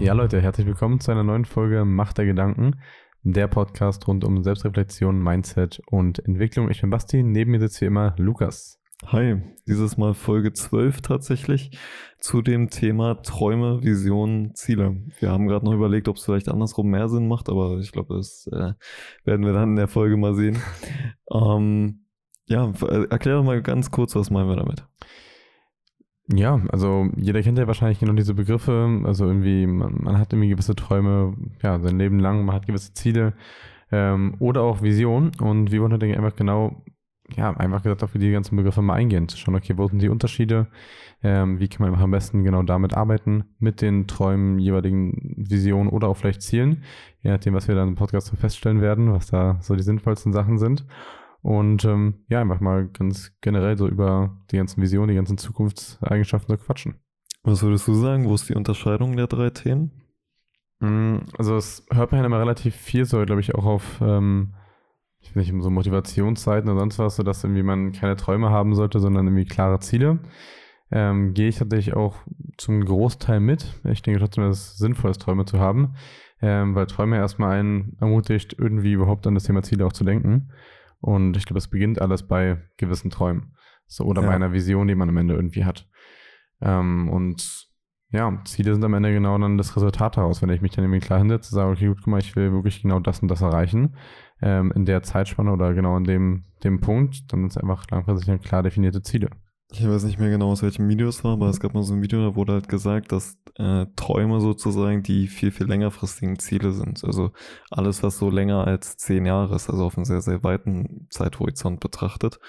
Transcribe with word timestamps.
Ja, 0.00 0.12
Leute, 0.12 0.40
herzlich 0.40 0.66
willkommen 0.66 1.00
zu 1.00 1.10
einer 1.10 1.24
neuen 1.24 1.44
Folge 1.44 1.84
Macht 1.84 2.18
der 2.18 2.24
Gedanken, 2.24 2.80
der 3.24 3.48
Podcast 3.48 4.06
rund 4.06 4.24
um 4.24 4.44
Selbstreflexion, 4.44 5.20
Mindset 5.20 5.80
und 5.90 6.20
Entwicklung. 6.20 6.70
Ich 6.70 6.80
bin 6.82 6.90
Basti, 6.90 7.24
neben 7.24 7.50
mir 7.50 7.58
sitzt 7.58 7.80
wie 7.80 7.86
immer 7.86 8.14
Lukas. 8.16 8.80
Hi, 9.06 9.42
dieses 9.66 9.96
Mal 9.96 10.14
Folge 10.14 10.52
12 10.52 11.00
tatsächlich 11.00 11.76
zu 12.20 12.42
dem 12.42 12.70
Thema 12.70 13.22
Träume, 13.22 13.82
Visionen, 13.82 14.54
Ziele. 14.54 15.02
Wir 15.18 15.32
haben 15.32 15.48
gerade 15.48 15.64
noch 15.64 15.74
überlegt, 15.74 16.06
ob 16.06 16.16
es 16.16 16.24
vielleicht 16.24 16.48
andersrum 16.48 16.88
mehr 16.90 17.08
Sinn 17.08 17.26
macht, 17.26 17.48
aber 17.48 17.78
ich 17.78 17.90
glaube, 17.90 18.14
das 18.16 18.48
äh, 18.52 18.74
werden 19.24 19.44
wir 19.44 19.52
dann 19.52 19.70
in 19.70 19.76
der 19.76 19.88
Folge 19.88 20.16
mal 20.16 20.34
sehen. 20.34 20.62
ähm, 21.32 22.04
ja, 22.46 22.72
erklär 23.10 23.36
doch 23.36 23.44
mal 23.44 23.62
ganz 23.62 23.90
kurz, 23.90 24.14
was 24.14 24.30
meinen 24.30 24.48
wir 24.48 24.56
damit? 24.56 24.86
Ja, 26.30 26.60
also 26.70 27.08
jeder 27.16 27.42
kennt 27.42 27.58
ja 27.58 27.66
wahrscheinlich 27.66 28.00
genau 28.00 28.12
diese 28.12 28.34
Begriffe. 28.34 29.00
Also 29.04 29.26
irgendwie, 29.26 29.66
man, 29.66 29.96
man 30.02 30.18
hat 30.18 30.32
irgendwie 30.32 30.50
gewisse 30.50 30.76
Träume, 30.76 31.34
ja, 31.62 31.78
sein 31.80 31.98
Leben 31.98 32.18
lang, 32.20 32.44
man 32.44 32.54
hat 32.54 32.66
gewisse 32.66 32.92
Ziele 32.92 33.32
ähm, 33.90 34.34
oder 34.38 34.62
auch 34.62 34.82
Visionen. 34.82 35.32
Und 35.40 35.72
wir 35.72 35.80
wollen 35.80 35.92
halt 35.92 36.02
einfach 36.02 36.36
genau, 36.36 36.82
ja, 37.34 37.50
einfach 37.56 37.82
gesagt 37.82 38.02
auf 38.02 38.12
die 38.12 38.30
ganzen 38.30 38.56
Begriffe 38.56 38.82
mal 38.82 38.94
eingehen, 38.94 39.28
zu 39.28 39.38
schauen, 39.38 39.54
okay, 39.54 39.74
wo 39.78 39.88
sind 39.88 40.02
die 40.02 40.10
Unterschiede, 40.10 40.66
ähm, 41.22 41.60
wie 41.60 41.68
kann 41.68 41.90
man 41.90 41.98
am 41.98 42.10
besten 42.10 42.44
genau 42.44 42.62
damit 42.62 42.94
arbeiten, 42.94 43.44
mit 43.58 43.80
den 43.80 44.06
Träumen, 44.06 44.58
jeweiligen 44.58 45.34
Visionen 45.36 45.88
oder 45.88 46.08
auch 46.08 46.16
vielleicht 46.16 46.42
Zielen, 46.42 46.84
je 47.22 47.30
nachdem, 47.30 47.54
was 47.54 47.68
wir 47.68 47.74
dann 47.74 47.88
im 47.88 47.94
Podcast 47.94 48.28
so 48.28 48.36
feststellen 48.36 48.82
werden, 48.82 49.12
was 49.12 49.28
da 49.28 49.58
so 49.62 49.74
die 49.74 49.82
sinnvollsten 49.82 50.32
Sachen 50.32 50.58
sind. 50.58 50.84
Und 51.42 51.84
ähm, 51.84 52.24
ja, 52.28 52.40
einfach 52.40 52.60
mal 52.60 52.88
ganz 52.88 53.32
generell 53.40 53.78
so 53.78 53.88
über 53.88 54.36
die 54.50 54.56
ganzen 54.56 54.82
Visionen, 54.82 55.08
die 55.08 55.14
ganzen 55.14 55.38
Zukunftseigenschaften 55.38 56.56
so 56.56 56.64
quatschen. 56.64 56.96
Was 57.42 57.62
würdest 57.62 57.86
du 57.86 57.94
sagen? 57.94 58.28
Wo 58.28 58.34
ist 58.34 58.48
die 58.48 58.54
Unterscheidung 58.54 59.16
der 59.16 59.28
drei 59.28 59.50
Themen? 59.50 59.92
Mm, 60.80 61.18
also 61.36 61.56
es 61.56 61.86
hört 61.90 62.12
man 62.12 62.20
ja 62.20 62.26
immer 62.26 62.40
relativ 62.40 62.74
viel, 62.74 63.04
so 63.04 63.24
glaube 63.24 63.40
ich 63.40 63.54
auch 63.54 63.64
auf, 63.64 64.00
ähm, 64.00 64.54
ich 65.20 65.34
weiß 65.34 65.50
nicht, 65.50 65.62
so 65.62 65.70
Motivationsseiten 65.70 66.70
oder 66.70 66.80
sonst 66.80 66.98
was, 66.98 67.16
so 67.16 67.22
dass 67.22 67.44
irgendwie 67.44 67.62
man 67.62 67.92
keine 67.92 68.16
Träume 68.16 68.50
haben 68.50 68.74
sollte, 68.74 69.00
sondern 69.00 69.26
irgendwie 69.26 69.46
klare 69.46 69.80
Ziele. 69.80 70.18
Ähm, 70.90 71.34
gehe 71.34 71.48
ich 71.48 71.58
tatsächlich 71.58 71.94
auch 71.94 72.16
zum 72.56 72.84
Großteil 72.84 73.40
mit. 73.40 73.80
Ich 73.84 74.02
denke 74.02 74.20
trotzdem, 74.20 74.44
dass 74.44 74.58
es 74.58 74.78
sinnvoll 74.78 75.10
ist, 75.10 75.20
Träume 75.20 75.44
zu 75.44 75.58
haben, 75.58 75.94
ähm, 76.40 76.74
weil 76.74 76.86
Träume 76.86 77.16
erstmal 77.16 77.58
einen 77.58 77.96
ermutigt, 78.00 78.56
irgendwie 78.58 78.92
überhaupt 78.92 79.26
an 79.26 79.34
das 79.34 79.44
Thema 79.44 79.62
Ziele 79.62 79.84
auch 79.84 79.92
zu 79.92 80.04
denken. 80.04 80.50
Und 81.00 81.36
ich 81.36 81.46
glaube, 81.46 81.58
es 81.58 81.68
beginnt 81.68 82.00
alles 82.00 82.26
bei 82.26 82.62
gewissen 82.76 83.10
Träumen. 83.10 83.54
So, 83.86 84.04
oder 84.04 84.22
ja. 84.22 84.28
bei 84.28 84.34
einer 84.34 84.52
Vision, 84.52 84.88
die 84.88 84.94
man 84.94 85.08
am 85.08 85.16
Ende 85.16 85.34
irgendwie 85.34 85.64
hat. 85.64 85.88
Ähm, 86.60 87.08
und 87.08 87.68
ja, 88.10 88.40
Ziele 88.44 88.72
sind 88.72 88.84
am 88.84 88.94
Ende 88.94 89.12
genau 89.12 89.36
dann 89.38 89.58
das 89.58 89.76
Resultat 89.76 90.16
daraus. 90.16 90.40
Wenn 90.42 90.50
ich 90.50 90.62
mich 90.62 90.72
dann 90.72 90.84
irgendwie 90.84 91.00
klar 91.00 91.18
hinsetze, 91.18 91.54
sage, 91.54 91.70
okay, 91.70 91.88
gut, 91.88 91.98
guck 91.98 92.06
mal, 92.08 92.18
ich 92.18 92.34
will 92.36 92.52
wirklich 92.52 92.82
genau 92.82 93.00
das 93.00 93.20
und 93.20 93.28
das 93.28 93.42
erreichen, 93.42 93.96
ähm, 94.40 94.72
in 94.74 94.86
der 94.86 95.02
Zeitspanne 95.02 95.52
oder 95.52 95.74
genau 95.74 95.96
in 95.96 96.04
dem, 96.04 96.44
dem 96.64 96.80
Punkt, 96.80 97.32
dann 97.32 97.40
sind 97.40 97.50
es 97.50 97.58
einfach 97.58 97.84
langfristig 97.90 98.42
klar 98.42 98.62
definierte 98.62 99.02
Ziele. 99.02 99.30
Ich 99.70 99.86
weiß 99.86 100.04
nicht 100.04 100.18
mehr 100.18 100.30
genau, 100.30 100.50
aus 100.50 100.62
welchem 100.62 100.88
Video 100.88 101.08
es 101.08 101.22
war, 101.24 101.32
aber 101.32 101.48
es 101.48 101.60
gab 101.60 101.74
mal 101.74 101.82
so 101.82 101.92
ein 101.92 102.00
Video, 102.00 102.22
da 102.22 102.34
wurde 102.34 102.54
halt 102.54 102.68
gesagt, 102.68 103.12
dass 103.12 103.38
äh, 103.56 103.86
Träume 103.96 104.40
sozusagen 104.40 105.02
die 105.02 105.26
viel, 105.26 105.50
viel 105.50 105.66
längerfristigen 105.66 106.38
Ziele 106.38 106.72
sind. 106.72 107.04
Also 107.04 107.32
alles, 107.70 108.02
was 108.02 108.18
so 108.18 108.30
länger 108.30 108.66
als 108.66 108.96
zehn 108.96 109.26
Jahre 109.26 109.54
ist, 109.54 109.68
also 109.68 109.84
auf 109.84 109.96
einen 109.98 110.06
sehr, 110.06 110.22
sehr 110.22 110.42
weiten 110.42 111.06
Zeithorizont 111.10 111.80
betrachtet. 111.80 112.40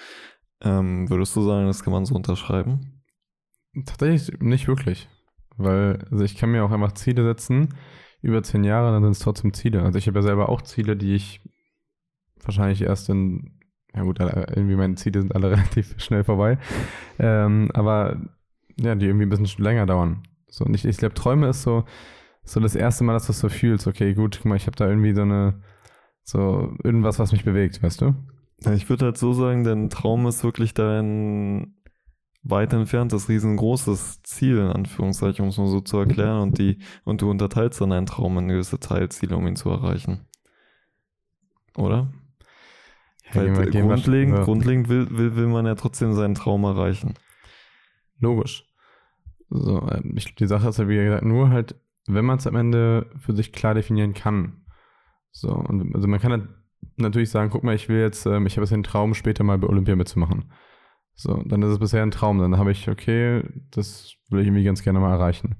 Ähm, 0.62 1.10
würdest 1.10 1.36
du 1.36 1.42
sagen, 1.42 1.66
das 1.66 1.84
kann 1.84 1.92
man 1.92 2.06
so 2.06 2.14
unterschreiben? 2.14 3.02
Tatsächlich 3.84 4.40
nicht 4.40 4.66
wirklich. 4.66 5.08
Weil, 5.58 6.06
also 6.10 6.24
ich 6.24 6.36
kann 6.36 6.50
mir 6.50 6.64
auch 6.64 6.70
einfach 6.70 6.92
Ziele 6.92 7.22
setzen, 7.22 7.74
über 8.22 8.42
zehn 8.42 8.64
Jahre, 8.64 8.92
dann 8.92 9.02
sind 9.02 9.12
es 9.12 9.18
trotzdem 9.18 9.52
Ziele. 9.52 9.82
Also 9.82 9.98
ich 9.98 10.06
habe 10.06 10.18
ja 10.20 10.22
selber 10.22 10.48
auch 10.48 10.62
Ziele, 10.62 10.96
die 10.96 11.14
ich 11.14 11.42
wahrscheinlich 12.42 12.80
erst 12.80 13.10
in 13.10 13.59
ja 13.94 14.02
gut, 14.02 14.20
irgendwie 14.20 14.76
meine 14.76 14.94
Ziele 14.94 15.20
sind 15.20 15.34
alle 15.34 15.50
relativ 15.52 16.00
schnell 16.00 16.24
vorbei. 16.24 16.58
Ähm, 17.18 17.70
aber 17.74 18.20
ja, 18.76 18.94
die 18.94 19.06
irgendwie 19.06 19.26
ein 19.26 19.30
bisschen 19.30 19.62
länger 19.62 19.86
dauern. 19.86 20.22
So, 20.48 20.64
und 20.64 20.74
ich, 20.74 20.84
ich 20.84 20.96
glaube, 20.96 21.14
Träume 21.14 21.48
ist 21.48 21.62
so, 21.62 21.84
so 22.44 22.60
das 22.60 22.74
erste 22.74 23.04
Mal, 23.04 23.12
dass 23.12 23.26
du 23.26 23.32
es 23.32 23.40
so 23.40 23.48
fühlst. 23.48 23.86
Okay, 23.86 24.14
gut, 24.14 24.38
guck 24.38 24.46
mal, 24.46 24.56
ich 24.56 24.66
habe 24.66 24.76
da 24.76 24.88
irgendwie 24.88 25.14
so 25.14 25.22
eine, 25.22 25.60
so 26.22 26.72
irgendwas, 26.82 27.18
was 27.18 27.32
mich 27.32 27.44
bewegt, 27.44 27.82
weißt 27.82 28.00
du? 28.00 28.14
Ja, 28.64 28.72
ich 28.72 28.88
würde 28.88 29.06
halt 29.06 29.18
so 29.18 29.32
sagen, 29.32 29.64
dein 29.64 29.90
Traum 29.90 30.26
ist 30.26 30.44
wirklich 30.44 30.74
dein 30.74 31.74
weit 32.42 32.72
entferntes, 32.72 33.28
riesengroßes 33.28 34.22
Ziel, 34.22 34.58
in 34.58 34.68
Anführungszeichen, 34.68 35.42
um 35.42 35.50
es 35.50 35.58
mal 35.58 35.66
so 35.66 35.80
zu 35.80 35.98
erklären. 35.98 36.40
Und 36.40 36.58
die, 36.58 36.78
und 37.04 37.22
du 37.22 37.30
unterteilst 37.30 37.80
dann 37.80 37.90
deinen 37.90 38.06
Traum 38.06 38.38
in 38.38 38.48
gewisse 38.48 38.80
Teilziele, 38.80 39.36
um 39.36 39.46
ihn 39.46 39.56
zu 39.56 39.70
erreichen. 39.70 40.26
Oder? 41.76 42.08
Weil 43.32 43.70
gehen 43.70 43.88
wir, 43.88 43.94
grundlegend, 43.94 44.38
wir, 44.38 44.44
grundlegend 44.44 44.88
will, 44.88 45.06
will, 45.10 45.36
will 45.36 45.46
man 45.46 45.66
ja 45.66 45.74
trotzdem 45.74 46.12
seinen 46.12 46.34
Traum 46.34 46.64
erreichen. 46.64 47.14
Logisch. 48.18 48.66
So, 49.48 49.88
ähm, 49.90 50.14
ich 50.16 50.24
glaube, 50.24 50.36
die 50.38 50.46
Sache 50.46 50.68
ist 50.68 50.78
ja, 50.78 50.88
wie 50.88 50.96
gesagt, 50.96 51.24
nur 51.24 51.50
halt, 51.50 51.74
wenn 52.06 52.24
man 52.24 52.38
es 52.38 52.46
am 52.46 52.56
Ende 52.56 53.10
für 53.18 53.34
sich 53.34 53.52
klar 53.52 53.74
definieren 53.74 54.14
kann. 54.14 54.64
So, 55.32 55.52
und 55.52 55.94
also 55.94 56.08
man 56.08 56.20
kann 56.20 56.32
halt 56.32 56.48
natürlich 56.96 57.30
sagen, 57.30 57.50
guck 57.50 57.64
mal, 57.64 57.74
ich 57.74 57.88
will 57.88 58.00
jetzt, 58.00 58.26
ähm, 58.26 58.46
ich 58.46 58.56
habe 58.56 58.64
jetzt 58.64 58.72
den 58.72 58.82
Traum, 58.82 59.14
später 59.14 59.44
mal 59.44 59.58
bei 59.58 59.68
Olympia 59.68 59.96
mitzumachen. 59.96 60.52
So, 61.14 61.42
dann 61.44 61.62
ist 61.62 61.70
es 61.70 61.78
bisher 61.78 62.02
ein 62.02 62.10
Traum. 62.10 62.38
Dann 62.38 62.56
habe 62.56 62.72
ich, 62.72 62.88
okay, 62.88 63.42
das 63.70 64.14
will 64.30 64.40
ich 64.40 64.46
irgendwie 64.46 64.64
ganz 64.64 64.82
gerne 64.82 65.00
mal 65.00 65.12
erreichen. 65.12 65.56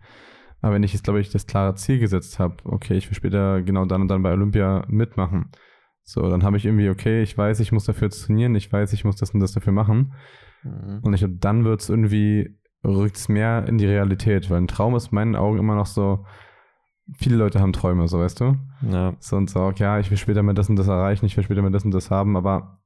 Aber 0.62 0.74
wenn 0.74 0.82
ich 0.82 0.92
jetzt, 0.92 1.04
glaube 1.04 1.20
ich, 1.20 1.30
das 1.30 1.46
klare 1.46 1.74
Ziel 1.74 1.98
gesetzt 1.98 2.38
habe, 2.38 2.56
okay, 2.64 2.96
ich 2.96 3.08
will 3.08 3.14
später 3.14 3.62
genau 3.62 3.84
dann 3.86 4.02
und 4.02 4.08
dann 4.08 4.22
bei 4.22 4.32
Olympia 4.32 4.84
mitmachen, 4.88 5.50
so, 6.02 6.28
dann 6.28 6.42
habe 6.42 6.56
ich 6.56 6.66
irgendwie, 6.66 6.88
okay, 6.88 7.22
ich 7.22 7.36
weiß, 7.36 7.60
ich 7.60 7.72
muss 7.72 7.84
dafür 7.84 8.10
trainieren, 8.10 8.54
ich 8.54 8.72
weiß, 8.72 8.92
ich 8.92 9.04
muss 9.04 9.16
das 9.16 9.30
und 9.30 9.40
das 9.40 9.52
dafür 9.52 9.72
machen. 9.72 10.12
Mhm. 10.62 11.00
Und 11.02 11.14
ich 11.14 11.20
glaube, 11.20 11.36
dann 11.38 11.64
wird 11.64 11.80
es 11.80 11.88
irgendwie, 11.88 12.58
rückt 12.84 13.16
es 13.16 13.28
mehr 13.28 13.66
in 13.68 13.78
die 13.78 13.86
Realität, 13.86 14.50
weil 14.50 14.58
ein 14.58 14.68
Traum 14.68 14.96
ist 14.96 15.12
in 15.12 15.14
meinen 15.14 15.36
Augen 15.36 15.58
immer 15.58 15.76
noch 15.76 15.86
so, 15.86 16.24
viele 17.14 17.36
Leute 17.36 17.60
haben 17.60 17.72
Träume, 17.72 18.08
so 18.08 18.18
weißt 18.18 18.40
du? 18.40 18.56
Ja. 18.90 19.14
So 19.20 19.36
und 19.36 19.50
so, 19.50 19.60
okay, 19.60 19.84
ja, 19.84 19.98
ich 20.00 20.10
will 20.10 20.18
später 20.18 20.42
mal 20.42 20.54
das 20.54 20.68
und 20.68 20.76
das 20.76 20.88
erreichen, 20.88 21.26
ich 21.26 21.36
will 21.36 21.44
später 21.44 21.62
mal 21.62 21.70
das 21.70 21.84
und 21.84 21.92
das 21.92 22.10
haben, 22.10 22.36
aber 22.36 22.80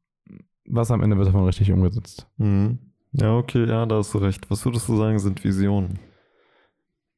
was 0.66 0.90
am 0.90 1.02
Ende 1.02 1.16
wird 1.16 1.28
davon 1.28 1.44
richtig 1.44 1.70
umgesetzt? 1.72 2.26
Mhm. 2.38 2.78
Ja, 3.12 3.36
okay, 3.36 3.66
ja, 3.66 3.86
da 3.86 3.96
hast 3.96 4.12
du 4.14 4.18
recht. 4.18 4.50
Was 4.50 4.64
würdest 4.64 4.88
du 4.88 4.96
sagen, 4.96 5.18
sind 5.18 5.44
Visionen? 5.44 5.98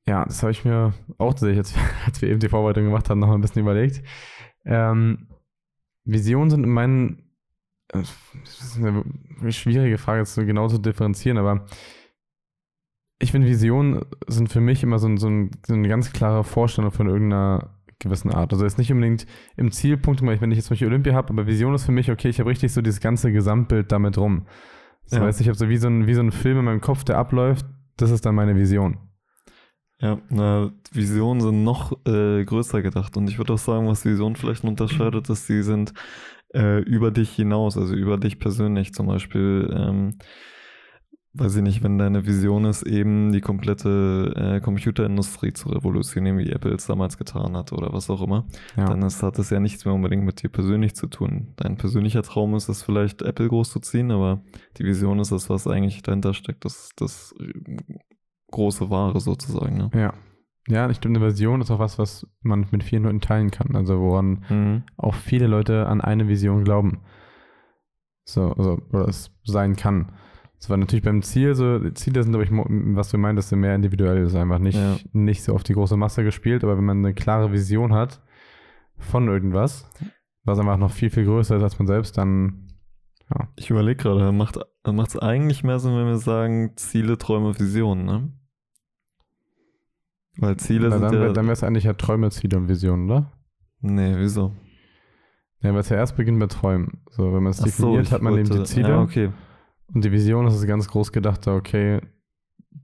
Ja, 0.06 0.24
das 0.24 0.42
habe 0.42 0.52
ich 0.52 0.64
mir 0.64 0.92
auch 1.18 1.32
tatsächlich, 1.32 1.74
als 2.04 2.20
wir 2.20 2.28
eben 2.30 2.40
die 2.40 2.48
Vorbereitung 2.48 2.84
gemacht 2.84 3.08
haben, 3.08 3.20
noch 3.20 3.32
ein 3.32 3.40
bisschen 3.40 3.62
überlegt. 3.62 4.02
Ähm, 4.64 5.28
Visionen 6.06 6.50
sind 6.50 6.64
in 6.64 6.70
meinen. 6.70 7.30
Äh, 7.92 8.02
das 8.44 8.60
ist 8.60 8.78
eine 8.78 9.04
schwierige 9.52 9.98
Frage, 9.98 10.20
jetzt 10.20 10.36
genau 10.36 10.68
zu 10.68 10.78
differenzieren, 10.78 11.38
aber 11.38 11.66
ich 13.18 13.32
finde, 13.32 13.48
Visionen 13.48 14.04
sind 14.26 14.50
für 14.50 14.60
mich 14.60 14.82
immer 14.82 14.98
so, 14.98 15.08
ein, 15.08 15.16
so, 15.16 15.28
ein, 15.28 15.50
so 15.66 15.74
eine 15.74 15.88
ganz 15.88 16.12
klare 16.12 16.44
Vorstellung 16.44 16.90
von 16.90 17.08
irgendeiner 17.08 17.76
gewissen 17.98 18.30
Art. 18.30 18.52
Also 18.52 18.64
jetzt 18.64 18.78
nicht 18.78 18.92
unbedingt 18.92 19.26
im 19.56 19.72
Zielpunkt, 19.72 20.20
wenn 20.20 20.50
ich 20.50 20.58
jetzt 20.58 20.66
zum 20.66 20.74
Beispiel 20.74 20.88
Olympia 20.88 21.14
habe, 21.14 21.30
aber 21.30 21.46
Vision 21.46 21.74
ist 21.74 21.84
für 21.86 21.92
mich, 21.92 22.10
okay, 22.10 22.28
ich 22.28 22.40
habe 22.40 22.50
richtig 22.50 22.72
so 22.72 22.82
dieses 22.82 23.00
ganze 23.00 23.32
Gesamtbild 23.32 23.90
damit 23.90 24.18
rum. 24.18 24.46
Das 25.04 25.18
ja. 25.18 25.24
heißt, 25.24 25.40
ich 25.40 25.48
habe 25.48 25.56
so 25.56 25.68
wie 25.68 25.78
so, 25.78 25.88
ein, 25.88 26.06
wie 26.06 26.14
so 26.14 26.20
ein 26.20 26.32
Film 26.32 26.58
in 26.58 26.64
meinem 26.66 26.80
Kopf, 26.80 27.04
der 27.04 27.16
abläuft, 27.16 27.64
das 27.96 28.10
ist 28.10 28.26
dann 28.26 28.34
meine 28.34 28.56
Vision. 28.56 28.98
Ja, 29.98 30.18
na, 30.28 30.72
Visionen 30.92 31.40
sind 31.40 31.64
noch 31.64 31.92
äh, 32.06 32.44
größer 32.44 32.82
gedacht. 32.82 33.16
Und 33.16 33.28
ich 33.28 33.38
würde 33.38 33.54
auch 33.54 33.58
sagen, 33.58 33.88
was 33.88 34.04
Visionen 34.04 34.36
vielleicht 34.36 34.64
unterscheidet, 34.64 35.30
ist, 35.30 35.46
sie 35.46 35.62
sind 35.62 35.94
äh, 36.54 36.80
über 36.82 37.10
dich 37.10 37.30
hinaus, 37.30 37.78
also 37.78 37.94
über 37.94 38.18
dich 38.18 38.38
persönlich. 38.38 38.92
Zum 38.92 39.06
Beispiel, 39.06 39.74
ähm, 39.74 40.18
weiß 41.32 41.56
ich 41.56 41.62
nicht, 41.62 41.82
wenn 41.82 41.98
deine 41.98 42.26
Vision 42.26 42.66
ist, 42.66 42.82
eben 42.82 43.32
die 43.32 43.40
komplette 43.40 44.34
äh, 44.36 44.60
Computerindustrie 44.60 45.54
zu 45.54 45.70
revolutionieren, 45.70 46.38
wie 46.38 46.50
Apple 46.50 46.74
es 46.74 46.86
damals 46.86 47.16
getan 47.16 47.56
hat 47.56 47.72
oder 47.72 47.92
was 47.92 48.10
auch 48.10 48.22
immer, 48.22 48.46
ja. 48.76 48.86
dann 48.86 49.02
ist, 49.02 49.22
hat 49.22 49.38
das 49.38 49.50
ja 49.50 49.60
nichts 49.60 49.84
mehr 49.84 49.94
unbedingt 49.94 50.24
mit 50.24 50.42
dir 50.42 50.48
persönlich 50.48 50.94
zu 50.94 51.06
tun. 51.06 51.52
Dein 51.56 51.76
persönlicher 51.76 52.22
Traum 52.22 52.54
ist 52.54 52.68
es 52.68 52.82
vielleicht, 52.82 53.22
Apple 53.22 53.48
groß 53.48 53.70
zu 53.70 53.80
ziehen, 53.80 54.10
aber 54.10 54.42
die 54.78 54.84
Vision 54.84 55.18
ist 55.18 55.32
das, 55.32 55.50
was 55.50 55.66
eigentlich 55.66 56.02
dahinter 56.02 56.32
steckt, 56.32 56.64
das, 56.64 56.90
das 56.96 57.34
große 58.50 58.90
Ware 58.90 59.18
sozusagen. 59.20 59.76
Ne? 59.76 59.90
Ja. 59.94 60.14
Ja, 60.68 60.90
ich 60.90 61.00
glaube, 61.00 61.16
eine 61.16 61.24
Version 61.24 61.60
ist 61.60 61.70
auch 61.70 61.78
was, 61.78 61.96
was 61.96 62.26
man 62.42 62.66
mit 62.72 62.82
vielen 62.82 63.04
Leuten 63.04 63.20
teilen 63.20 63.52
kann. 63.52 63.76
Also 63.76 64.00
woran 64.00 64.44
mhm. 64.48 64.82
auch 64.96 65.14
viele 65.14 65.46
Leute 65.46 65.86
an 65.86 66.00
eine 66.00 66.26
Vision 66.26 66.64
glauben. 66.64 67.02
So, 68.24 68.52
also, 68.52 68.80
oder 68.92 69.06
es 69.06 69.30
sein 69.44 69.76
kann. 69.76 70.12
Das 70.58 70.70
war 70.70 70.76
natürlich 70.76 71.04
beim 71.04 71.22
Ziel, 71.22 71.54
so 71.54 71.78
Ziele 71.90 72.22
sind, 72.22 72.32
glaube 72.32 72.44
ich, 72.44 72.50
was 72.50 73.10
du 73.10 73.18
meintest, 73.18 73.50
sind 73.50 73.60
mehr 73.60 73.74
individuell, 73.74 74.24
ist 74.24 74.34
einfach 74.34 74.58
nicht, 74.58 74.78
ja. 74.78 74.96
nicht 75.12 75.44
so 75.44 75.54
auf 75.54 75.62
die 75.62 75.74
große 75.74 75.96
Masse 75.96 76.24
gespielt, 76.24 76.64
aber 76.64 76.76
wenn 76.76 76.84
man 76.84 76.98
eine 76.98 77.14
klare 77.14 77.52
Vision 77.52 77.92
hat 77.92 78.22
von 78.98 79.28
irgendwas, 79.28 79.88
was 80.44 80.58
einfach 80.58 80.78
noch 80.78 80.90
viel, 80.90 81.10
viel 81.10 81.26
größer 81.26 81.56
ist 81.56 81.62
als 81.62 81.78
man 81.78 81.86
selbst, 81.86 82.16
dann 82.16 82.65
ja. 83.34 83.48
Ich 83.56 83.70
überlege 83.70 84.02
gerade, 84.02 84.32
macht 84.32 84.56
es 85.08 85.18
eigentlich 85.18 85.64
mehr 85.64 85.78
Sinn, 85.78 85.96
wenn 85.96 86.06
wir 86.06 86.18
sagen 86.18 86.72
Ziele, 86.76 87.18
Träume, 87.18 87.58
Visionen, 87.58 88.04
ne? 88.04 88.32
Weil 90.38 90.56
Ziele 90.58 90.88
Na, 90.88 90.98
sind 90.98 91.02
dann 91.02 91.14
ja. 91.14 91.32
dann 91.32 91.44
wäre 91.46 91.52
es 91.54 91.64
eigentlich 91.64 91.84
ja 91.84 91.94
Träume, 91.94 92.30
Ziele 92.30 92.58
und 92.58 92.68
Visionen, 92.68 93.06
oder? 93.10 93.32
nee, 93.80 94.14
wieso? 94.16 94.52
Ja, 95.62 95.72
weil 95.72 95.80
es 95.80 95.88
ja 95.88 95.96
erst 95.96 96.16
beginnt 96.16 96.38
mit 96.38 96.52
Träumen. 96.52 97.00
So, 97.10 97.32
wenn 97.32 97.42
man 97.42 97.50
es 97.52 97.58
so, 97.58 97.64
definiert, 97.64 98.04
ich 98.06 98.12
hat 98.12 98.20
man 98.22 98.34
eben 98.34 98.44
die 98.44 98.50
wollte- 98.50 98.64
Ziele. 98.64 98.88
Ja, 98.90 99.00
okay. 99.00 99.32
Und 99.92 100.04
die 100.04 100.12
Vision 100.12 100.46
ist 100.46 100.66
ganz 100.66 100.86
groß 100.88 101.12
gedacht, 101.12 101.46
okay, 101.48 102.00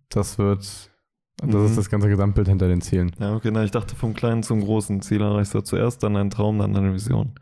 das 0.09 0.39
wird, 0.39 0.61
das 0.61 0.91
Mhm. 1.55 1.65
ist 1.67 1.77
das 1.79 1.91
ganze 1.91 2.09
Gesamtbild 2.09 2.49
hinter 2.49 2.69
den 2.69 2.81
Zielen. 2.81 3.13
Ja, 3.19 3.35
okay, 3.37 3.51
na, 3.53 3.65
ich 3.65 3.71
dachte 3.71 3.95
vom 3.95 4.15
kleinen 4.15 4.43
zum 4.43 4.61
großen. 4.63 5.03
Ziel 5.03 5.21
erreichst 5.21 5.55
du 5.55 5.61
zuerst, 5.61 6.03
dann 6.03 6.17
ein 6.17 6.31
Traum, 6.31 6.59
dann 6.59 6.75
eine 6.77 6.95
Vision. 6.95 7.35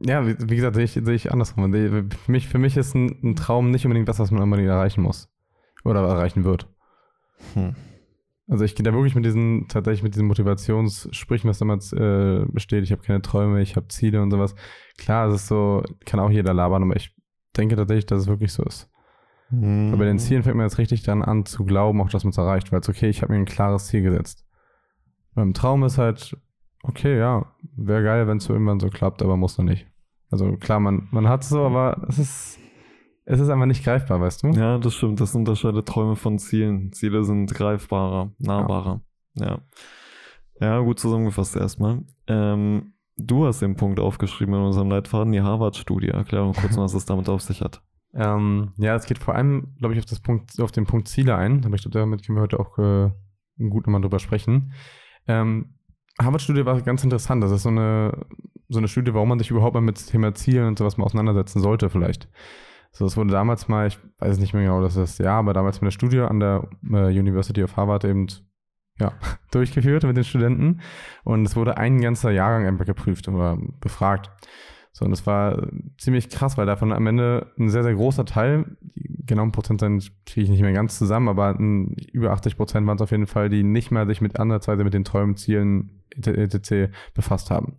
Ja, 0.00 0.26
wie, 0.26 0.36
wie 0.38 0.56
gesagt, 0.56 0.76
sehe 0.76 0.84
ich, 0.84 0.92
sehe 0.92 1.14
ich 1.14 1.32
andersrum. 1.32 1.72
Für 1.72 2.30
mich, 2.30 2.48
für 2.48 2.58
mich 2.58 2.76
ist 2.76 2.94
ein, 2.94 3.18
ein 3.22 3.36
Traum 3.36 3.70
nicht 3.70 3.84
unbedingt 3.84 4.08
das, 4.08 4.18
was 4.18 4.30
man 4.30 4.42
unbedingt 4.42 4.68
erreichen 4.68 5.02
muss. 5.02 5.28
Oder 5.84 6.00
erreichen 6.00 6.44
wird. 6.44 6.68
Hm. 7.54 7.74
Also 8.48 8.64
ich 8.64 8.74
gehe 8.74 8.82
da 8.82 8.94
wirklich 8.94 9.14
mit 9.14 9.26
diesen, 9.26 9.68
tatsächlich 9.68 10.02
mit 10.02 10.14
diesen 10.14 10.26
Motivationssprüchen, 10.26 11.50
was 11.50 11.58
damals 11.58 11.92
äh, 11.92 12.46
besteht, 12.48 12.82
ich 12.82 12.92
habe 12.92 13.02
keine 13.02 13.20
Träume, 13.20 13.60
ich 13.60 13.76
habe 13.76 13.88
Ziele 13.88 14.22
und 14.22 14.30
sowas. 14.30 14.54
Klar, 14.96 15.28
es 15.28 15.42
ist 15.42 15.48
so, 15.48 15.82
kann 16.06 16.18
auch 16.18 16.30
jeder 16.30 16.54
labern, 16.54 16.82
aber 16.82 16.96
ich 16.96 17.14
denke 17.56 17.76
tatsächlich, 17.76 18.06
dass 18.06 18.22
es 18.22 18.26
wirklich 18.26 18.52
so 18.54 18.62
ist. 18.64 18.90
Mhm. 19.50 19.88
Aber 19.88 19.98
bei 19.98 20.04
den 20.06 20.18
Zielen 20.18 20.42
fängt 20.42 20.56
man 20.56 20.64
jetzt 20.64 20.78
richtig 20.78 21.02
dann 21.02 21.22
an 21.22 21.44
zu 21.44 21.66
glauben, 21.66 22.00
auch 22.00 22.08
dass 22.08 22.24
man 22.24 22.30
es 22.30 22.38
erreicht, 22.38 22.72
weil 22.72 22.80
es 22.80 22.88
okay, 22.88 23.10
ich 23.10 23.20
habe 23.20 23.32
mir 23.32 23.38
ein 23.38 23.44
klares 23.44 23.88
Ziel 23.88 24.00
gesetzt. 24.00 24.46
Beim 25.34 25.52
Traum 25.52 25.84
ist 25.84 25.98
halt, 25.98 26.34
okay, 26.82 27.18
ja, 27.18 27.46
wäre 27.76 28.02
geil, 28.02 28.26
wenn 28.26 28.38
es 28.38 28.44
so 28.44 28.52
irgendwann 28.52 28.80
so 28.80 28.88
klappt, 28.88 29.22
aber 29.22 29.36
muss 29.36 29.58
noch 29.58 29.64
nicht. 29.64 29.86
Also 30.30 30.52
klar, 30.56 30.80
man, 30.80 31.08
man 31.10 31.28
hat 31.28 31.42
es 31.42 31.48
so, 31.48 31.64
aber 31.64 32.04
es 32.08 32.18
ist, 32.18 32.58
es 33.24 33.40
ist 33.40 33.48
einfach 33.48 33.66
nicht 33.66 33.84
greifbar, 33.84 34.20
weißt 34.20 34.42
du? 34.42 34.48
Ja, 34.50 34.78
das 34.78 34.94
stimmt. 34.94 35.20
Das 35.20 35.34
unterscheidet 35.34 35.86
Träume 35.86 36.16
von 36.16 36.38
Zielen. 36.38 36.92
Ziele 36.92 37.24
sind 37.24 37.52
greifbarer, 37.54 38.32
nahbarer. 38.38 39.00
Ja. 39.34 39.60
Ja, 40.60 40.80
gut 40.80 40.98
zusammengefasst 40.98 41.56
erstmal. 41.56 42.02
Ähm, 42.26 42.94
du 43.16 43.46
hast 43.46 43.60
den 43.60 43.76
Punkt 43.76 44.00
aufgeschrieben 44.00 44.54
in 44.54 44.60
unserem 44.60 44.90
Leitfaden, 44.90 45.32
die 45.32 45.42
Harvard-Studie. 45.42 46.08
Erklär 46.08 46.44
mal 46.44 46.54
kurz, 46.54 46.76
was 46.76 46.94
es 46.94 47.06
damit 47.06 47.28
auf 47.28 47.42
sich 47.42 47.60
hat. 47.60 47.82
Ähm, 48.14 48.72
ja, 48.78 48.96
es 48.96 49.04
geht 49.04 49.18
vor 49.18 49.34
allem, 49.34 49.74
glaube 49.78 49.92
ich, 49.92 50.00
auf, 50.00 50.06
das 50.06 50.20
Punkt, 50.20 50.58
auf 50.60 50.72
den 50.72 50.86
Punkt 50.86 51.08
Ziele 51.08 51.36
ein, 51.36 51.62
aber 51.66 51.74
ich 51.74 51.82
glaube, 51.82 51.98
damit 51.98 52.24
können 52.24 52.38
wir 52.38 52.42
heute 52.42 52.58
auch 52.58 52.78
äh, 52.78 53.10
gut 53.58 53.86
nochmal 53.86 54.00
drüber 54.00 54.18
sprechen. 54.18 54.72
Ähm, 55.26 55.74
Harvard-Studie 56.20 56.66
war 56.66 56.80
ganz 56.82 57.04
interessant. 57.04 57.42
Das 57.42 57.50
ist 57.50 57.62
so 57.62 57.68
eine, 57.68 58.26
so 58.68 58.78
eine 58.78 58.88
Studie, 58.88 59.14
warum 59.14 59.28
man 59.28 59.38
sich 59.38 59.50
überhaupt 59.50 59.74
mal 59.74 59.80
mit 59.80 60.00
dem 60.00 60.06
Thema 60.06 60.34
Zielen 60.34 60.66
und 60.66 60.78
sowas 60.78 60.96
mal 60.96 61.04
auseinandersetzen 61.04 61.60
sollte, 61.60 61.90
vielleicht. 61.90 62.28
So, 62.92 63.06
es 63.06 63.16
wurde 63.16 63.30
damals 63.30 63.68
mal, 63.68 63.86
ich 63.86 63.98
weiß 64.18 64.38
nicht 64.38 64.54
mehr 64.54 64.64
genau, 64.64 64.80
das 64.80 64.96
ist 64.96 65.18
ja, 65.18 65.38
aber 65.38 65.52
damals 65.52 65.76
mit 65.76 65.82
einer 65.82 65.90
Studie 65.90 66.20
an 66.20 66.40
der 66.40 66.68
äh, 66.90 67.18
University 67.18 67.62
of 67.62 67.76
Harvard 67.76 68.04
eben 68.04 68.26
ja, 68.98 69.12
durchgeführt 69.52 70.04
mit 70.04 70.16
den 70.16 70.24
Studenten. 70.24 70.80
Und 71.24 71.44
es 71.44 71.56
wurde 71.56 71.76
ein 71.76 72.00
ganzer 72.00 72.30
Jahrgang 72.30 72.66
einfach 72.66 72.86
geprüft 72.86 73.28
oder 73.28 73.58
befragt. 73.80 74.30
So, 74.92 75.04
und 75.04 75.10
das 75.10 75.26
war 75.26 75.68
ziemlich 75.98 76.28
krass, 76.28 76.56
weil 76.56 76.66
davon 76.66 76.92
am 76.92 77.06
Ende 77.06 77.52
ein 77.58 77.68
sehr, 77.68 77.82
sehr 77.82 77.94
großer 77.94 78.24
Teil, 78.24 78.76
die 78.80 79.26
genauen 79.26 79.52
Prozentzahl 79.52 79.98
kriege 80.26 80.44
ich 80.44 80.50
nicht 80.50 80.62
mehr 80.62 80.72
ganz 80.72 80.98
zusammen, 80.98 81.28
aber 81.28 81.50
ein, 81.50 81.94
über 82.12 82.32
80 82.32 82.56
Prozent 82.56 82.86
waren 82.86 82.96
es 82.96 83.02
auf 83.02 83.10
jeden 83.10 83.26
Fall, 83.26 83.48
die 83.48 83.62
nicht 83.62 83.90
mal 83.90 84.06
sich 84.06 84.20
mit 84.20 84.40
andersweise 84.40 84.84
mit 84.84 84.94
den 84.94 85.04
Träumen, 85.04 85.36
Zielen, 85.36 86.02
etc. 86.10 86.92
befasst 87.14 87.50
haben. 87.50 87.78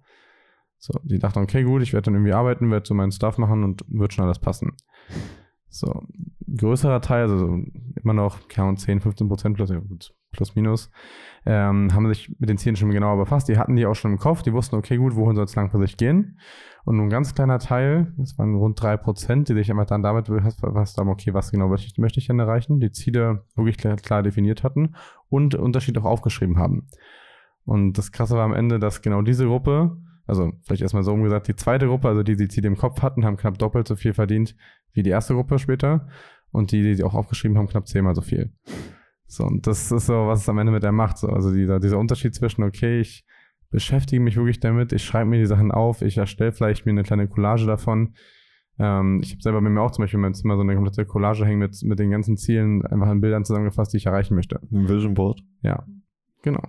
So, 0.78 0.98
die 1.04 1.20
dachten, 1.20 1.40
okay, 1.40 1.64
gut, 1.64 1.82
ich 1.82 1.92
werde 1.92 2.06
dann 2.06 2.14
irgendwie 2.16 2.34
arbeiten, 2.34 2.72
werde 2.72 2.88
so 2.88 2.94
meinen 2.94 3.12
Stuff 3.12 3.38
machen 3.38 3.64
und 3.64 3.84
wird 3.90 4.14
schon 4.14 4.24
alles 4.24 4.40
passen. 4.40 4.72
So, 5.70 6.04
größerer 6.58 7.02
Teil, 7.02 7.24
also 7.24 7.60
immer 8.02 8.14
noch, 8.14 8.48
keine 8.48 8.68
Ahnung, 8.68 8.78
10, 8.78 9.02
15 9.02 9.28
Prozent 9.28 9.56
plus, 9.56 9.72
plus 10.32 10.56
minus, 10.56 10.90
ähm, 11.46 11.94
haben 11.94 12.08
sich 12.08 12.36
mit 12.40 12.50
den 12.50 12.58
Zielen 12.58 12.76
schon 12.76 12.90
genauer 12.90 13.18
befasst. 13.18 13.48
Die 13.50 13.58
hatten 13.58 13.76
die 13.76 13.86
auch 13.86 13.96
schon 13.96 14.12
im 14.12 14.18
Kopf, 14.18 14.42
die 14.42 14.54
wussten, 14.54 14.76
okay, 14.76 14.98
gut, 14.98 15.16
wohin 15.16 15.36
soll 15.36 15.46
es 15.46 15.56
langfristig 15.56 15.98
gehen? 15.98 16.40
Und 16.86 16.96
nur 16.96 17.06
ein 17.06 17.12
ganz 17.12 17.36
kleiner 17.36 17.60
Teil, 17.60 18.14
das 18.18 18.38
waren 18.38 18.56
rund 18.56 18.82
3 18.82 18.98
Prozent, 18.98 19.50
die 19.50 19.54
sich 19.54 19.70
einfach 19.70 19.86
dann 19.86 20.02
damit 20.02 20.26
befasst 20.26 20.98
haben, 20.98 21.10
okay, 21.10 21.34
was 21.34 21.52
genau 21.52 21.68
möchte 21.68 21.88
ich, 21.88 21.98
möchte 21.98 22.20
ich 22.20 22.28
denn 22.28 22.40
erreichen? 22.40 22.80
Die 22.80 22.92
Ziele 22.92 23.46
wirklich 23.56 23.78
klar, 23.78 23.96
klar 23.98 24.24
definiert 24.24 24.64
hatten 24.64 24.96
und 25.30 25.56
Unterschied 25.56 25.98
auch 26.00 26.06
aufgeschrieben 26.06 26.58
haben. 26.58 26.88
Und 27.66 28.00
das 28.00 28.12
Krasse 28.12 28.36
war 28.36 28.46
am 28.46 28.54
Ende, 28.54 28.80
dass 28.80 29.04
genau 29.04 29.22
diese 29.22 29.46
Gruppe, 29.46 29.98
also 30.30 30.54
vielleicht 30.64 30.82
erstmal 30.82 31.04
so 31.04 31.12
umgesagt, 31.12 31.48
die 31.48 31.56
zweite 31.56 31.88
Gruppe, 31.88 32.08
also 32.08 32.24
die, 32.24 32.36
die 32.36 32.48
Ziele 32.48 32.68
im 32.68 32.78
Kopf 32.78 33.02
hatten, 33.02 33.26
haben 33.26 33.38
knapp 33.38 33.58
doppelt 33.58 33.88
so 33.88 33.96
viel 33.96 34.14
verdient 34.14 34.56
wie 34.94 35.04
die 35.04 35.10
erste 35.10 35.34
Gruppe 35.34 35.60
später. 35.60 36.08
Und 36.52 36.72
die, 36.72 36.82
die 36.82 36.96
sie 36.96 37.04
auch 37.04 37.14
aufgeschrieben 37.14 37.58
haben, 37.58 37.68
knapp 37.68 37.88
zehnmal 37.88 38.16
so 38.16 38.22
viel. 38.22 38.52
So, 39.28 39.44
und 39.44 39.68
das 39.68 39.92
ist 39.92 40.08
so, 40.08 40.28
was 40.28 40.42
es 40.42 40.50
am 40.50 40.58
Ende 40.58 40.72
mit 40.72 40.82
der 40.82 40.92
macht. 40.92 41.20
So. 41.20 41.28
Also 41.28 41.54
dieser, 41.54 41.80
dieser 41.80 42.00
Unterschied 42.00 42.34
zwischen, 42.34 42.64
okay, 42.64 43.00
ich 43.00 43.24
beschäftige 43.70 44.20
mich 44.20 44.36
wirklich 44.36 44.60
damit, 44.60 44.92
ich 44.94 45.04
schreibe 45.04 45.30
mir 45.30 45.38
die 45.38 45.46
Sachen 45.46 45.72
auf, 45.72 46.02
ich 46.02 46.18
erstelle 46.18 46.52
vielleicht 46.52 46.88
mir 46.88 46.92
eine 46.92 47.04
kleine 47.04 47.28
Collage 47.28 47.68
davon. 47.68 48.16
Ähm, 48.80 49.20
ich 49.22 49.32
habe 49.32 49.42
selber 49.44 49.62
bei 49.62 49.70
mir 49.70 49.82
auch 49.82 49.92
zum 49.92 50.04
Beispiel 50.04 50.18
in 50.18 50.22
meinem 50.22 50.34
Zimmer 50.34 50.56
so 50.56 50.62
eine 50.62 50.74
komplette 50.74 51.06
Collage 51.06 51.46
hängen 51.46 51.60
mit, 51.60 51.78
mit 51.84 52.00
den 52.00 52.10
ganzen 52.10 52.38
Zielen, 52.38 52.84
einfach 52.86 53.12
in 53.12 53.22
Bildern 53.22 53.46
zusammengefasst, 53.46 53.94
die 53.94 53.98
ich 53.98 54.08
erreichen 54.08 54.34
möchte. 54.34 54.60
Ein 54.72 54.90
Vision 54.90 55.14
Board. 55.14 55.44
Ja, 55.62 55.86
genau. 56.42 56.64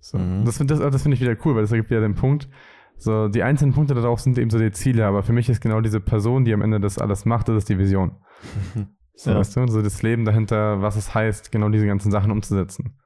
So. 0.00 0.18
Mhm. 0.18 0.44
Das, 0.44 0.56
finde 0.56 0.74
das, 0.74 0.92
das 0.92 1.02
finde 1.02 1.14
ich 1.14 1.20
wieder 1.20 1.36
cool, 1.44 1.54
weil 1.54 1.62
das 1.62 1.70
ergibt 1.70 1.90
wieder 1.90 2.00
den 2.00 2.14
Punkt. 2.14 2.48
So, 2.96 3.28
die 3.28 3.42
einzelnen 3.42 3.74
Punkte 3.74 3.94
darauf 3.94 4.20
sind 4.20 4.38
eben 4.38 4.50
so 4.50 4.58
die 4.58 4.70
Ziele, 4.70 5.06
aber 5.06 5.22
für 5.22 5.32
mich 5.32 5.48
ist 5.48 5.60
genau 5.60 5.80
diese 5.80 6.00
Person, 6.00 6.44
die 6.44 6.54
am 6.54 6.62
Ende 6.62 6.80
das 6.80 6.98
alles 6.98 7.24
macht, 7.24 7.48
das 7.48 7.56
ist 7.58 7.68
die 7.68 7.78
Vision. 7.78 8.16
So, 9.16 9.30
Ja. 9.30 9.38
weißt 9.38 9.56
du, 9.56 9.66
so 9.68 9.80
das 9.80 10.02
Leben 10.02 10.24
dahinter, 10.24 10.82
was 10.82 10.96
es 10.96 11.14
heißt, 11.14 11.52
genau 11.52 11.68
diese 11.68 11.86
ganzen 11.86 12.10
Sachen 12.10 12.32
umzusetzen. 12.32 12.98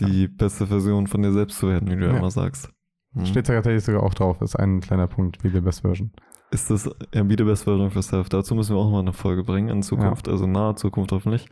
Die 0.00 0.26
beste 0.26 0.66
Version 0.66 1.06
von 1.06 1.22
dir 1.22 1.30
selbst 1.32 1.58
zu 1.60 1.68
werden, 1.68 1.88
wie 1.88 1.94
du 1.94 2.04
ja 2.06 2.12
Ja. 2.14 2.18
immer 2.18 2.32
sagst. 2.32 2.68
Mhm. 3.12 3.26
Steht 3.26 3.48
da 3.48 3.52
tatsächlich 3.54 3.84
sogar 3.84 4.02
auch 4.02 4.12
drauf, 4.12 4.40
ist 4.42 4.56
ein 4.56 4.80
kleiner 4.80 5.06
Punkt, 5.06 5.44
wie 5.44 5.50
die 5.50 5.60
Best 5.60 5.82
Version. 5.82 6.10
Ist 6.50 6.68
das 6.68 6.90
ja, 7.14 7.22
be 7.22 7.36
the 7.38 7.44
best 7.44 7.62
version 7.62 7.86
of 7.86 7.94
yourself? 7.94 8.28
Dazu 8.28 8.56
müssen 8.56 8.74
wir 8.74 8.80
auch 8.80 8.90
mal 8.90 8.98
eine 8.98 9.12
Folge 9.12 9.44
bringen 9.44 9.68
in 9.68 9.82
Zukunft, 9.84 10.28
also 10.28 10.48
nahe 10.48 10.74
Zukunft 10.74 11.12
hoffentlich. 11.12 11.48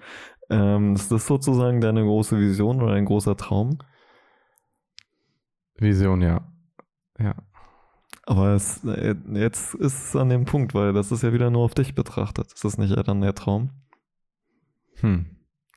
Ähm, 0.50 0.94
ist 0.94 1.12
das 1.12 1.28
sozusagen 1.28 1.80
deine 1.80 2.02
große 2.02 2.36
Vision 2.36 2.82
oder 2.82 2.94
ein 2.94 3.04
großer 3.04 3.36
Traum? 3.36 3.78
Vision, 5.76 6.20
ja. 6.22 6.50
Ja. 7.20 7.36
Aber 8.28 8.50
es, 8.50 8.84
äh, 8.84 9.14
jetzt 9.32 9.74
ist 9.76 10.08
es 10.08 10.16
an 10.16 10.28
dem 10.28 10.44
Punkt, 10.44 10.74
weil 10.74 10.92
das 10.92 11.10
ist 11.12 11.22
ja 11.22 11.32
wieder 11.32 11.48
nur 11.48 11.62
auf 11.62 11.72
dich 11.72 11.94
betrachtet. 11.94 12.52
Ist 12.52 12.62
das 12.62 12.76
nicht 12.76 12.94
eher 12.94 13.02
dann 13.02 13.22
der 13.22 13.34
Traum? 13.34 13.70
Hm. 14.96 15.24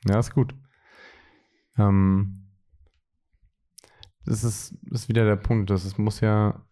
Ja, 0.06 0.18
ist 0.18 0.34
gut. 0.34 0.54
Ähm, 1.78 2.50
das 4.26 4.44
ist, 4.44 4.76
ist 4.90 5.08
wieder 5.08 5.24
der 5.24 5.36
Punkt. 5.36 5.70
Das 5.70 5.86
ist, 5.86 5.98
muss 5.98 6.20
ja, 6.20 6.62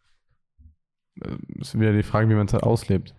äh, 1.23 1.39
ist 1.59 1.81
wieder 1.81 1.95
die 1.95 2.03
Frage, 2.03 2.29
wie 2.29 2.35
man 2.35 2.47
es 2.47 2.53
halt 2.53 2.63
auslebt. 2.65 3.15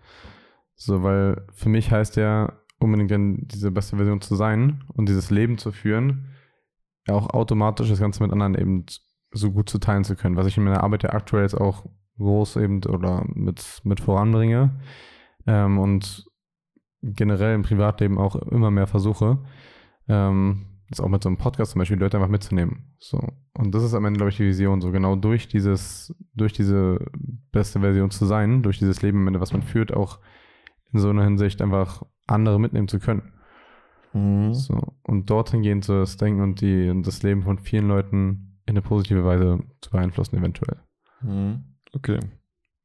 So, 0.76 1.02
weil 1.02 1.44
für 1.52 1.68
mich 1.68 1.90
heißt 1.90 2.14
ja, 2.14 2.60
unbedingt 2.78 3.52
diese 3.52 3.72
beste 3.72 3.96
Version 3.96 4.20
zu 4.20 4.36
sein 4.36 4.84
und 4.86 5.08
dieses 5.08 5.30
Leben 5.30 5.58
zu 5.58 5.72
führen, 5.72 6.28
ja 7.08 7.14
auch 7.14 7.30
automatisch 7.30 7.88
das 7.88 7.98
Ganze 7.98 8.22
mit 8.22 8.30
anderen 8.30 8.54
eben 8.54 8.86
so 9.32 9.50
gut 9.50 9.68
zu 9.68 9.78
teilen 9.78 10.04
zu 10.04 10.14
können, 10.14 10.36
was 10.36 10.46
ich 10.46 10.56
in 10.56 10.62
meiner 10.62 10.84
Arbeit 10.84 11.02
ja 11.02 11.10
aktuell 11.10 11.42
jetzt 11.42 11.60
auch 11.60 11.86
groß 12.22 12.56
eben 12.56 12.84
oder 12.84 13.24
mit, 13.34 13.80
mit 13.84 14.00
voranbringe 14.00 14.80
ähm, 15.46 15.78
und 15.78 16.26
generell 17.02 17.54
im 17.54 17.62
Privatleben 17.62 18.18
auch 18.18 18.36
immer 18.36 18.70
mehr 18.70 18.86
versuche, 18.86 19.38
ähm, 20.08 20.66
das 20.88 21.00
auch 21.00 21.08
mit 21.08 21.22
so 21.22 21.28
einem 21.28 21.38
Podcast 21.38 21.72
zum 21.72 21.80
Beispiel 21.80 21.98
Leute 21.98 22.16
einfach 22.16 22.28
mitzunehmen. 22.28 22.94
So. 22.98 23.18
Und 23.54 23.74
das 23.74 23.82
ist 23.82 23.94
am 23.94 24.04
Ende, 24.04 24.18
glaube 24.18 24.30
ich, 24.30 24.36
die 24.36 24.46
Vision, 24.46 24.80
so 24.80 24.92
genau 24.92 25.16
durch 25.16 25.48
dieses, 25.48 26.14
durch 26.34 26.52
diese 26.52 26.98
beste 27.50 27.80
Version 27.80 28.10
zu 28.10 28.26
sein, 28.26 28.62
durch 28.62 28.78
dieses 28.78 29.02
Leben 29.02 29.18
am 29.18 29.28
Ende, 29.28 29.40
was 29.40 29.52
man 29.52 29.62
führt, 29.62 29.92
auch 29.92 30.20
in 30.92 31.00
so 31.00 31.08
einer 31.08 31.24
Hinsicht 31.24 31.62
einfach 31.62 32.02
andere 32.26 32.60
mitnehmen 32.60 32.88
zu 32.88 32.98
können. 32.98 33.32
Mhm. 34.12 34.54
So. 34.54 34.94
Und 35.02 35.30
dorthin 35.30 35.62
gehend 35.62 35.84
so 35.84 35.98
das 35.98 36.16
Denken 36.18 36.42
und, 36.42 36.60
die, 36.60 36.90
und 36.90 37.06
das 37.06 37.22
Leben 37.22 37.42
von 37.42 37.58
vielen 37.58 37.88
Leuten 37.88 38.60
in 38.66 38.74
eine 38.74 38.82
positive 38.82 39.24
Weise 39.24 39.60
zu 39.80 39.90
beeinflussen, 39.90 40.36
eventuell. 40.36 40.80
Mhm. 41.22 41.71
Okay, 41.92 42.18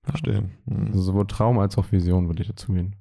verstehe. 0.04 0.50
Mhm. 0.66 0.88
Also 0.88 1.02
sowohl 1.02 1.28
Traum 1.28 1.60
als 1.60 1.78
auch 1.78 1.92
Vision 1.92 2.28
würde 2.28 2.42
ich 2.42 2.48
dazu 2.48 2.74
gehen. 2.74 2.96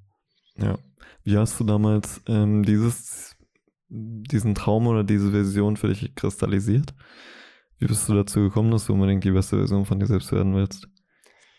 Ja. 0.57 0.79
Wie 1.25 1.37
hast 1.37 1.59
du 1.61 1.65
damals 1.65 2.23
ähm, 2.29 2.63
dieses, 2.63 3.37
diesen 3.89 4.55
Traum 4.55 4.87
oder 4.87 5.05
diese 5.05 5.33
Vision 5.33 5.77
für 5.77 5.89
dich 5.89 6.15
kristallisiert? 6.15 6.95
Wie 7.79 7.87
bist 7.87 8.09
du 8.09 8.15
dazu 8.15 8.41
gekommen, 8.41 8.71
dass 8.71 8.87
du 8.87 8.95
unbedingt 8.95 9.25
die 9.25 9.33
beste 9.33 9.59
Version 9.59 9.85
von 9.85 10.01
dir 10.01 10.07
selbst 10.07 10.33
werden 10.33 10.55
willst? 10.55 10.89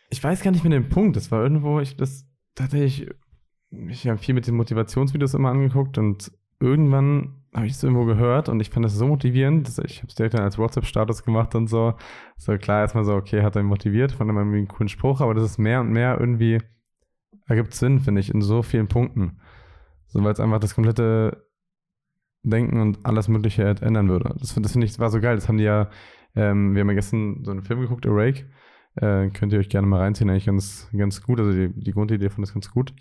Ich 0.09 0.23
weiß 0.23 0.41
gar 0.41 0.51
nicht 0.51 0.63
mehr 0.63 0.79
den 0.79 0.89
Punkt. 0.89 1.15
Das 1.15 1.31
war 1.31 1.43
irgendwo, 1.43 1.79
ich 1.79 1.95
das 1.95 2.25
tatsächlich, 2.55 3.09
ich 3.69 4.07
habe 4.07 4.17
viel 4.17 4.33
mit 4.33 4.47
den 4.47 4.55
Motivationsvideos 4.55 5.33
immer 5.33 5.49
angeguckt 5.49 5.97
und 5.97 6.31
irgendwann 6.59 7.36
habe 7.53 7.65
ich 7.65 7.73
es 7.73 7.83
irgendwo 7.83 8.05
gehört 8.05 8.49
und 8.49 8.59
ich 8.59 8.69
fand 8.69 8.85
das 8.85 8.93
so 8.93 9.07
motivierend, 9.07 9.67
dass 9.67 9.79
ich 9.79 9.99
habe 9.99 10.07
es 10.07 10.15
direkt 10.15 10.33
dann 10.33 10.43
als 10.43 10.57
WhatsApp-Status 10.57 11.23
gemacht 11.23 11.55
und 11.55 11.67
so. 11.67 11.95
So 12.37 12.57
klar, 12.57 12.81
erstmal 12.81 13.05
so, 13.05 13.15
okay, 13.15 13.41
hat 13.41 13.55
er 13.55 13.63
mich 13.63 13.69
motiviert, 13.69 14.11
fand 14.11 14.29
er 14.29 14.35
irgendwie 14.35 14.59
einen 14.59 14.67
coolen 14.67 14.89
Spruch, 14.89 15.21
aber 15.21 15.33
das 15.33 15.43
ist 15.43 15.57
mehr 15.57 15.81
und 15.81 15.89
mehr 15.89 16.17
irgendwie, 16.19 16.59
ergibt 17.47 17.73
Sinn, 17.73 17.99
finde 17.99 18.21
ich, 18.21 18.33
in 18.33 18.41
so 18.41 18.61
vielen 18.61 18.87
Punkten. 18.87 19.39
So, 20.07 20.23
weil 20.23 20.33
es 20.33 20.39
einfach 20.39 20.59
das 20.59 20.75
komplette 20.75 21.47
denken 22.43 22.79
und 22.79 23.05
alles 23.05 23.27
Mögliche 23.27 23.63
ändern 23.63 24.09
würde. 24.09 24.35
Das, 24.39 24.53
das 24.53 24.71
finde 24.71 24.85
ich, 24.85 24.99
war 24.99 25.09
so 25.09 25.19
geil. 25.19 25.35
Das 25.35 25.47
haben 25.47 25.57
die 25.57 25.63
ja, 25.63 25.89
ähm, 26.35 26.75
wir 26.75 26.81
haben 26.81 26.89
ja 26.89 26.95
gestern 26.95 27.43
so 27.43 27.51
einen 27.51 27.63
Film 27.63 27.81
geguckt, 27.81 28.05
Awake. 28.05 28.45
Äh, 28.95 29.29
könnt 29.29 29.53
ihr 29.53 29.59
euch 29.59 29.69
gerne 29.69 29.87
mal 29.87 29.99
reinziehen, 29.99 30.29
eigentlich 30.29 30.45
ganz, 30.45 30.89
ganz 30.95 31.21
gut. 31.21 31.39
Also 31.39 31.51
die, 31.51 31.69
die 31.73 31.91
Grundidee 31.91 32.29
von 32.29 32.43
ist 32.43 32.53
ganz 32.53 32.71
gut. 32.71 32.93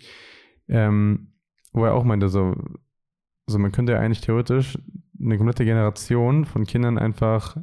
Ähm, 0.67 1.33
wo 1.73 1.85
er 1.85 1.93
auch 1.93 2.03
meinte, 2.03 2.29
so, 2.29 2.55
so 3.47 3.57
man 3.59 3.71
könnte 3.71 3.93
ja 3.93 3.99
eigentlich 3.99 4.21
theoretisch 4.21 4.77
eine 5.19 5.37
komplette 5.37 5.65
Generation 5.65 6.45
von 6.45 6.65
Kindern 6.65 6.97
einfach 6.97 7.57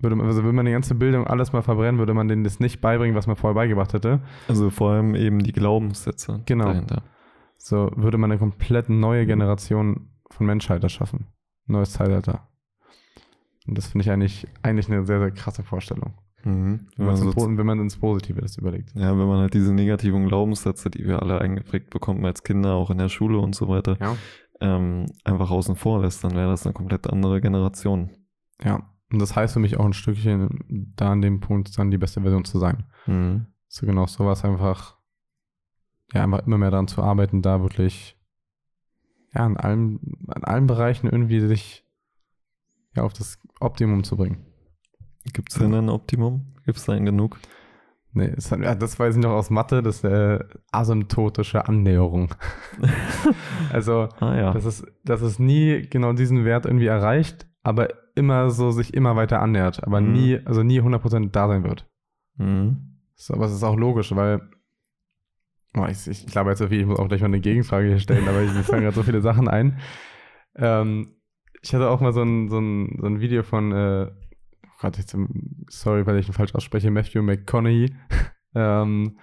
würde 0.00 0.14
man, 0.14 0.26
also 0.26 0.44
wenn 0.44 0.54
man 0.54 0.64
die 0.66 0.70
ganze 0.72 0.94
Bildung 0.94 1.26
alles 1.26 1.52
mal 1.52 1.62
verbrennen, 1.62 1.98
würde 1.98 2.14
man 2.14 2.28
denen 2.28 2.44
das 2.44 2.60
nicht 2.60 2.80
beibringen, 2.80 3.16
was 3.16 3.26
man 3.26 3.34
vorher 3.34 3.54
beigebracht 3.56 3.94
hätte. 3.94 4.20
Also 4.46 4.70
vor 4.70 4.92
allem 4.92 5.16
eben 5.16 5.40
die 5.40 5.50
Glaubenssätze 5.52 6.42
Genau. 6.46 6.66
dahinter. 6.66 7.02
So 7.56 7.90
würde 7.96 8.16
man 8.16 8.30
eine 8.30 8.38
komplett 8.38 8.88
neue 8.88 9.26
Generation 9.26 10.10
von 10.30 10.46
Menschheit 10.46 10.84
erschaffen. 10.84 11.26
Neues 11.66 11.92
Zeitalter. 11.94 12.46
Und 13.66 13.76
das 13.76 13.88
finde 13.88 14.04
ich 14.04 14.10
eigentlich, 14.10 14.46
eigentlich 14.62 14.88
eine 14.88 15.04
sehr, 15.04 15.18
sehr 15.18 15.30
krasse 15.32 15.64
Vorstellung. 15.64 16.14
Mhm. 16.44 16.86
Wenn, 16.96 17.08
Also, 17.08 17.24
man 17.24 17.32
so, 17.34 17.58
wenn 17.58 17.66
man 17.66 17.80
ins 17.80 17.96
Positive 17.96 18.40
das 18.40 18.56
überlegt. 18.56 18.94
ja, 18.94 19.10
wenn 19.18 19.26
man 19.26 19.40
halt 19.40 19.54
diese 19.54 19.74
negativen 19.74 20.28
Glaubenssätze, 20.28 20.88
die 20.90 21.04
wir 21.06 21.20
alle 21.20 21.40
eingeprägt 21.40 21.90
bekommen 21.90 22.24
als 22.24 22.44
Kinder, 22.44 22.74
auch 22.74 22.90
in 22.90 22.98
der 22.98 23.08
Schule 23.08 23.38
und 23.38 23.56
so 23.56 23.68
weiter, 23.68 23.96
Ja. 24.00 24.16
Ähm, 24.60 25.06
einfach 25.24 25.50
außen 25.50 25.76
vor 25.76 26.02
lässt, 26.02 26.24
dann 26.24 26.34
wäre 26.34 26.50
das 26.50 26.66
eine 26.66 26.72
komplett 26.72 27.08
andere 27.08 27.40
Generation. 27.40 28.10
Ja. 28.62 28.90
Und 29.10 29.20
das 29.20 29.34
heißt 29.34 29.54
für 29.54 29.60
mich 29.60 29.78
auch 29.78 29.84
ein 29.84 29.94
Stückchen, 29.94 30.64
da 30.68 31.12
an 31.12 31.22
dem 31.22 31.40
Punkt 31.40 31.76
dann 31.78 31.90
die 31.90 31.98
beste 31.98 32.20
Version 32.20 32.44
zu 32.44 32.58
sein. 32.58 32.84
Mhm. 33.06 33.46
So 33.68 33.86
genau 33.86 34.06
sowas 34.06 34.44
einfach, 34.44 34.96
ja, 36.12 36.24
einfach 36.24 36.46
immer 36.46 36.58
mehr 36.58 36.70
daran 36.70 36.88
zu 36.88 37.02
arbeiten, 37.02 37.40
da 37.40 37.62
wirklich, 37.62 38.18
ja, 39.34 39.46
in 39.46 39.56
allen, 39.56 40.00
an 40.28 40.44
allen 40.44 40.66
Bereichen 40.66 41.08
irgendwie 41.08 41.40
sich 41.40 41.84
ja, 42.96 43.02
auf 43.02 43.12
das 43.12 43.38
Optimum 43.60 44.04
zu 44.04 44.16
bringen. 44.16 44.44
Gibt 45.32 45.52
es 45.52 45.58
denn 45.58 45.74
ein 45.74 45.88
Optimum? 45.88 46.54
Gibt 46.64 46.78
es 46.78 46.84
da 46.84 46.92
ein 46.92 47.04
genug? 47.04 47.38
Nee, 48.12 48.32
das, 48.34 48.48
das 48.78 48.98
weiß 48.98 49.16
ich 49.16 49.22
noch 49.22 49.32
aus 49.32 49.50
Mathe, 49.50 49.82
das 49.82 49.96
ist 49.96 50.04
äh, 50.04 50.38
asymptotische 50.72 51.68
Annäherung. 51.68 52.34
also, 53.72 54.08
Ah 54.20 54.34
ja. 54.36 54.52
dass 54.52 54.64
es, 54.64 54.84
dass 55.04 55.20
es 55.20 55.38
nie 55.38 55.82
genau 55.88 56.12
diesen 56.14 56.44
Wert 56.44 56.64
irgendwie 56.66 56.86
erreicht, 56.86 57.46
aber 57.62 57.88
immer 58.14 58.50
so 58.50 58.70
sich 58.70 58.94
immer 58.94 59.14
weiter 59.14 59.40
annähert, 59.40 59.84
aber 59.84 60.00
Mhm. 60.00 60.12
nie, 60.12 60.40
also 60.44 60.62
nie 60.62 60.80
100% 60.80 61.30
da 61.30 61.48
sein 61.48 61.64
wird. 61.64 61.86
Mhm. 62.36 62.98
So, 63.14 63.34
aber 63.34 63.44
es 63.46 63.52
ist 63.52 63.62
auch 63.62 63.76
logisch, 63.76 64.14
weil 64.16 64.40
oh, 65.76 65.86
ich, 65.88 66.06
ich 66.08 66.26
glaube 66.26 66.50
jetzt 66.50 66.60
so 66.60 66.68
viel, 66.68 66.80
ich 66.80 66.86
muss 66.86 66.98
auch 66.98 67.08
gleich 67.08 67.20
mal 67.20 67.26
eine 67.26 67.40
Gegenfrage 67.40 67.88
hier 67.88 67.98
stellen, 67.98 68.26
aber 68.28 68.42
ich, 68.42 68.52
mir 68.52 68.62
fallen 68.62 68.82
gerade 68.82 68.96
so 68.96 69.02
viele 69.02 69.20
Sachen 69.20 69.48
ein. 69.48 69.78
Ähm, 70.56 71.14
ich 71.62 71.74
hatte 71.74 71.90
auch 71.90 72.00
mal 72.00 72.12
so 72.12 72.22
ein, 72.22 72.48
so 72.48 72.58
ein, 72.58 72.96
so 73.00 73.06
ein 73.06 73.20
Video 73.20 73.42
von, 73.42 73.72
äh, 73.72 74.10
Gott, 74.80 74.96
jetzt, 74.98 75.16
sorry, 75.68 76.06
weil 76.06 76.18
ich 76.18 76.28
ihn 76.28 76.34
falsch 76.34 76.54
ausspreche, 76.54 76.90
Matthew 76.90 77.22
McConaughey. 77.22 77.94
ähm, 78.54 79.18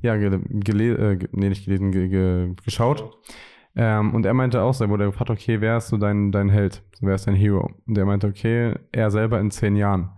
ja, 0.00 0.16
gele, 0.16 0.40
gele, 0.40 1.12
äh, 1.12 1.28
nee, 1.32 1.48
nicht 1.48 1.64
gelesen, 1.64 1.92
ge, 1.92 2.08
ge, 2.08 2.54
geschaut. 2.64 3.16
Ähm, 3.76 4.14
und 4.14 4.26
er 4.26 4.34
meinte 4.34 4.62
auch, 4.62 4.80
er 4.80 4.88
wurde 4.88 5.06
gefragt, 5.06 5.30
okay, 5.30 5.60
wer 5.60 5.76
ist 5.76 5.88
so 5.88 5.96
dein, 5.98 6.32
dein 6.32 6.48
Held? 6.48 6.82
Wer 7.00 7.14
ist 7.14 7.26
dein 7.26 7.34
Hero? 7.34 7.70
Und 7.86 7.96
er 7.96 8.06
meinte, 8.06 8.26
okay, 8.26 8.74
er 8.92 9.10
selber 9.10 9.38
in 9.38 9.50
zehn 9.50 9.76
Jahren. 9.76 10.10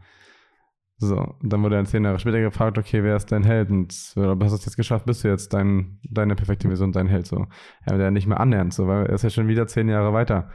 So, 1.00 1.37
dann 1.43 1.62
wurde 1.62 1.76
er 1.76 1.85
zehn 1.85 2.05
Jahre 2.05 2.19
später 2.19 2.40
gefragt, 2.40 2.76
okay, 2.78 3.05
wer 3.05 3.17
ist 3.17 3.31
dein 3.31 3.45
Held? 3.45 3.71
Und 3.71 3.93
äh, 4.17 4.21
hast 4.26 4.50
du 4.52 4.57
es 4.57 4.64
jetzt 4.64 4.76
geschafft? 4.76 5.07
Bist 5.07 5.23
du 5.23 5.28
jetzt 5.28 5.52
dein, 5.55 6.00
deine 6.11 6.35
perfekte 6.35 6.67
Version, 6.69 6.90
dein 6.93 7.07
Held? 7.07 7.26
So, 7.26 7.47
er 7.85 7.93
wird 7.93 8.02
ja 8.02 8.11
nicht 8.11 8.26
mehr 8.26 8.40
annähernd, 8.40 8.75
so, 8.75 8.87
weil 8.88 9.07
er 9.07 9.12
ist 9.12 9.23
ja 9.23 9.31
schon 9.31 9.47
wieder 9.49 9.67
zehn 9.69 9.88
Jahre 9.88 10.12
weiter. 10.12 10.50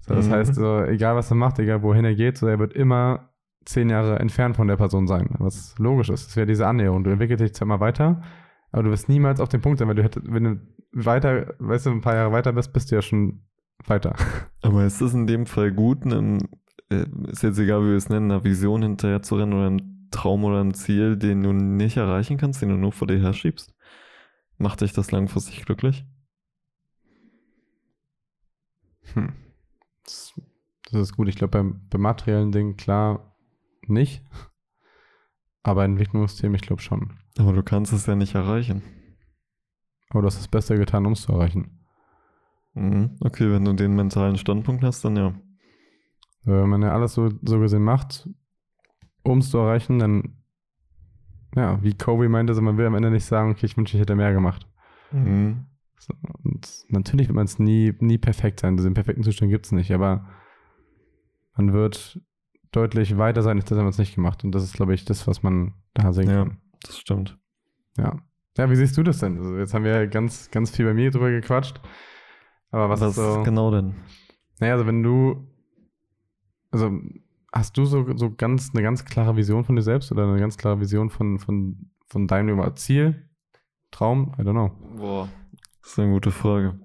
So, 0.00 0.14
das 0.14 0.28
Mhm. 0.28 0.32
heißt, 0.32 0.54
so, 0.54 0.80
egal 0.84 1.14
was 1.16 1.30
er 1.30 1.36
macht, 1.36 1.58
egal 1.58 1.82
wohin 1.82 2.04
er 2.04 2.14
geht, 2.14 2.38
so, 2.38 2.46
er 2.46 2.58
wird 2.58 2.72
immer 2.72 3.31
zehn 3.64 3.90
Jahre 3.90 4.18
entfernt 4.18 4.56
von 4.56 4.68
der 4.68 4.76
Person 4.76 5.06
sein. 5.06 5.30
Was 5.38 5.74
logisch 5.78 6.10
ist. 6.10 6.28
Das 6.28 6.36
wäre 6.36 6.46
diese 6.46 6.66
Annäherung. 6.66 7.04
Du 7.04 7.10
entwickelst 7.10 7.42
dich 7.42 7.54
zwar 7.54 7.66
immer 7.66 7.80
weiter, 7.80 8.22
aber 8.72 8.84
du 8.84 8.90
wirst 8.90 9.08
niemals 9.08 9.40
auf 9.40 9.48
dem 9.48 9.60
Punkt 9.60 9.78
sein, 9.78 9.88
weil 9.88 9.94
du 9.94 10.02
hättest, 10.02 10.26
wenn 10.32 10.44
du 10.44 10.60
weiter, 10.92 11.54
weißt 11.58 11.86
du, 11.86 11.90
ein 11.90 12.00
paar 12.00 12.14
Jahre 12.14 12.32
weiter 12.32 12.52
bist, 12.52 12.72
bist 12.72 12.90
du 12.90 12.96
ja 12.96 13.02
schon 13.02 13.42
weiter. 13.86 14.14
Aber 14.62 14.84
ist 14.84 15.00
es 15.00 15.14
in 15.14 15.26
dem 15.26 15.46
Fall 15.46 15.72
gut, 15.72 16.04
einem, 16.04 16.38
äh, 16.90 17.06
ist 17.28 17.42
jetzt 17.42 17.58
egal, 17.58 17.82
wie 17.82 17.90
wir 17.90 17.96
es 17.96 18.08
nennen, 18.08 18.30
einer 18.30 18.44
Vision 18.44 18.82
hinterher 18.82 19.22
zu 19.22 19.36
rennen 19.36 19.52
oder 19.52 19.66
einem 19.66 20.08
Traum 20.10 20.44
oder 20.44 20.60
einem 20.60 20.74
Ziel, 20.74 21.16
den 21.16 21.42
du 21.42 21.52
nicht 21.52 21.96
erreichen 21.96 22.36
kannst, 22.36 22.62
den 22.62 22.68
du 22.68 22.76
nur 22.76 22.92
vor 22.92 23.08
dir 23.08 23.20
herschiebst? 23.20 23.74
Macht 24.58 24.80
dich 24.80 24.92
das 24.92 25.10
langfristig 25.10 25.64
glücklich? 25.64 26.06
Hm. 29.14 29.32
Das, 30.04 30.34
das 30.90 31.00
ist 31.00 31.16
gut. 31.16 31.28
Ich 31.28 31.36
glaube, 31.36 31.50
beim, 31.52 31.88
beim 31.88 32.00
materiellen 32.00 32.52
Ding 32.52 32.76
klar 32.76 33.31
nicht. 33.88 34.22
Aber 35.62 35.84
Entwicklungssystem, 35.84 36.54
ich 36.54 36.62
glaube 36.62 36.82
schon. 36.82 37.18
Aber 37.38 37.52
du 37.52 37.62
kannst 37.62 37.92
es 37.92 38.06
ja 38.06 38.14
nicht 38.14 38.34
erreichen. 38.34 38.82
Aber 40.10 40.22
du 40.22 40.26
hast 40.26 40.38
das 40.38 40.48
Beste 40.48 40.76
getan, 40.76 41.06
um 41.06 41.12
es 41.12 41.22
zu 41.22 41.32
erreichen. 41.32 41.86
Mhm. 42.74 43.16
Okay, 43.20 43.50
wenn 43.50 43.64
du 43.64 43.72
den 43.72 43.94
mentalen 43.94 44.36
Standpunkt 44.36 44.82
hast, 44.82 45.04
dann 45.04 45.16
ja. 45.16 45.34
Wenn 46.44 46.68
man 46.68 46.82
ja 46.82 46.92
alles 46.92 47.14
so, 47.14 47.30
so 47.42 47.60
gesehen 47.60 47.84
macht, 47.84 48.28
um 49.22 49.38
es 49.38 49.50
zu 49.50 49.58
erreichen, 49.58 50.00
dann, 50.00 50.36
ja, 51.54 51.80
wie 51.82 51.96
Kobe 51.96 52.28
meinte, 52.28 52.60
man 52.60 52.76
will 52.76 52.86
am 52.86 52.96
Ende 52.96 53.10
nicht 53.10 53.24
sagen, 53.24 53.52
okay, 53.52 53.66
ich 53.66 53.76
wünsche, 53.76 53.96
ich 53.96 54.00
hätte 54.00 54.16
mehr 54.16 54.32
gemacht. 54.32 54.66
Mhm. 55.12 55.66
So, 55.98 56.14
und 56.42 56.84
natürlich 56.88 57.28
wird 57.28 57.36
man 57.36 57.44
es 57.44 57.60
nie, 57.60 57.94
nie 58.00 58.18
perfekt 58.18 58.58
sein. 58.58 58.76
Diesen 58.76 58.94
perfekten 58.94 59.22
Zustand 59.22 59.52
gibt 59.52 59.66
es 59.66 59.72
nicht, 59.72 59.92
aber 59.92 60.26
man 61.56 61.72
wird 61.72 62.20
deutlich 62.72 63.16
weiter 63.18 63.42
sein, 63.42 63.58
als 63.58 63.66
hätte 63.70 63.76
man 63.80 63.88
es 63.88 63.98
nicht 63.98 64.14
gemacht. 64.14 64.44
Und 64.44 64.52
das 64.52 64.64
ist, 64.64 64.74
glaube 64.74 64.94
ich, 64.94 65.04
das, 65.04 65.26
was 65.26 65.42
man 65.42 65.74
da 65.94 66.12
sehen 66.12 66.28
Ja, 66.30 66.44
kann. 66.44 66.58
das 66.82 66.98
stimmt. 66.98 67.38
Ja. 67.96 68.16
Ja, 68.58 68.68
wie 68.70 68.76
siehst 68.76 68.96
du 68.98 69.02
das 69.02 69.18
denn? 69.18 69.38
Also 69.38 69.56
jetzt 69.56 69.72
haben 69.72 69.84
wir 69.84 70.06
ganz, 70.08 70.50
ganz 70.50 70.70
viel 70.70 70.84
bei 70.84 70.92
mir 70.94 71.10
drüber 71.10 71.30
gequatscht. 71.30 71.80
Aber 72.70 72.88
was, 72.90 73.00
Was, 73.00 73.10
ist 73.10 73.16
so. 73.16 73.42
genau 73.42 73.70
denn? 73.70 73.94
Naja, 74.60 74.74
also 74.74 74.86
wenn 74.86 75.02
du. 75.02 75.46
Also 76.70 76.90
hast 77.52 77.76
du 77.76 77.84
so, 77.84 78.16
so 78.16 78.34
ganz 78.34 78.70
eine 78.74 78.82
ganz 78.82 79.04
klare 79.04 79.36
Vision 79.36 79.64
von 79.64 79.76
dir 79.76 79.82
selbst 79.82 80.10
oder 80.10 80.24
eine 80.26 80.38
ganz 80.40 80.56
klare 80.56 80.80
Vision 80.80 81.10
von, 81.10 81.38
von, 81.38 81.90
von 82.08 82.26
deinem 82.26 82.76
Ziel, 82.76 83.28
Traum? 83.90 84.34
I 84.38 84.42
don't 84.42 84.52
know. 84.52 84.70
Boah, 84.96 85.28
das 85.82 85.92
ist 85.92 85.98
eine 85.98 86.12
gute 86.12 86.30
Frage. 86.30 86.78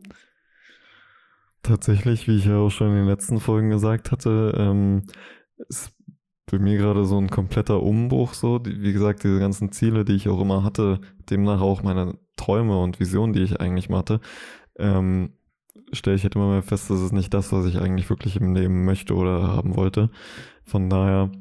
Tatsächlich, 1.63 2.27
wie 2.27 2.37
ich 2.37 2.45
ja 2.45 2.57
auch 2.57 2.69
schon 2.69 2.89
in 2.89 2.95
den 2.95 3.07
letzten 3.07 3.39
Folgen 3.39 3.69
gesagt 3.69 4.11
hatte, 4.11 4.53
ähm, 4.57 5.03
ist 5.69 5.91
bei 6.49 6.59
mir 6.59 6.77
gerade 6.77 7.05
so 7.05 7.17
ein 7.17 7.29
kompletter 7.29 7.83
Umbruch 7.83 8.33
so. 8.33 8.59
Die, 8.59 8.81
wie 8.81 8.93
gesagt, 8.93 9.23
diese 9.23 9.39
ganzen 9.39 9.71
Ziele, 9.71 10.05
die 10.05 10.13
ich 10.13 10.29
auch 10.29 10.41
immer 10.41 10.63
hatte, 10.63 11.01
demnach 11.29 11.61
auch 11.61 11.83
meine 11.83 12.17
Träume 12.37 12.81
und 12.81 12.99
Visionen, 12.99 13.33
die 13.33 13.41
ich 13.43 13.59
eigentlich 13.59 13.89
mal 13.89 13.99
hatte, 13.99 14.21
ähm, 14.77 15.33
stelle 15.93 16.15
ich 16.15 16.23
halt 16.23 16.35
immer 16.35 16.49
mehr 16.49 16.63
fest, 16.63 16.89
das 16.89 17.01
ist 17.01 17.13
nicht 17.13 17.33
das, 17.33 17.51
was 17.51 17.65
ich 17.65 17.79
eigentlich 17.79 18.09
wirklich 18.09 18.37
im 18.37 18.53
Leben 18.55 18.85
möchte 18.85 19.15
oder 19.15 19.43
haben 19.47 19.75
wollte. 19.75 20.09
Von 20.65 20.89
daher 20.89 21.31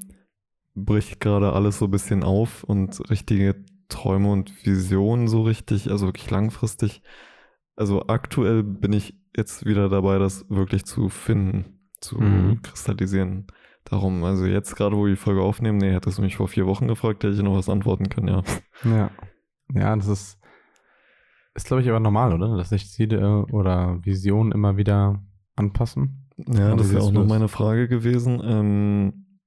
bricht 0.75 1.20
gerade 1.20 1.52
alles 1.52 1.78
so 1.78 1.87
ein 1.87 1.90
bisschen 1.90 2.23
auf 2.23 2.64
und 2.64 3.08
richtige 3.11 3.64
Träume 3.88 4.30
und 4.32 4.66
Visionen 4.66 5.28
so 5.28 5.42
richtig, 5.42 5.90
also 5.90 6.06
wirklich 6.06 6.30
langfristig. 6.30 7.02
Also 7.76 8.06
aktuell 8.08 8.62
bin 8.62 8.92
ich 8.92 9.14
jetzt 9.37 9.66
wieder 9.66 9.88
dabei, 9.88 10.18
das 10.18 10.49
wirklich 10.49 10.85
zu 10.85 11.08
finden, 11.08 11.90
zu 12.00 12.18
Mhm. 12.20 12.62
kristallisieren. 12.62 13.46
Darum, 13.88 14.24
also 14.24 14.46
jetzt 14.46 14.74
gerade, 14.74 14.96
wo 14.96 15.04
wir 15.04 15.10
die 15.10 15.16
Folge 15.16 15.42
aufnehmen, 15.42 15.78
nee, 15.78 15.92
hättest 15.92 16.18
du 16.18 16.22
mich 16.22 16.36
vor 16.36 16.48
vier 16.48 16.66
Wochen 16.66 16.88
gefragt, 16.88 17.22
hätte 17.22 17.34
ich 17.34 17.42
noch 17.42 17.56
was 17.56 17.68
antworten 17.68 18.08
können, 18.08 18.28
ja. 18.28 18.42
Ja. 18.84 19.10
Ja, 19.72 19.96
das 19.96 20.08
ist, 20.08 20.38
ist 21.54 21.66
glaube 21.66 21.82
ich, 21.82 21.88
aber 21.88 22.00
normal, 22.00 22.32
oder? 22.32 22.56
Dass 22.56 22.70
sich 22.70 22.90
Ziele 22.90 23.46
oder 23.46 24.04
Visionen 24.04 24.52
immer 24.52 24.76
wieder 24.76 25.22
anpassen. 25.54 26.28
Ja, 26.36 26.72
Wie 26.72 26.76
das 26.76 26.88
ist 26.88 26.94
ja 26.94 27.00
auch 27.00 27.12
noch 27.12 27.26
meine 27.26 27.48
Frage 27.48 27.88
gewesen. 27.88 28.40
Ähm, 28.44 29.38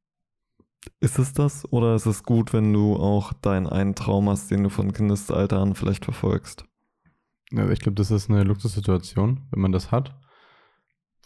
ist 1.01 1.19
es 1.19 1.33
das 1.33 1.71
oder 1.71 1.95
ist 1.95 2.05
es 2.05 2.23
gut, 2.23 2.53
wenn 2.53 2.71
du 2.73 2.95
auch 2.95 3.33
deinen 3.33 3.67
einen 3.67 3.95
Traum 3.95 4.29
hast, 4.29 4.49
den 4.49 4.63
du 4.63 4.69
von 4.69 4.93
Kindesalter 4.93 5.59
an 5.59 5.75
vielleicht 5.75 6.05
verfolgst? 6.05 6.65
Also 7.55 7.71
ich 7.71 7.79
glaube, 7.79 7.95
das 7.95 8.11
ist 8.11 8.29
eine 8.29 8.43
Luxussituation, 8.43 9.47
wenn 9.51 9.61
man 9.61 9.71
das 9.71 9.91
hat. 9.91 10.15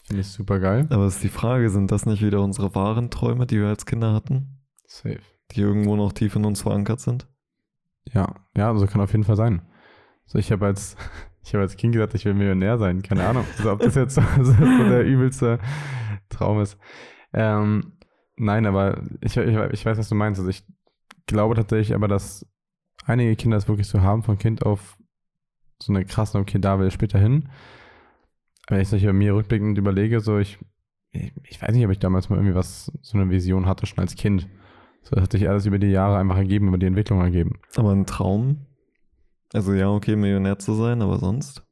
Finde 0.06 0.22
ich 0.22 0.28
super 0.28 0.60
geil. 0.60 0.88
Aber 0.90 1.06
es 1.06 1.16
ist 1.16 1.24
die 1.24 1.30
Frage, 1.30 1.70
sind 1.70 1.92
das 1.92 2.06
nicht 2.06 2.22
wieder 2.22 2.42
unsere 2.42 2.76
wahren 2.76 3.10
Träume, 3.10 3.46
die 3.46 3.60
wir 3.60 3.68
als 3.68 3.86
Kinder 3.86 4.14
hatten, 4.14 4.60
Safe. 4.86 5.20
die 5.52 5.62
irgendwo 5.62 5.96
noch 5.96 6.12
tief 6.12 6.36
in 6.36 6.46
uns 6.46 6.62
verankert 6.62 7.00
sind? 7.00 7.28
Ja, 8.12 8.36
ja, 8.56 8.70
also 8.70 8.86
kann 8.86 9.02
auf 9.02 9.12
jeden 9.12 9.24
Fall 9.24 9.38
sein. 9.38 9.62
So, 10.26 10.38
ich 10.40 10.52
habe 10.52 10.66
als, 10.66 10.98
ich 11.44 11.54
habe 11.54 11.64
als 11.64 11.78
Kind 11.78 11.94
gesagt, 11.94 12.14
ich 12.16 12.26
will 12.26 12.34
Millionär 12.34 12.78
sein. 12.78 13.02
Keine 13.02 13.26
Ahnung. 13.26 13.46
Also, 13.58 13.72
ob 13.72 13.80
das 13.80 13.96
jetzt 13.96 14.16
so, 14.16 14.22
so 14.38 14.54
der 14.54 15.06
übelste 15.06 15.60
Traum 16.30 16.60
ist. 16.62 16.78
Ähm, 17.34 17.94
nein, 18.36 18.66
aber 18.66 19.02
ich, 19.22 19.38
ich, 19.38 19.58
ich 19.58 19.86
weiß, 19.86 19.98
was 19.98 20.10
du 20.10 20.16
meinst. 20.16 20.40
Also 20.40 20.50
ich 20.50 20.66
glaube 21.26 21.56
tatsächlich 21.56 21.96
aber, 21.96 22.08
dass 22.08 22.46
einige 23.06 23.36
Kinder 23.36 23.58
es 23.58 23.68
wirklich 23.68 23.88
so 23.88 24.02
haben, 24.02 24.24
von 24.24 24.38
Kind 24.38 24.66
auf 24.66 24.98
so 25.82 25.92
eine 25.94 26.06
krasse, 26.06 26.38
okay, 26.38 26.60
da 26.60 26.80
will 26.80 26.88
ich 26.88 26.94
später 26.94 27.20
hin. 27.20 27.50
Wenn 28.68 28.80
ich 28.80 28.90
bei 28.90 29.14
mir 29.14 29.36
rückblickend 29.36 29.78
überlege, 29.78 30.20
so 30.20 30.38
ich 30.38 30.58
ich 31.44 31.62
weiß 31.62 31.74
nicht, 31.74 31.86
ob 31.86 31.92
ich 31.92 32.00
damals 32.00 32.30
mal 32.30 32.38
irgendwie 32.38 32.56
was, 32.56 32.92
so 33.02 33.18
eine 33.18 33.30
Vision 33.30 33.66
hatte, 33.66 33.86
schon 33.86 34.00
als 34.00 34.16
Kind. 34.16 34.48
So, 35.04 35.16
das 35.16 35.24
hat 35.24 35.32
sich 35.32 35.48
alles 35.48 35.66
über 35.66 35.80
die 35.80 35.88
Jahre 35.88 36.18
einfach 36.18 36.38
ergeben, 36.38 36.70
über 36.70 36.78
die 36.78 36.86
Entwicklung 36.86 37.22
ergeben. 37.22 37.60
Aber 37.76 37.92
ein 37.92 38.06
Traum? 38.06 38.66
Also 39.54 39.74
ja, 39.74 39.90
okay, 39.90 40.16
Millionär 40.16 40.58
zu 40.58 40.74
sein, 40.74 41.02
aber 41.02 41.20
sonst? 41.20 41.64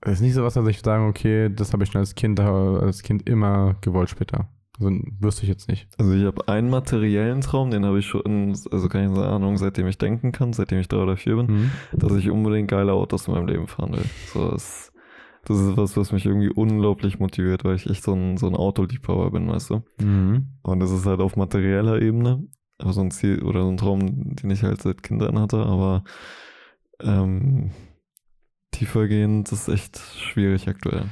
Es 0.00 0.14
ist 0.14 0.20
nicht 0.20 0.34
so 0.34 0.44
was, 0.44 0.54
dass 0.54 0.66
ich 0.68 0.80
sagen, 0.80 1.08
okay, 1.08 1.50
das 1.52 1.72
habe 1.72 1.84
ich 1.84 1.90
schon 1.90 1.98
als 1.98 2.14
Kind, 2.14 2.40
als 2.40 3.02
Kind 3.02 3.28
immer 3.28 3.74
gewollt 3.80 4.08
später. 4.08 4.48
Also 4.78 4.90
wüsste 5.20 5.42
ich 5.42 5.48
jetzt 5.48 5.68
nicht. 5.68 5.88
Also 5.98 6.12
ich 6.12 6.24
habe 6.24 6.48
einen 6.48 6.70
materiellen 6.70 7.40
Traum, 7.40 7.70
den 7.70 7.84
habe 7.84 7.98
ich 7.98 8.06
schon, 8.06 8.56
also 8.70 8.88
keine 8.88 9.26
Ahnung, 9.26 9.56
seitdem 9.58 9.86
ich 9.88 9.98
denken 9.98 10.32
kann, 10.32 10.52
seitdem 10.52 10.78
ich 10.78 10.88
drei 10.88 10.98
oder 10.98 11.16
vier 11.16 11.36
bin, 11.36 11.46
mhm. 11.46 11.70
dass 11.92 12.12
ich 12.12 12.30
unbedingt 12.30 12.70
geile 12.70 12.92
Autos 12.92 13.26
in 13.26 13.34
meinem 13.34 13.48
Leben 13.48 13.66
fahren 13.66 13.94
will. 13.94 14.04
So, 14.32 14.50
das, 14.50 14.92
das 15.46 15.60
ist 15.60 15.76
was, 15.76 15.96
was 15.96 16.12
mich 16.12 16.26
irgendwie 16.26 16.50
unglaublich 16.50 17.18
motiviert, 17.18 17.64
weil 17.64 17.76
ich 17.76 17.88
echt 17.88 18.02
so 18.02 18.12
ein, 18.12 18.36
so 18.36 18.46
ein 18.46 18.56
Autoliebhaber 18.56 19.30
bin, 19.30 19.48
weißt 19.48 19.70
du? 19.70 19.82
Mhm. 20.00 20.58
Und 20.62 20.80
das 20.80 20.90
ist 20.90 21.06
halt 21.06 21.20
auf 21.20 21.36
materieller 21.36 22.02
Ebene, 22.02 22.46
aber 22.78 22.92
so 22.92 23.00
ein 23.00 23.12
Ziel 23.12 23.42
oder 23.42 23.62
so 23.62 23.68
ein 23.68 23.76
Traum, 23.76 24.34
den 24.34 24.50
ich 24.50 24.64
halt 24.64 24.82
seit 24.82 25.02
Kindern 25.02 25.38
hatte, 25.38 25.58
aber 25.58 26.02
ähm, 27.00 27.70
tiefergehend 28.72 29.50
ist 29.52 29.68
echt 29.68 29.98
schwierig 29.98 30.68
aktuell. 30.68 31.06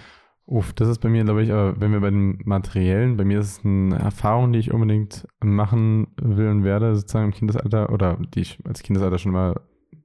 Uff, 0.47 0.75
das 0.75 0.88
ist 0.88 0.99
bei 0.99 1.09
mir, 1.09 1.25
glaube 1.25 1.43
ich, 1.43 1.53
aber 1.53 1.81
wenn 1.81 1.93
wir 1.93 2.00
bei 2.00 2.11
den 2.11 2.38
Materiellen, 2.45 3.17
bei 3.17 3.25
mir 3.25 3.38
ist 3.38 3.59
es 3.59 3.64
eine 3.64 3.99
Erfahrung, 3.99 4.53
die 4.53 4.59
ich 4.59 4.75
unbedingt 4.75 5.26
machen 5.43 6.09
will 6.21 6.49
und 6.49 6.64
werde, 6.64 6.97
sozusagen 6.97 7.26
im 7.26 7.33
Kindesalter, 7.33 7.91
oder 7.91 8.19
die 8.35 8.41
ich 8.41 8.59
als 8.64 8.83
Kindesalter 8.83 9.19
schon 9.19 9.33
mal 9.33 9.61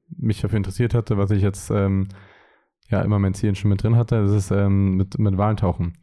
mich 0.08 0.40
dafür 0.40 0.58
interessiert 0.58 0.94
hatte, 0.94 1.18
was 1.18 1.32
ich 1.32 1.42
jetzt 1.42 1.72
ähm, 1.72 2.08
ja 2.90 3.02
immer 3.02 3.20
mein 3.20 3.34
Ziel 3.34 3.56
schon 3.56 3.70
mit 3.70 3.84
drin 3.84 3.96
hatte, 3.96 4.22
das 4.22 4.32
ist 4.32 4.52
ähm, 4.52 4.96
mit, 4.96 5.20
mit 5.20 5.38
Walentauchen. 5.38 5.98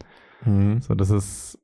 Mhm. 0.45 0.81
So, 0.81 0.95
das 0.95 1.11
ist, 1.11 1.59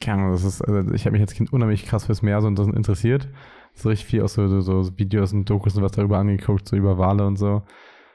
keine 0.00 0.22
Ahnung, 0.22 0.32
das 0.32 0.44
ist, 0.44 0.62
also 0.62 0.92
ich 0.92 1.04
habe 1.04 1.12
mich 1.12 1.22
als 1.22 1.34
Kind 1.34 1.52
unheimlich 1.52 1.84
krass 1.84 2.06
fürs 2.06 2.22
Meer 2.22 2.40
so 2.40 2.48
interessiert. 2.48 3.28
So 3.74 3.90
richtig 3.90 4.06
viel 4.06 4.22
aus 4.22 4.34
so, 4.34 4.48
so, 4.48 4.60
so 4.60 4.98
Videos 4.98 5.34
und 5.34 5.48
Dokus 5.50 5.76
und 5.76 5.82
was 5.82 5.92
darüber 5.92 6.18
angeguckt, 6.18 6.66
so 6.66 6.76
über 6.76 6.96
Wale 6.96 7.26
und 7.26 7.36
so. 7.36 7.62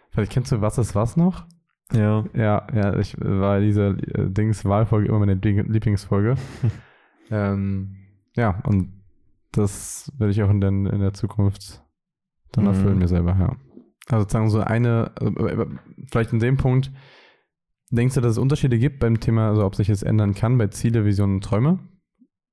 Vielleicht 0.09 0.31
kennst 0.31 0.51
du 0.51 0.61
Was 0.61 0.77
ist 0.77 0.95
was 0.95 1.17
noch? 1.17 1.45
Ja. 1.93 2.23
Ja, 2.33 2.67
ja, 2.73 2.97
ich 2.97 3.15
war 3.19 3.59
diese 3.59 3.89
äh, 3.89 4.29
Dings 4.29 4.65
Wahlfolge 4.65 5.07
immer 5.07 5.19
meine 5.19 5.35
Lieblingsfolge. 5.35 6.35
ähm, 7.31 7.95
ja, 8.35 8.59
und 8.63 8.93
das 9.51 10.11
werde 10.17 10.31
ich 10.31 10.41
auch 10.41 10.49
in, 10.49 10.61
den, 10.61 10.85
in 10.85 10.99
der 10.99 11.13
Zukunft 11.13 11.83
dann 12.53 12.63
mhm. 12.63 12.69
erfüllen 12.71 12.97
mir 12.97 13.07
selber, 13.07 13.37
ja. 13.39 13.55
Also 14.07 14.23
sozusagen 14.23 14.49
so 14.49 14.59
eine, 14.59 15.11
äh, 15.19 15.65
vielleicht 16.09 16.33
in 16.33 16.39
dem 16.39 16.57
Punkt, 16.57 16.91
denkst 17.91 18.15
du, 18.15 18.21
dass 18.21 18.31
es 18.31 18.37
Unterschiede 18.37 18.79
gibt 18.79 18.99
beim 18.99 19.19
Thema, 19.19 19.49
also 19.49 19.65
ob 19.65 19.75
sich 19.75 19.87
das 19.87 20.03
ändern 20.03 20.33
kann 20.33 20.57
bei 20.57 20.67
Ziele, 20.67 21.05
Visionen 21.05 21.35
und 21.35 21.43
Träume? 21.43 21.79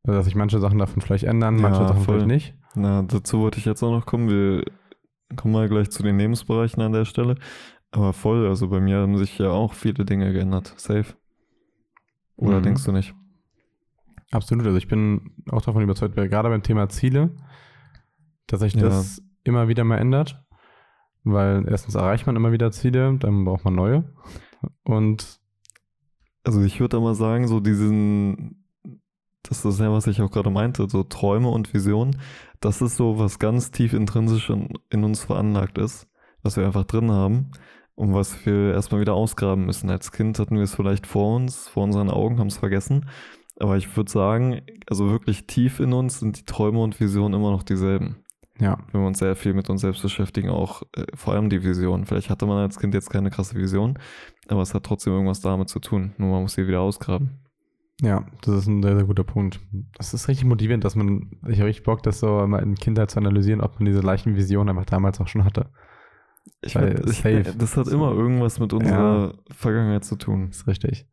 Also 0.05 0.19
dass 0.19 0.26
sich 0.26 0.35
manche 0.35 0.61
Sachen 0.61 0.78
davon 0.78 1.02
vielleicht 1.02 1.25
ändern, 1.25 1.57
manche 1.57 1.81
ja, 1.81 1.88
Sachen 1.88 2.02
voll. 2.02 2.21
vielleicht 2.21 2.28
nicht? 2.28 2.55
Na, 2.75 3.02
dazu 3.02 3.40
wollte 3.40 3.59
ich 3.59 3.64
jetzt 3.64 3.83
auch 3.83 3.90
noch 3.90 4.07
kommen. 4.07 4.28
Wir 4.28 4.64
kommen 5.37 5.52
mal 5.52 5.69
gleich 5.69 5.90
zu 5.90 6.02
den 6.02 6.19
Lebensbereichen 6.19 6.83
an 6.83 6.93
der 6.93 7.05
Stelle. 7.05 7.37
Aber 7.90 8.12
voll, 8.12 8.47
also 8.47 8.69
bei 8.69 8.81
mir 8.81 8.99
haben 8.99 9.17
sich 9.17 9.38
ja 9.38 9.50
auch 9.50 9.73
viele 9.73 10.05
Dinge 10.05 10.33
geändert. 10.33 10.75
Safe. 10.76 11.14
Oder 12.37 12.59
mhm. 12.59 12.64
denkst 12.64 12.85
du 12.85 12.93
nicht? 12.93 13.14
Absolut. 14.31 14.67
Also 14.67 14.76
ich 14.76 14.88
bin 14.88 15.33
auch 15.50 15.62
davon 15.62 15.83
überzeugt, 15.83 16.14
gerade 16.14 16.49
beim 16.49 16.62
Thema 16.62 16.88
Ziele, 16.88 17.35
dass 18.47 18.61
sich 18.61 18.75
ja. 18.75 18.83
das 18.83 19.23
immer 19.45 19.69
wieder 19.69 19.85
mal 19.85 19.99
ändert. 19.99 20.43
Weil 21.25 21.66
erstens 21.68 21.94
erreicht 21.94 22.26
man 22.26 22.37
immer 22.37 22.52
wieder 22.52 22.70
Ziele, 22.70 23.16
dann 23.18 23.44
braucht 23.44 23.64
man 23.64 23.75
neue. 23.75 24.04
Und 24.84 25.40
also 26.44 26.62
ich 26.62 26.80
würde 26.80 27.00
mal 27.00 27.14
sagen, 27.14 27.46
so 27.46 27.60
diesen, 27.60 28.64
das 29.42 29.64
ist 29.64 29.80
ja, 29.80 29.92
was 29.92 30.06
ich 30.06 30.22
auch 30.22 30.30
gerade 30.30 30.50
meinte, 30.50 30.88
so 30.88 31.02
Träume 31.02 31.48
und 31.48 31.74
Visionen, 31.74 32.20
das 32.61 32.81
ist 32.81 32.96
so, 32.96 33.18
was 33.18 33.38
ganz 33.38 33.70
tief 33.70 33.92
intrinsisch 33.92 34.50
in, 34.50 34.72
in 34.90 35.04
uns 35.04 35.22
veranlagt 35.24 35.78
ist, 35.78 36.09
was 36.42 36.57
wir 36.57 36.64
einfach 36.64 36.85
drin 36.85 37.11
haben 37.11 37.50
und 37.94 38.14
was 38.14 38.46
wir 38.46 38.72
erstmal 38.72 39.00
wieder 39.00 39.14
ausgraben 39.14 39.66
müssen. 39.66 39.90
Als 39.90 40.12
Kind 40.12 40.38
hatten 40.38 40.57
wir 40.57 40.62
es 40.62 40.74
vielleicht 40.74 41.07
vor 41.07 41.37
uns, 41.37 41.68
vor 41.68 41.85
unseren 41.85 42.11
Augen, 42.11 42.38
haben 42.38 42.46
es 42.46 42.59
vergessen. 42.59 43.09
Aber 43.61 43.76
ich 43.76 43.96
würde 43.96 44.11
sagen, 44.11 44.62
also 44.87 45.11
wirklich 45.11 45.46
tief 45.46 45.81
in 45.81 45.92
uns 45.92 46.20
sind 46.20 46.38
die 46.38 46.44
Träume 46.44 46.81
und 46.81 47.00
Visionen 47.00 47.38
immer 47.38 47.50
noch 47.50 47.64
dieselben. 47.64 48.24
Ja. 48.61 48.79
Wenn 48.90 49.03
wir 49.03 49.07
uns 49.07 49.18
sehr 49.18 49.37
viel 49.37 49.55
mit 49.55 49.71
uns 49.71 49.83
selbst 49.83 50.03
beschäftigen, 50.03 50.49
auch 50.51 50.83
äh, 50.97 51.05
vor 51.14 51.35
allem 51.35 51.49
die 51.49 51.62
Vision. 51.62 52.05
Vielleicht 52.05 52.29
hatte 52.29 52.47
man 52.47 52.59
als 52.59 52.79
Kind 52.79 52.94
jetzt 52.94 53.11
keine 53.11 53.31
krasse 53.31 53.55
Vision, 53.55 53.99
aber 54.49 54.62
es 54.62 54.75
hat 54.75 54.85
trotzdem 54.85 55.12
irgendwas 55.12 55.40
damit 55.40 55.68
zu 55.68 55.79
tun. 55.79 56.12
Nur 56.18 56.31
man 56.31 56.42
muss 56.42 56.55
sie 56.55 56.66
wieder 56.66 56.81
ausgraben. 56.81 57.40
Ja, 58.01 58.27
das 58.42 58.55
ist 58.55 58.66
ein 58.66 58.83
sehr, 58.83 58.97
sehr 58.97 59.07
guter 59.07 59.25
Punkt. 59.25 59.61
Das 59.97 60.14
ist 60.14 60.29
richtig 60.29 60.47
motivierend, 60.47 60.85
dass 60.85 60.94
man, 60.94 61.38
ich 61.49 61.59
habe 61.59 61.68
richtig 61.68 61.85
Bock, 61.85 62.03
das 62.03 62.21
so 62.21 62.47
mal 62.47 62.62
in 62.62 62.77
Kindheit 62.77 63.11
zu 63.11 63.18
analysieren, 63.18 63.61
ob 63.61 63.79
man 63.79 63.87
diese 63.87 64.01
leichten 64.01 64.37
Visionen 64.37 64.71
einfach 64.71 64.88
damals 64.88 65.21
auch 65.21 65.27
schon 65.27 65.44
hatte. 65.44 65.71
Ich 66.62 66.77
Weil, 66.77 67.05
ich, 67.09 67.23
das 67.59 67.77
hat 67.77 67.88
immer 67.88 68.12
irgendwas 68.12 68.61
mit 68.61 68.73
unserer 68.73 69.33
ja, 69.33 69.55
Vergangenheit 69.55 70.05
zu 70.05 70.16
tun. 70.16 70.49
Ist 70.51 70.66
richtig. 70.66 71.09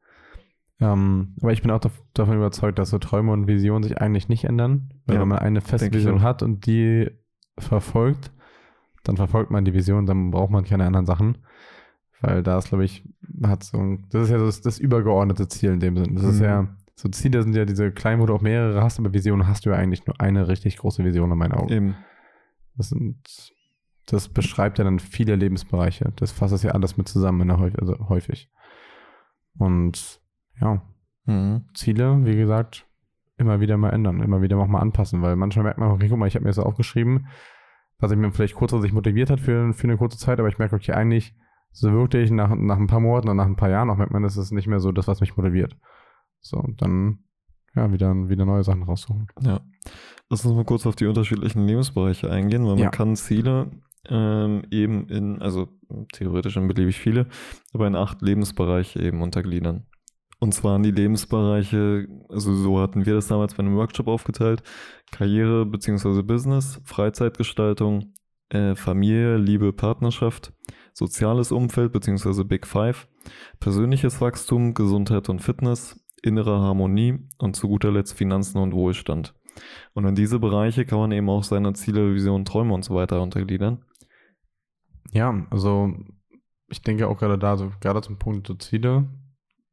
Ähm, 0.80 1.36
aber 1.42 1.54
ich 1.54 1.62
bin 1.62 1.72
auch 1.72 1.82
davon 2.14 2.36
überzeugt, 2.36 2.78
dass 2.80 2.90
so 2.90 3.00
Träume 3.00 3.32
und 3.32 3.48
Visionen 3.48 3.84
sich 3.84 4.00
eigentlich 4.00 4.30
nicht 4.30 4.46
ändern. 4.46 4.94
Weil 5.06 5.16
ja, 5.16 5.22
wenn 5.22 5.28
man 5.28 5.40
eine 5.40 5.62
feste 5.62 5.92
Vision 5.92 6.22
hat 6.22 6.44
und 6.44 6.66
die 6.66 7.10
verfolgt, 7.58 8.32
dann 9.04 9.18
verfolgt 9.18 9.52
man 9.52 9.66
die 9.66 9.74
Vision, 9.74 10.06
dann 10.06 10.32
braucht 10.32 10.52
man 10.52 10.64
keine 10.64 10.86
anderen 10.86 11.06
Sachen. 11.06 11.38
Weil 12.22 12.44
da 12.44 12.58
ist, 12.58 12.70
glaube 12.70 12.86
ich, 12.86 13.04
hat 13.46 13.64
so 13.64 13.78
ein, 13.78 14.06
das 14.10 14.24
ist 14.24 14.30
ja 14.32 14.38
das, 14.38 14.62
das 14.62 14.80
übergeordnete 14.80 15.48
Ziel 15.48 15.74
in 15.74 15.80
dem 15.80 15.98
Sinne. 15.98 16.14
Das 16.14 16.24
mhm. 16.24 16.30
ist 16.30 16.40
ja, 16.40 16.68
so 16.96 17.10
Ziele 17.10 17.44
sind 17.44 17.56
ja 17.56 17.66
diese 17.66 17.92
kleinen, 17.92 18.22
wo 18.22 18.26
du 18.26 18.34
auch 18.34 18.42
mehrere 18.42 18.82
hast, 18.82 19.00
aber 19.00 19.14
Visionen 19.14 19.48
hast 19.48 19.66
du 19.66 19.70
ja 19.70 19.76
eigentlich 19.76 20.06
nur 20.08 20.20
eine 20.20 20.48
richtig 20.48 20.78
große 20.78 21.04
Vision 21.04 21.32
in 21.32 21.38
meinen 21.38 21.52
Augen. 21.52 21.72
Eben. 21.72 21.96
Das 22.78 22.90
sind 22.90 23.54
das 24.06 24.30
beschreibt 24.30 24.78
ja 24.78 24.84
dann 24.84 25.00
viele 25.00 25.36
Lebensbereiche. 25.36 26.12
Das 26.16 26.32
fasst 26.32 26.54
es 26.54 26.64
ja 26.64 26.72
alles 26.72 26.98
mit 26.98 27.08
zusammen, 27.08 27.50
also 27.50 28.10
häufig. 28.10 28.52
Und 29.58 30.22
ja, 30.62 30.82
mhm. 31.26 31.66
Ziele, 31.74 32.26
wie 32.26 32.36
gesagt, 32.36 32.86
immer 33.38 33.60
wieder 33.60 33.78
mal 33.78 33.90
ändern, 33.90 34.22
immer 34.22 34.42
wieder 34.42 34.56
mal 34.66 34.80
anpassen, 34.80 35.22
weil 35.22 35.36
manchmal 35.36 35.64
merkt 35.64 35.80
man, 35.80 35.92
okay, 35.92 36.08
guck 36.10 36.18
mal, 36.18 36.28
ich 36.28 36.36
habe 36.36 36.44
mir 36.44 36.50
das 36.50 36.60
aufgeschrieben, 36.60 37.28
was 38.00 38.12
ich 38.12 38.18
mir 38.18 38.32
vielleicht 38.32 38.56
kurzfristig 38.56 38.94
motiviert 38.94 39.30
hat 39.30 39.40
für, 39.40 39.74
für 39.74 39.88
eine 39.88 39.98
kurze 39.98 40.18
Zeit, 40.18 40.40
aber 40.40 40.50
ich 40.50 40.58
merke, 40.58 40.76
okay, 40.76 40.94
eigentlich 40.94 41.36
so 41.72 41.92
wirklich 41.92 42.32
nach, 42.32 42.56
nach 42.56 42.78
ein 42.78 42.88
paar 42.88 43.02
Monaten 43.02 43.30
und 43.30 43.38
nach 43.38 43.46
ein 43.46 43.58
paar 43.58 43.70
Jahren 43.70 43.90
auch 43.90 43.98
merkt 43.98 44.14
man, 44.14 44.24
das 44.24 44.38
ist 44.38 44.52
nicht 44.52 44.68
mehr 44.68 44.80
so 44.80 44.92
das, 44.92 45.08
was 45.08 45.20
mich 45.20 45.36
motiviert. 45.36 45.76
So, 46.40 46.58
und 46.58 46.82
dann 46.82 47.20
ja, 47.76 47.92
wieder, 47.92 48.14
wieder 48.30 48.46
neue 48.46 48.64
Sachen 48.64 48.84
raussuchen. 48.84 49.28
Ja. 49.42 49.60
Lass 50.30 50.46
uns 50.46 50.56
mal 50.56 50.64
kurz 50.64 50.86
auf 50.86 50.96
die 50.96 51.06
unterschiedlichen 51.06 51.68
Lebensbereiche 51.68 52.32
eingehen, 52.32 52.64
weil 52.66 52.76
man 52.76 52.84
ja. 52.84 52.90
kann 52.90 53.16
Ziele 53.16 53.72
ähm, 54.08 54.64
eben 54.72 55.08
in, 55.10 55.42
also 55.42 55.68
theoretisch 56.14 56.56
in 56.56 56.68
beliebig 56.68 56.98
viele, 56.98 57.28
aber 57.74 57.88
in 57.88 57.96
acht 57.96 58.22
Lebensbereiche 58.22 59.02
eben 59.02 59.22
untergliedern. 59.22 59.86
Und 60.40 60.54
zwar 60.54 60.76
in 60.76 60.84
die 60.84 60.92
Lebensbereiche, 60.92 62.08
also 62.30 62.54
so 62.54 62.80
hatten 62.80 63.06
wir 63.06 63.16
das 63.16 63.28
damals 63.28 63.54
bei 63.54 63.60
einem 63.60 63.76
Workshop 63.76 64.08
aufgeteilt, 64.08 64.64
Karriere 65.12 65.66
bzw. 65.66 66.24
Business, 66.24 66.82
Freizeitgestaltung, 66.84 68.14
äh, 68.50 68.76
Familie, 68.76 69.38
Liebe, 69.38 69.72
Partnerschaft, 69.74 70.54
soziales 70.94 71.52
Umfeld 71.52 71.94
bzw. 71.94 72.44
Big 72.44 72.68
Five, 72.68 73.08
persönliches 73.60 74.20
Wachstum, 74.22 74.74
Gesundheit 74.74 75.30
und 75.30 75.42
Fitness, 75.42 76.00
innere 76.22 76.60
Harmonie 76.60 77.28
und 77.38 77.56
zu 77.56 77.68
guter 77.68 77.92
Letzt 77.92 78.14
Finanzen 78.14 78.58
und 78.58 78.74
Wohlstand. 78.74 79.34
Und 79.94 80.06
in 80.06 80.16
diese 80.16 80.40
Bereiche 80.40 80.86
kann 80.86 81.00
man 81.00 81.12
eben 81.12 81.30
auch 81.30 81.44
seine 81.44 81.74
Ziele, 81.74 82.14
Visionen, 82.14 82.46
Träume 82.46 82.74
und 82.74 82.84
so 82.84 82.94
weiter 82.94 83.22
untergliedern. 83.22 83.86
Ja, 85.12 85.46
also 85.50 85.94
ich 86.68 86.82
denke 86.82 87.08
auch 87.08 87.18
gerade 87.18 87.38
da, 87.38 87.56
so 87.56 87.72
gerade 87.80 88.02
zum 88.02 88.18
Punkt 88.18 88.48
so 88.48 88.56
Ziele, 88.56 89.08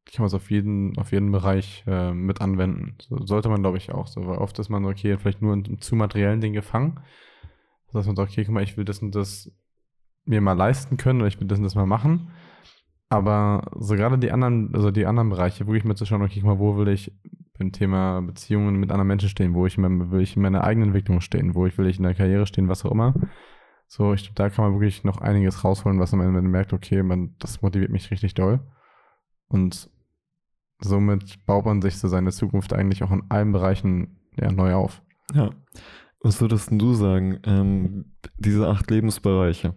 kann 0.07 0.23
man 0.23 0.27
es 0.27 0.35
auf 0.35 0.51
jeden, 0.51 0.99
auf 0.99 1.12
jeden 1.12 1.33
Bereich 1.33 1.85
äh, 1.87 2.12
mit 2.12 2.41
anwenden. 2.41 2.97
So, 3.01 3.25
sollte 3.25 3.49
man, 3.49 3.62
glaube 3.62 3.79
ich, 3.79 3.93
auch 3.93 4.07
so, 4.07 4.27
weil 4.27 4.38
oft 4.38 4.59
ist 4.59 4.69
man, 4.69 4.85
okay, 4.85 5.17
vielleicht 5.17 5.43
nur 5.43 5.55
in, 5.55 5.81
zu 5.81 5.97
materiellen 5.97 6.41
Dingen 6.41 6.55
gefangen. 6.55 7.01
Dass 7.93 8.07
man 8.07 8.17
sagt, 8.17 8.31
okay, 8.31 8.45
guck 8.45 8.55
mal, 8.55 8.62
ich 8.62 8.77
will 8.77 8.85
das 8.85 9.01
und 9.01 9.15
das 9.15 9.53
mir 10.25 10.41
mal 10.41 10.55
leisten 10.55 10.97
können 10.97 11.21
oder 11.21 11.29
ich 11.29 11.41
will 11.41 11.47
das 11.47 11.59
und 11.59 11.65
das 11.65 11.75
mal 11.75 11.87
machen. 11.87 12.31
Aber 13.11 13.71
so 13.79 13.95
gerade 13.95 14.19
die 14.19 14.33
anderen, 14.33 14.75
also 14.75 14.91
die 14.91 15.05
anderen 15.05 15.29
Bereiche, 15.29 15.67
wirklich 15.67 15.85
mal 15.85 15.97
zu 15.97 16.07
schauen, 16.07 16.23
okay, 16.23 16.41
guck 16.41 16.45
mal, 16.45 16.59
wo 16.59 16.79
will 16.79 16.88
ich 16.88 17.12
beim 17.59 17.71
Thema 17.71 18.23
Beziehungen 18.23 18.77
mit 18.77 18.91
anderen 18.91 19.09
Menschen 19.09 19.29
stehen, 19.29 19.55
wo 19.55 19.67
ich, 19.67 19.77
in, 19.77 20.11
will 20.11 20.23
ich 20.23 20.37
in 20.37 20.43
meiner 20.43 20.65
eigenen 20.65 20.88
Entwicklung 20.88 21.21
stehen, 21.21 21.55
wo 21.55 21.67
ich 21.67 21.77
will 21.77 21.87
ich 21.87 21.99
in 21.99 22.05
der 22.05 22.15
Karriere 22.15 22.47
stehen, 22.47 22.69
was 22.69 22.85
auch 22.85 22.91
immer. 22.91 23.15
So, 23.87 24.15
ich, 24.15 24.33
da 24.33 24.49
kann 24.49 24.65
man 24.65 24.75
wirklich 24.75 25.05
noch 25.05 25.21
einiges 25.21 25.65
rausholen, 25.65 26.01
was 26.01 26.12
man 26.12 26.33
merkt, 26.51 26.73
okay, 26.73 27.03
man, 27.03 27.37
das 27.38 27.61
motiviert 27.61 27.91
mich 27.91 28.11
richtig 28.11 28.33
doll. 28.33 28.61
Und 29.49 29.91
somit 30.85 31.45
baut 31.47 31.64
man 31.64 31.83
sich 31.83 31.99
so 31.99 32.09
seine 32.09 32.33
Zukunft 32.33 32.73
eigentlich 32.73 33.03
auch 33.03 33.11
in 33.11 33.23
allen 33.29 33.53
Bereichen 33.53 34.18
ja, 34.37 34.51
neu 34.51 34.75
auf. 34.75 35.03
Ja. 35.35 35.51
Was 36.21 36.40
würdest 36.40 36.71
du 36.71 36.95
sagen? 36.95 37.40
Ähm, 37.45 38.12
diese 38.38 38.68
acht 38.68 38.90
Lebensbereiche. 38.90 39.75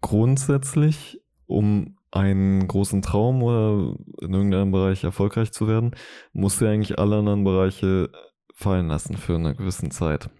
Grundsätzlich, 0.00 1.20
um 1.46 1.96
einen 2.10 2.66
großen 2.66 3.02
Traum 3.02 3.42
oder 3.42 3.94
in 4.20 4.32
irgendeinem 4.32 4.72
Bereich 4.72 5.04
erfolgreich 5.04 5.52
zu 5.52 5.68
werden, 5.68 5.92
musst 6.32 6.60
du 6.60 6.66
eigentlich 6.66 6.98
alle 6.98 7.18
anderen 7.18 7.44
Bereiche 7.44 8.10
fallen 8.54 8.88
lassen 8.88 9.16
für 9.16 9.36
eine 9.36 9.54
gewisse 9.54 9.88
Zeit. 9.90 10.30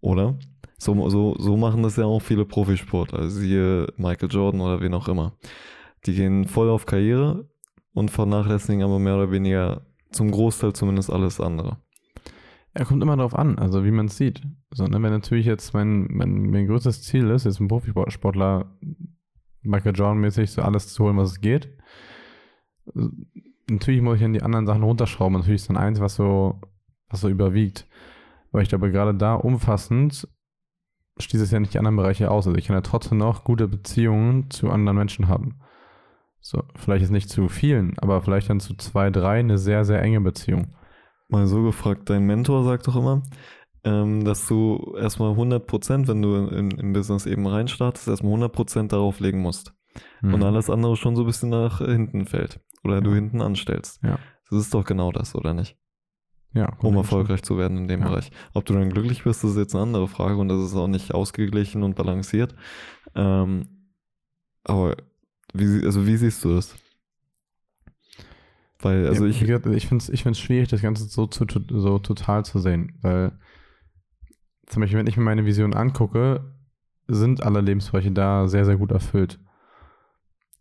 Oder? 0.00 0.38
So, 0.78 1.08
so, 1.10 1.34
so 1.38 1.56
machen 1.56 1.82
das 1.82 1.96
ja 1.96 2.04
auch 2.04 2.20
viele 2.20 2.44
Profisportler, 2.44 3.28
siehe 3.28 3.92
Michael 3.96 4.30
Jordan 4.30 4.60
oder 4.60 4.80
wen 4.80 4.94
auch 4.94 5.08
immer. 5.08 5.36
Die 6.06 6.14
gehen 6.14 6.46
voll 6.46 6.70
auf 6.70 6.86
Karriere 6.86 7.49
und 7.92 8.10
vernachlässigen 8.10 8.82
aber 8.82 8.98
mehr 8.98 9.16
oder 9.16 9.30
weniger 9.30 9.82
zum 10.10 10.30
Großteil 10.30 10.72
zumindest 10.72 11.10
alles 11.10 11.40
andere. 11.40 11.78
Er 12.72 12.84
kommt 12.84 13.02
immer 13.02 13.16
darauf 13.16 13.34
an, 13.34 13.58
also 13.58 13.84
wie 13.84 13.90
man 13.90 14.06
es 14.06 14.16
sieht. 14.16 14.42
So, 14.72 14.84
ne, 14.84 15.02
wenn 15.02 15.12
natürlich 15.12 15.46
jetzt 15.46 15.74
mein, 15.74 16.06
mein, 16.10 16.50
mein 16.50 16.66
größtes 16.66 17.02
Ziel 17.02 17.28
ist, 17.30 17.44
jetzt 17.44 17.60
ein 17.60 17.68
Profisportler 17.68 18.76
Michael 19.62 19.94
Jordan-mäßig 19.94 20.52
so 20.52 20.62
alles 20.62 20.92
zu 20.92 21.04
holen, 21.04 21.16
was 21.16 21.32
es 21.32 21.40
geht. 21.40 21.68
Natürlich 23.68 24.02
muss 24.02 24.18
ich 24.18 24.24
an 24.24 24.32
die 24.32 24.42
anderen 24.42 24.66
Sachen 24.66 24.82
runterschrauben. 24.82 25.38
Natürlich 25.38 25.62
ist 25.62 25.68
dann 25.68 25.76
eins, 25.76 26.00
was 26.00 26.14
so, 26.14 26.60
was 27.08 27.20
so 27.20 27.28
überwiegt. 27.28 27.86
Aber 28.52 28.62
ich 28.62 28.68
glaube, 28.68 28.90
gerade 28.90 29.14
da 29.14 29.34
umfassend 29.34 30.28
schließt 31.18 31.44
es 31.44 31.50
ja 31.50 31.60
nicht 31.60 31.74
die 31.74 31.78
anderen 31.78 31.96
Bereiche 31.96 32.30
aus. 32.30 32.46
Also 32.46 32.56
ich 32.56 32.66
kann 32.66 32.76
ja 32.76 32.80
trotzdem 32.80 33.18
noch 33.18 33.44
gute 33.44 33.68
Beziehungen 33.68 34.50
zu 34.50 34.70
anderen 34.70 34.96
Menschen 34.96 35.28
haben. 35.28 35.60
So, 36.40 36.62
vielleicht 36.74 37.04
ist 37.04 37.10
nicht 37.10 37.28
zu 37.28 37.48
vielen, 37.48 37.98
aber 37.98 38.22
vielleicht 38.22 38.48
dann 38.48 38.60
zu 38.60 38.74
zwei, 38.74 39.10
drei 39.10 39.40
eine 39.40 39.58
sehr, 39.58 39.84
sehr 39.84 40.02
enge 40.02 40.20
Beziehung. 40.20 40.74
Mal 41.28 41.46
so 41.46 41.62
gefragt, 41.62 42.08
dein 42.10 42.24
Mentor 42.24 42.64
sagt 42.64 42.88
doch 42.88 42.96
immer, 42.96 43.22
ähm, 43.84 44.24
dass 44.24 44.46
du 44.46 44.94
erstmal 44.98 45.32
100%, 45.32 46.08
wenn 46.08 46.22
du 46.22 46.34
in, 46.46 46.70
im 46.72 46.92
Business 46.92 47.26
eben 47.26 47.46
reinstartest, 47.46 48.08
erstmal 48.08 48.32
100% 48.34 48.88
darauf 48.88 49.20
legen 49.20 49.40
musst. 49.40 49.74
Mhm. 50.22 50.34
Und 50.34 50.42
alles 50.42 50.70
andere 50.70 50.96
schon 50.96 51.16
so 51.16 51.22
ein 51.22 51.26
bisschen 51.26 51.50
nach 51.50 51.78
hinten 51.78 52.26
fällt. 52.26 52.60
Oder 52.84 52.96
ja. 52.96 53.00
du 53.00 53.14
hinten 53.14 53.42
anstellst. 53.42 54.02
Ja. 54.02 54.18
Das 54.50 54.60
ist 54.60 54.74
doch 54.74 54.84
genau 54.84 55.12
das, 55.12 55.34
oder 55.34 55.54
nicht? 55.54 55.76
Ja. 56.52 56.76
Um 56.80 56.96
erfolgreich 56.96 57.42
zu 57.42 57.58
werden 57.58 57.78
in 57.78 57.88
dem 57.88 58.00
ja. 58.00 58.08
Bereich. 58.08 58.30
Ob 58.54 58.64
du 58.64 58.74
dann 58.74 58.90
glücklich 58.90 59.22
bist, 59.22 59.44
ist 59.44 59.56
jetzt 59.56 59.74
eine 59.74 59.84
andere 59.84 60.08
Frage 60.08 60.36
und 60.36 60.48
das 60.48 60.60
ist 60.60 60.74
auch 60.74 60.88
nicht 60.88 61.14
ausgeglichen 61.14 61.82
und 61.82 61.94
balanciert. 61.94 62.54
Ähm, 63.14 63.92
aber 64.64 64.96
wie, 65.52 65.84
also 65.84 66.06
wie 66.06 66.16
siehst 66.16 66.44
du 66.44 66.54
das? 66.54 66.74
Weil, 68.80 69.06
also 69.08 69.24
ja, 69.24 69.30
ich. 69.30 69.42
Ich 69.42 69.86
finde 69.86 70.02
es 70.02 70.08
ich 70.08 70.22
find's 70.22 70.38
schwierig, 70.38 70.68
das 70.68 70.82
Ganze 70.82 71.04
so, 71.04 71.26
zu, 71.26 71.44
so 71.68 71.98
total 71.98 72.44
zu 72.44 72.58
sehen, 72.58 72.98
weil 73.02 73.32
zum 74.66 74.80
Beispiel, 74.80 74.98
wenn 74.98 75.06
ich 75.06 75.16
mir 75.16 75.24
meine 75.24 75.44
Vision 75.44 75.74
angucke, 75.74 76.54
sind 77.08 77.42
alle 77.42 77.60
Lebensbereiche 77.60 78.12
da 78.12 78.46
sehr, 78.46 78.64
sehr 78.64 78.76
gut 78.76 78.92
erfüllt. 78.92 79.40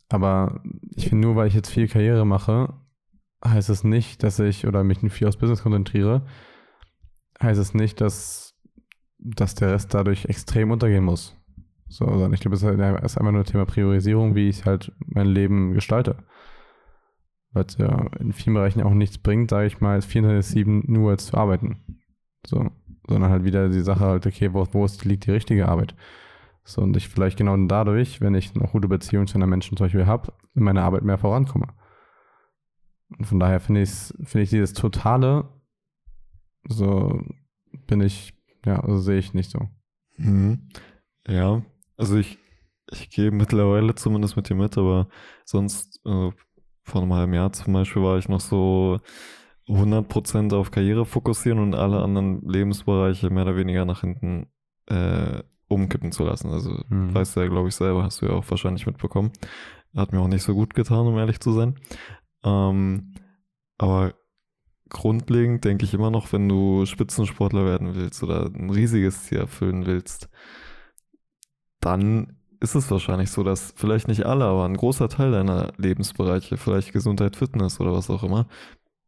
Aber 0.10 0.64
ich 0.96 1.08
finde, 1.08 1.28
nur 1.28 1.36
weil 1.36 1.48
ich 1.48 1.54
jetzt 1.54 1.70
viel 1.70 1.88
Karriere 1.88 2.26
mache, 2.26 2.74
heißt 3.46 3.70
es 3.70 3.84
nicht, 3.84 4.24
dass 4.24 4.40
ich 4.40 4.66
oder 4.66 4.84
mich 4.84 5.00
viel 5.12 5.28
aufs 5.28 5.38
Business 5.38 5.62
konzentriere, 5.62 6.26
heißt 7.42 7.60
es 7.60 7.74
nicht, 7.76 8.02
dass, 8.02 8.56
dass 9.20 9.56
der 9.56 9.74
Rest 9.74 9.94
dadurch 9.94 10.26
extrem 10.26 10.72
untergehen 10.72 11.04
muss. 11.04 11.39
So, 11.90 12.06
sondern 12.06 12.34
ich 12.34 12.40
glaube, 12.40 12.56
es 12.56 12.64
ist 12.64 13.18
einfach 13.18 13.32
nur 13.32 13.44
Thema 13.44 13.66
Priorisierung, 13.66 14.36
wie 14.36 14.48
ich 14.48 14.66
halt 14.66 14.92
mein 15.06 15.28
Leben 15.28 15.74
gestalte. 15.74 16.24
Weil 17.52 17.66
es 17.66 17.78
ja 17.78 18.08
in 18.20 18.32
vielen 18.32 18.54
Bereichen 18.54 18.84
auch 18.84 18.94
nichts 18.94 19.18
bringt, 19.18 19.50
sage 19.50 19.68
ich 19.68 19.82
mal, 19.82 20.00
24-7 20.00 20.84
nur 20.86 21.18
zu 21.18 21.36
arbeiten. 21.36 22.00
So 22.46 22.70
sondern 23.10 23.32
halt 23.32 23.44
wieder 23.44 23.70
die 23.70 23.82
Sache 23.82 24.06
halt, 24.06 24.26
okay, 24.28 24.54
wo, 24.54 24.66
wo 24.72 24.86
ist, 24.86 25.04
liegt 25.04 25.26
die 25.26 25.32
richtige 25.32 25.68
Arbeit? 25.68 25.96
So, 26.64 26.82
und 26.82 26.96
ich 26.96 27.10
vielleicht 27.10 27.38
genau 27.38 27.58
dadurch, 27.58 28.22
wenn 28.22 28.36
ich 28.36 28.56
eine 28.56 28.68
gute 28.68 28.88
Beziehung 28.88 29.28
zu 29.28 29.36
einem 29.36 29.50
Menschen 29.50 29.76
zum 29.76 29.86
Beispiel 29.86 30.06
habe, 30.06 30.32
in 30.54 30.64
meiner 30.64 30.84
Arbeit 30.84 31.04
mehr 31.04 31.18
vorankomme. 31.18 31.68
Und 33.18 33.26
von 33.26 33.40
daher 33.40 33.60
finde 33.60 33.82
ich, 33.82 33.90
finde 33.90 34.42
ich 34.42 34.52
dieses 34.52 34.74
Totale, 34.74 35.50
so 36.68 37.20
bin 37.88 38.02
ich, 38.02 38.34
ja, 38.66 38.80
also 38.80 39.00
sehe 39.00 39.18
ich 39.18 39.34
nicht 39.34 39.50
so. 39.50 39.68
Mhm. 40.18 40.70
Ja, 41.28 41.64
also 42.00 42.18
ich, 42.18 42.40
ich 42.92 43.10
gehe 43.10 43.32
mittlerweile 43.32 43.94
zumindest 43.96 44.36
mit 44.36 44.50
dir 44.50 44.56
mit, 44.56 44.78
aber 44.78 45.08
sonst, 45.46 46.02
äh, 46.06 46.32
vor 46.84 47.02
einem 47.02 47.14
halben 47.14 47.34
Jahr 47.34 47.54
zum 47.54 47.74
Beispiel 47.74 48.02
war 48.02 48.18
ich 48.18 48.28
noch 48.30 48.40
so, 48.40 49.00
100% 49.70 50.56
auf 50.56 50.72
Karriere 50.72 51.06
fokussieren 51.06 51.60
und 51.60 51.76
alle 51.76 52.02
anderen 52.02 52.42
Lebensbereiche 52.42 53.30
mehr 53.30 53.44
oder 53.44 53.56
weniger 53.56 53.86
nach 53.86 54.02
hinten 54.02 54.48
äh, 54.88 55.44
umkippen 55.68 56.12
zu 56.12 56.24
lassen. 56.24 56.50
Also 56.50 56.72
mhm. 56.90 57.14
weißt 57.14 57.36
du 57.36 57.42
ja, 57.42 57.48
glaube 57.48 57.70
ich, 57.70 57.76
selber, 57.76 58.04
hast 58.04 58.22
du 58.22 58.26
ja 58.26 58.34
auch 58.34 58.50
wahrscheinlich 58.50 58.88
mitbekommen. 58.88 59.32
Hat 59.96 60.12
mir 60.12 60.22
auch 60.22 60.28
nicht 60.28 60.44
so 60.44 60.56
gut 60.56 60.74
getan, 60.74 61.06
um 61.06 61.18
ehrlich 61.18 61.40
zu 61.40 61.52
sein. 61.52 61.76
Ähm, 62.44 63.14
aber 63.78 64.16
grundlegend 64.90 65.64
denke 65.66 65.86
ich 65.86 65.94
immer 65.94 66.10
noch, 66.10 66.34
wenn 66.34 66.50
du 66.50 66.86
Spitzensportler 66.88 67.66
werden 67.66 67.94
willst 67.94 68.24
oder 68.24 68.46
ein 68.46 68.72
riesiges 68.72 69.26
Ziel 69.26 69.38
erfüllen 69.38 69.86
willst, 69.86 70.30
dann 71.82 72.38
ist 72.60 72.76
es 72.76 72.92
wahrscheinlich 72.92 73.32
so, 73.32 73.44
dass 73.44 73.74
vielleicht 73.76 74.08
nicht 74.08 74.26
alle, 74.26 74.46
aber 74.46 74.66
ein 74.66 74.76
großer 74.76 75.08
Teil 75.08 75.32
deiner 75.32 75.72
Lebensbereiche, 75.78 76.58
vielleicht 76.58 76.92
Gesundheit, 76.92 77.36
Fitness 77.36 77.80
oder 77.80 77.94
was 77.94 78.10
auch 78.10 78.24
immer, 78.24 78.48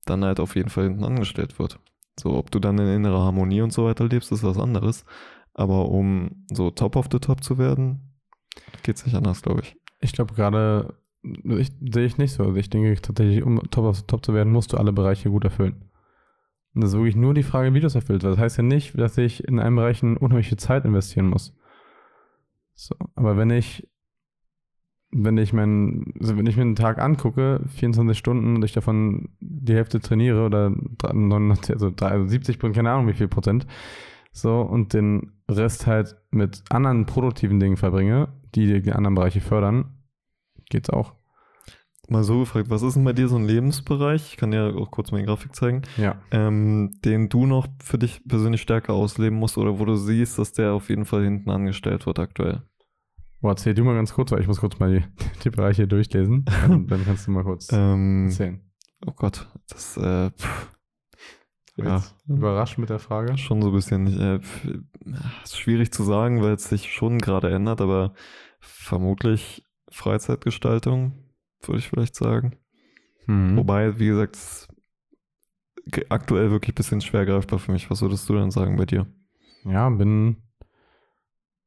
dann 0.05 0.23
halt 0.23 0.39
auf 0.39 0.55
jeden 0.55 0.69
Fall 0.69 0.85
hinten 0.85 1.03
angestellt 1.03 1.59
wird. 1.59 1.79
So, 2.19 2.35
ob 2.37 2.51
du 2.51 2.59
dann 2.59 2.77
in 2.77 2.87
innerer 2.87 3.23
Harmonie 3.23 3.61
und 3.61 3.73
so 3.73 3.85
weiter 3.85 4.07
lebst, 4.07 4.31
ist 4.31 4.43
was 4.43 4.57
anderes. 4.57 5.05
Aber 5.53 5.89
um 5.89 6.45
so 6.51 6.71
top 6.71 6.95
of 6.95 7.07
the 7.11 7.19
top 7.19 7.43
zu 7.43 7.57
werden, 7.57 8.13
geht 8.83 8.95
es 8.95 9.05
nicht 9.05 9.15
anders, 9.15 9.41
glaube 9.41 9.61
ich. 9.61 9.75
Ich 9.99 10.13
glaube 10.13 10.33
gerade, 10.33 10.95
sehe 11.23 12.05
ich 12.05 12.17
nicht 12.17 12.33
so. 12.33 12.43
Also 12.43 12.55
ich 12.55 12.69
denke 12.69 13.01
tatsächlich, 13.01 13.43
um 13.43 13.59
top 13.69 13.85
of 13.85 13.97
the 13.97 14.03
top 14.07 14.25
zu 14.25 14.33
werden, 14.33 14.53
musst 14.53 14.73
du 14.73 14.77
alle 14.77 14.93
Bereiche 14.93 15.29
gut 15.29 15.43
erfüllen. 15.43 15.89
Und 16.73 16.81
das 16.81 16.91
ist 16.91 16.97
wirklich 16.97 17.17
nur 17.17 17.33
die 17.33 17.43
Frage, 17.43 17.73
wie 17.73 17.81
du 17.81 17.87
es 17.87 17.95
erfüllst. 17.95 18.25
Das 18.25 18.37
heißt 18.37 18.57
ja 18.57 18.63
nicht, 18.63 18.97
dass 18.97 19.17
ich 19.17 19.43
in 19.43 19.59
einem 19.59 19.75
Bereich 19.75 20.01
unheimliche 20.03 20.55
Zeit 20.55 20.85
investieren 20.85 21.27
muss. 21.27 21.53
So, 22.81 22.95
aber 23.13 23.37
wenn 23.37 23.51
ich 23.51 23.87
wenn 25.11 25.37
ich 25.37 25.53
meinen, 25.53 26.13
also 26.19 26.35
wenn 26.35 26.47
ich 26.47 26.55
mir 26.55 26.63
einen 26.63 26.75
Tag 26.75 26.97
angucke, 26.97 27.61
24 27.75 28.17
Stunden 28.17 28.55
und 28.55 28.65
ich 28.65 28.71
davon 28.71 29.29
die 29.39 29.75
Hälfte 29.75 29.99
trainiere 29.99 30.45
oder 30.45 30.71
99, 30.71 31.75
also 31.75 31.91
70 32.27 32.57
Prozent, 32.57 32.75
keine 32.75 32.91
Ahnung 32.91 33.07
wie 33.07 33.13
viel 33.13 33.27
Prozent, 33.27 33.67
so 34.31 34.61
und 34.61 34.93
den 34.93 35.33
Rest 35.47 35.85
halt 35.85 36.15
mit 36.31 36.63
anderen 36.69 37.05
produktiven 37.05 37.59
Dingen 37.59 37.77
verbringe, 37.77 38.29
die 38.55 38.81
die 38.81 38.93
anderen 38.93 39.15
Bereiche 39.15 39.41
fördern, 39.41 39.97
geht's 40.69 40.89
auch. 40.89 41.13
Mal 42.09 42.23
so 42.23 42.39
gefragt, 42.39 42.69
was 42.69 42.81
ist 42.81 42.95
denn 42.95 43.05
bei 43.05 43.13
dir 43.13 43.29
so 43.29 43.37
ein 43.37 43.45
Lebensbereich? 43.45 44.31
Ich 44.31 44.37
kann 44.37 44.51
dir 44.51 44.75
auch 44.75 44.91
kurz 44.91 45.11
meine 45.11 45.25
Grafik 45.25 45.55
zeigen. 45.55 45.83
Ja. 45.95 46.17
Ähm, 46.31 46.99
den 47.05 47.29
du 47.29 47.45
noch 47.45 47.67
für 47.81 47.97
dich 47.97 48.21
persönlich 48.27 48.61
stärker 48.61 48.93
ausleben 48.93 49.39
musst 49.39 49.57
oder 49.57 49.79
wo 49.79 49.85
du 49.85 49.95
siehst, 49.95 50.37
dass 50.37 50.51
der 50.51 50.73
auf 50.73 50.89
jeden 50.89 51.05
Fall 51.05 51.23
hinten 51.23 51.49
angestellt 51.49 52.05
wird 52.05 52.19
aktuell. 52.19 52.63
Boah, 53.41 53.51
erzähl 53.51 53.73
du 53.73 53.83
mal 53.83 53.95
ganz 53.95 54.13
kurz, 54.13 54.31
weil 54.31 54.41
ich 54.41 54.47
muss 54.47 54.59
kurz 54.59 54.77
mal 54.77 54.99
die, 54.99 55.03
die 55.43 55.49
Bereiche 55.49 55.87
durchlesen. 55.87 56.45
Dann, 56.45 56.87
dann, 56.87 57.03
kannst 57.03 57.27
du 57.27 57.31
mal 57.31 57.43
kurz 57.43 57.69
ähm, 57.71 58.25
erzählen. 58.25 58.61
Oh 59.05 59.13
Gott, 59.13 59.47
das 59.67 59.97
äh, 59.97 60.29
pff, 60.29 60.71
ja. 61.75 62.03
überrascht 62.27 62.77
mit 62.77 62.89
der 62.89 62.99
Frage. 62.99 63.37
Schon 63.37 63.61
so 63.61 63.69
ein 63.69 63.73
bisschen 63.73 64.19
äh, 64.19 64.39
ist 65.43 65.57
schwierig 65.57 65.91
zu 65.91 66.03
sagen, 66.03 66.41
weil 66.43 66.53
es 66.53 66.69
sich 66.69 66.93
schon 66.93 67.17
gerade 67.17 67.49
ändert, 67.49 67.81
aber 67.81 68.13
vermutlich 68.59 69.65
Freizeitgestaltung, 69.89 71.13
würde 71.61 71.79
ich 71.79 71.89
vielleicht 71.89 72.15
sagen. 72.15 72.57
Mhm. 73.25 73.57
Wobei, 73.57 73.97
wie 73.99 74.07
gesagt, 74.07 74.37
aktuell 76.09 76.51
wirklich 76.51 76.73
ein 76.73 76.75
bisschen 76.75 77.01
schwer 77.01 77.25
greifbar 77.25 77.57
für 77.57 77.71
mich. 77.71 77.89
Was 77.89 78.01
würdest 78.01 78.29
du 78.29 78.33
denn 78.33 78.51
sagen 78.51 78.77
bei 78.77 78.85
dir? 78.85 79.07
Ja, 79.63 79.89
bin 79.89 80.37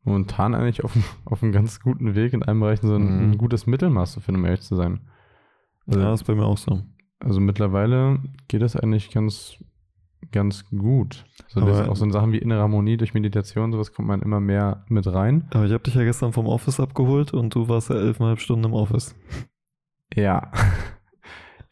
momentan 0.04 0.54
eigentlich 0.54 0.84
auf, 0.84 0.96
auf 1.24 1.42
einem 1.42 1.52
ganz 1.52 1.80
guten 1.80 2.14
Weg, 2.14 2.32
in 2.32 2.42
einem 2.42 2.60
Bereich 2.60 2.80
so 2.80 2.94
ein, 2.94 3.02
mhm. 3.02 3.32
ein 3.32 3.38
gutes 3.38 3.66
Mittelmaß 3.66 4.12
zu 4.12 4.20
finden, 4.20 4.40
um 4.40 4.46
ehrlich 4.46 4.62
zu 4.62 4.76
sein. 4.76 5.00
Also, 5.86 6.00
ja, 6.00 6.12
ist 6.12 6.24
bei 6.24 6.34
mir 6.34 6.44
auch 6.44 6.58
so. 6.58 6.82
Also 7.20 7.40
mittlerweile 7.40 8.20
geht 8.48 8.62
das 8.62 8.76
eigentlich 8.76 9.10
ganz, 9.10 9.56
ganz 10.30 10.68
gut. 10.68 11.24
So 11.48 11.60
aber, 11.60 11.88
auch 11.88 11.96
so 11.96 12.08
Sachen 12.10 12.32
wie 12.32 12.38
innere 12.38 12.60
Harmonie 12.60 12.96
durch 12.96 13.14
Meditation, 13.14 13.72
sowas 13.72 13.92
kommt 13.92 14.08
man 14.08 14.20
immer 14.22 14.40
mehr 14.40 14.84
mit 14.88 15.06
rein. 15.06 15.48
Aber 15.50 15.64
ich 15.64 15.72
habe 15.72 15.82
dich 15.82 15.94
ja 15.94 16.04
gestern 16.04 16.32
vom 16.32 16.46
Office 16.46 16.80
abgeholt 16.80 17.32
und 17.32 17.54
du 17.54 17.68
warst 17.68 17.90
ja 17.90 17.96
elfeinhalb 17.96 18.40
Stunden 18.40 18.66
im 18.66 18.74
Office. 18.74 19.14
Ja. 20.14 20.50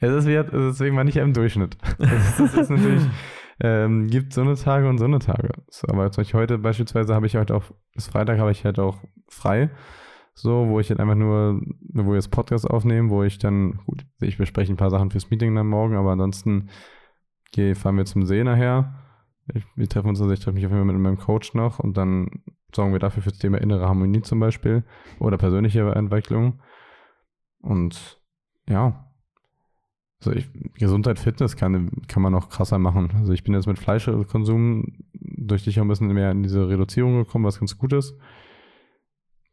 Es 0.05 0.13
ist 0.13 0.27
wie, 0.27 0.33
deswegen 0.33 0.97
war 0.97 1.07
ich 1.07 1.15
ja 1.15 1.23
im 1.23 1.33
Durchschnitt. 1.33 1.77
Das 1.99 2.41
ist, 2.41 2.41
das 2.41 2.55
ist 2.55 2.71
natürlich 2.71 3.05
ähm, 3.61 4.09
gibt 4.09 4.33
so 4.33 4.41
eine 4.41 4.55
Tage 4.55 4.89
und 4.89 4.99
so 4.99 5.05
eine 5.05 5.19
Tage. 5.19 5.51
So, 5.69 5.89
aber 5.89 6.11
zum 6.11 6.23
Beispiel 6.23 6.41
heute 6.41 6.59
beispielsweise 6.59 7.15
habe 7.15 7.27
ich 7.27 7.37
heute 7.37 7.55
auch, 7.55 7.65
bis 7.95 8.09
Freitag 8.09 8.39
habe 8.39 8.51
ich 8.53 8.65
halt 8.65 8.79
auch 8.79 8.99
frei. 9.29 9.71
So, 10.35 10.69
wo 10.69 10.81
ich 10.81 10.89
halt 10.89 10.99
einfach 10.99 11.15
nur, 11.15 11.61
wo 11.93 12.11
wir 12.11 12.17
das 12.17 12.29
Podcast 12.29 12.69
aufnehmen, 12.69 13.11
wo 13.11 13.23
ich 13.23 13.39
dann, 13.39 13.81
gut, 13.87 14.07
ich 14.21 14.39
bespreche 14.39 14.73
ein 14.73 14.79
paar 14.79 14.91
Sachen 14.91 15.11
fürs 15.11 15.31
Meeting 15.31 15.55
dann 15.55 15.67
morgen, 15.67 15.95
aber 15.95 16.13
ansonsten 16.13 16.71
geh, 17.53 17.75
fahren 17.75 17.99
wir 17.99 18.07
zum 18.07 18.25
See 18.25 18.43
nachher. 18.43 18.95
Ich, 19.53 19.65
wir 19.77 19.89
treffen 19.89 20.09
uns, 20.09 20.21
also 20.21 20.33
ich 20.33 20.41
treffe 20.41 20.55
mich 20.55 20.65
auf 20.65 20.73
jeden 20.73 20.87
Fall 20.87 20.95
mit 20.95 21.03
meinem 21.03 21.19
Coach 21.19 21.53
noch 21.53 21.81
und 21.81 21.97
dann 21.97 22.31
sorgen 22.75 22.93
wir 22.93 22.99
dafür 22.99 23.23
für 23.23 23.31
das 23.31 23.39
Thema 23.39 23.61
innere 23.61 23.87
Harmonie 23.87 24.23
zum 24.23 24.41
Beispiel 24.41 24.85
oder 25.19 25.37
persönliche 25.37 25.83
Entwicklung. 25.95 26.61
Und 27.61 28.21
ja, 28.69 29.12
also 30.25 30.39
ich, 30.39 30.49
Gesundheit, 30.75 31.19
Fitness 31.19 31.57
kann, 31.57 31.91
kann 32.07 32.23
man 32.23 32.33
noch 32.33 32.49
krasser 32.49 32.79
machen. 32.79 33.11
Also 33.19 33.33
ich 33.33 33.43
bin 33.43 33.55
jetzt 33.55 33.67
mit 33.67 33.79
Fleischkonsum 33.79 34.85
durch 35.13 35.65
dich 35.65 35.81
auch 35.81 35.85
ein 35.85 35.89
bisschen 35.89 36.13
mehr 36.13 36.31
in 36.31 36.45
diese 36.45 36.69
Reduzierung 36.69 37.17
gekommen, 37.17 37.45
was 37.45 37.59
ganz 37.59 37.77
gut 37.77 37.93
ist. 37.93 38.17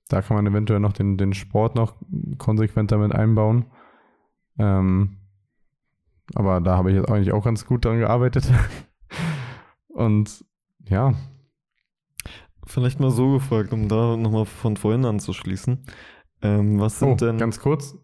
Da 0.10 0.22
kann 0.22 0.36
man 0.36 0.46
eventuell 0.46 0.80
noch 0.80 0.94
den, 0.94 1.18
den 1.18 1.34
Sport 1.34 1.76
noch 1.76 1.96
konsequenter 2.38 2.98
mit 2.98 3.14
einbauen. 3.14 3.66
Ähm, 4.60 5.18
aber 6.36 6.62
da 6.62 6.78
habe 6.78 6.92
ich 6.92 6.98
jetzt 6.98 7.10
eigentlich 7.10 7.32
auch 7.32 7.44
ganz 7.44 7.66
gut 7.66 7.86
dran 7.86 8.00
gearbeitet. 8.00 8.52
Und 9.88 10.46
ja. 10.88 11.14
Vielleicht 12.66 13.00
mal 13.00 13.12
so 13.12 13.34
gefragt, 13.34 13.74
um 13.74 13.88
da 13.88 14.16
nochmal 14.16 14.46
von 14.46 14.78
vorhin 14.78 15.06
anzuschließen. 15.06 15.84
Ähm, 16.44 16.80
was 16.80 17.00
sind 17.00 17.10
oh, 17.10 17.16
denn. 17.16 17.38
Ganz 17.38 17.60
kurz. 17.60 17.98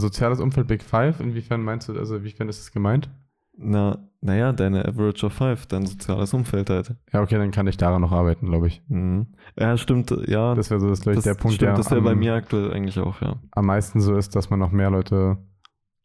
Soziales 0.00 0.40
Umfeld 0.40 0.68
Big 0.68 0.82
Five, 0.82 1.20
inwiefern 1.20 1.62
meinst 1.62 1.88
du, 1.88 1.98
also 1.98 2.16
inwiefern 2.16 2.48
ist 2.48 2.60
es 2.60 2.72
gemeint? 2.72 3.10
Na, 3.58 4.10
naja, 4.20 4.52
deine 4.52 4.84
Average 4.84 5.26
of 5.26 5.32
Five, 5.32 5.66
dein 5.66 5.86
soziales 5.86 6.34
Umfeld 6.34 6.68
halt. 6.68 6.94
Ja, 7.12 7.22
okay, 7.22 7.36
dann 7.38 7.50
kann 7.52 7.66
ich 7.66 7.78
daran 7.78 8.02
noch 8.02 8.12
arbeiten, 8.12 8.46
glaube 8.46 8.66
ich. 8.66 8.82
Mhm. 8.88 9.28
Ja, 9.58 9.76
stimmt, 9.78 10.10
ja. 10.26 10.54
Das 10.54 10.70
wäre 10.70 10.80
so, 10.80 10.88
das, 10.88 11.06
ich, 11.06 11.22
der 11.22 11.34
Punkt, 11.34 11.56
stimmt, 11.56 11.70
der 11.70 11.76
das 11.76 11.90
wäre 11.90 12.02
bei 12.02 12.14
mir 12.14 12.34
aktuell 12.34 12.72
eigentlich 12.72 12.98
auch, 12.98 13.22
ja. 13.22 13.36
am 13.52 13.66
meisten 13.66 14.00
so 14.00 14.16
ist, 14.16 14.36
dass 14.36 14.50
man 14.50 14.58
noch 14.58 14.72
mehr 14.72 14.90
Leute 14.90 15.38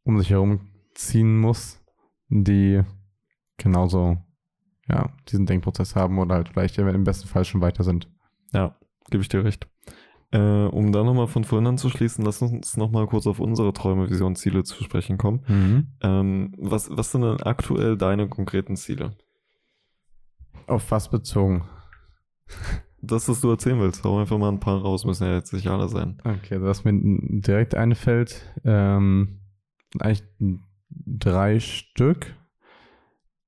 um 0.03 0.17
sich 0.17 0.29
herum 0.29 0.61
ziehen 0.93 1.37
muss, 1.37 1.83
die 2.29 2.81
genauso 3.57 4.17
ja, 4.87 5.09
diesen 5.29 5.45
Denkprozess 5.45 5.95
haben 5.95 6.19
oder 6.19 6.35
halt 6.35 6.49
vielleicht 6.49 6.77
im 6.77 7.03
besten 7.03 7.27
Fall 7.27 7.45
schon 7.45 7.61
weiter 7.61 7.83
sind. 7.83 8.09
Ja, 8.53 8.75
gebe 9.09 9.21
ich 9.21 9.29
dir 9.29 9.43
recht. 9.43 9.67
Äh, 10.31 10.39
um 10.39 10.93
da 10.93 11.03
nochmal 11.03 11.27
von 11.27 11.43
vorhin 11.43 11.67
anzuschließen, 11.67 12.23
lass 12.23 12.41
uns 12.41 12.77
nochmal 12.77 13.05
kurz 13.07 13.27
auf 13.27 13.39
unsere 13.39 13.73
Träume, 13.73 14.09
Vision, 14.09 14.35
Ziele 14.35 14.63
zu 14.63 14.81
sprechen 14.83 15.17
kommen. 15.17 15.41
Ähm, 16.01 16.53
was, 16.57 16.89
was 16.89 17.11
sind 17.11 17.21
denn 17.21 17.41
aktuell 17.43 17.97
deine 17.97 18.29
konkreten 18.29 18.77
Ziele? 18.77 19.11
Auf 20.67 20.89
was 20.91 21.09
bezogen? 21.09 21.65
Das, 23.01 23.27
was 23.27 23.41
du 23.41 23.49
erzählen 23.49 23.79
willst, 23.79 24.03
hau 24.03 24.19
einfach 24.19 24.37
mal 24.37 24.49
ein 24.49 24.59
paar 24.59 24.79
raus, 24.79 25.05
müssen 25.05 25.25
ja 25.25 25.33
jetzt 25.33 25.53
nicht 25.53 25.67
alle 25.67 25.89
sein. 25.89 26.17
Okay, 26.23 26.61
was 26.61 26.85
mir 26.85 26.93
direkt 26.93 27.75
einfällt, 27.75 28.53
ähm, 28.63 29.39
eigentlich 29.99 30.23
drei 30.89 31.59
Stück. 31.59 32.33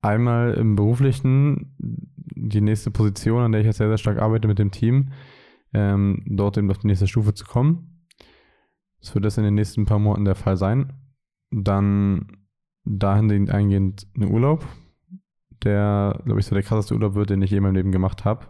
Einmal 0.02 0.56
im 0.56 0.76
beruflichen, 0.76 1.78
die 1.78 2.60
nächste 2.62 2.92
Position, 2.92 3.42
an 3.42 3.54
der 3.54 3.62
ich 3.62 3.68
jetzt 3.68 3.78
sehr, 3.78 3.88
sehr 3.88 3.98
stark 3.98 4.20
arbeite 4.20 4.50
mit 4.50 4.60
dem 4.60 4.72
Team, 4.72 5.12
ähm, 5.74 6.24
dort 6.26 6.58
eben 6.58 6.70
auf 6.72 6.80
die 6.80 6.88
nächste 6.88 7.08
Stufe 7.08 7.34
zu 7.34 7.46
kommen. 7.46 8.08
Das 9.00 9.14
wird 9.14 9.26
das 9.26 9.38
in 9.38 9.44
den 9.44 9.56
nächsten 9.56 9.86
paar 9.86 10.00
Monaten 10.00 10.26
der 10.26 10.36
Fall 10.36 10.58
sein. 10.58 10.94
Dann 11.52 12.38
dahingehend 12.86 13.52
eingehend 13.52 14.08
ein 14.16 14.32
Urlaub, 14.32 14.66
der, 15.64 16.22
glaube 16.26 16.40
ich, 16.40 16.46
so 16.46 16.56
der 16.56 16.64
krasseste 16.64 16.94
Urlaub 16.94 17.16
wird, 17.16 17.30
den 17.30 17.42
ich 17.42 17.52
je 17.52 17.58
in 17.58 17.64
meinem 17.64 17.76
Leben 17.76 17.92
gemacht 17.92 18.26
habe. 18.26 18.48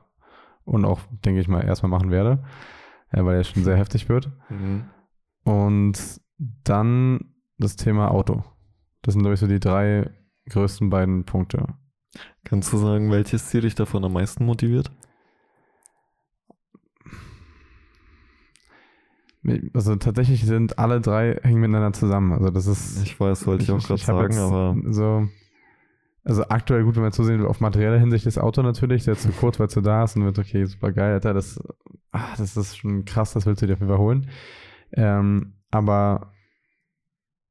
Und 0.66 0.86
auch, 0.86 1.02
denke 1.26 1.42
ich 1.42 1.48
mal, 1.48 1.64
erstmal 1.64 1.90
machen 1.90 2.10
werde, 2.10 2.44
äh, 3.12 3.24
weil 3.24 3.36
er 3.36 3.44
schon 3.44 3.64
sehr 3.64 3.78
heftig 3.78 4.08
wird. 4.10 4.32
Und 5.44 6.22
dann 6.64 7.34
das 7.58 7.76
Thema 7.76 8.12
Auto. 8.12 8.44
Das 9.02 9.14
sind, 9.14 9.22
glaube 9.22 9.34
ich, 9.34 9.40
so 9.40 9.48
die 9.48 9.60
drei 9.60 10.10
größten 10.50 10.90
beiden 10.90 11.26
Punkte. 11.26 11.68
Kannst 12.44 12.72
du 12.72 12.78
sagen, 12.78 13.12
welches 13.12 13.48
Ziel 13.48 13.62
dich 13.62 13.76
davon 13.76 14.06
am 14.06 14.14
meisten 14.14 14.46
motiviert? 14.46 14.92
Also 19.74 19.96
tatsächlich 19.98 20.46
sind 20.46 20.80
alle 20.80 21.02
drei 21.02 21.40
hängen 21.44 21.60
miteinander 21.60 21.94
zusammen. 21.94 22.32
Also 22.34 22.50
das 22.50 22.68
ist. 22.68 23.04
Ich 23.04 23.20
weiß, 23.20 23.46
wollte 23.46 23.64
ich, 23.64 23.72
auch 23.72 23.80
gerade 23.80 24.02
sagen, 24.02 24.38
aber 24.38 24.76
So, 24.92 25.28
also 26.24 26.44
aktuell 26.48 26.84
gut, 26.84 26.96
wenn 26.96 27.04
wir 27.04 27.08
jetzt 27.08 27.18
so 27.18 27.24
sehen, 27.24 27.46
auf 27.46 27.60
materieller 27.60 28.00
Hinsicht 28.00 28.26
das 28.26 28.38
Auto 28.38 28.62
natürlich, 28.62 29.04
der 29.04 29.16
zu 29.16 29.30
kurz, 29.32 29.60
weil 29.60 29.68
es 29.68 29.74
so 29.74 29.82
da 29.82 30.04
ist 30.06 30.16
und 30.16 30.24
wird, 30.24 30.40
okay, 30.40 30.66
super 30.66 30.94
geil, 30.94 31.14
Alter, 31.14 31.34
das, 31.34 31.62
ah, 32.12 32.30
das 32.38 32.56
ist 32.56 32.78
schon 32.78 33.04
krass, 33.04 33.34
das 33.34 33.46
willst 33.46 33.62
du 33.62 33.68
dir 33.68 33.74
auf 33.74 33.80
jeden 33.80 33.92
Fall 33.92 34.00
holen. 34.00 34.30
Ähm, 34.94 35.56
aber 35.72 36.32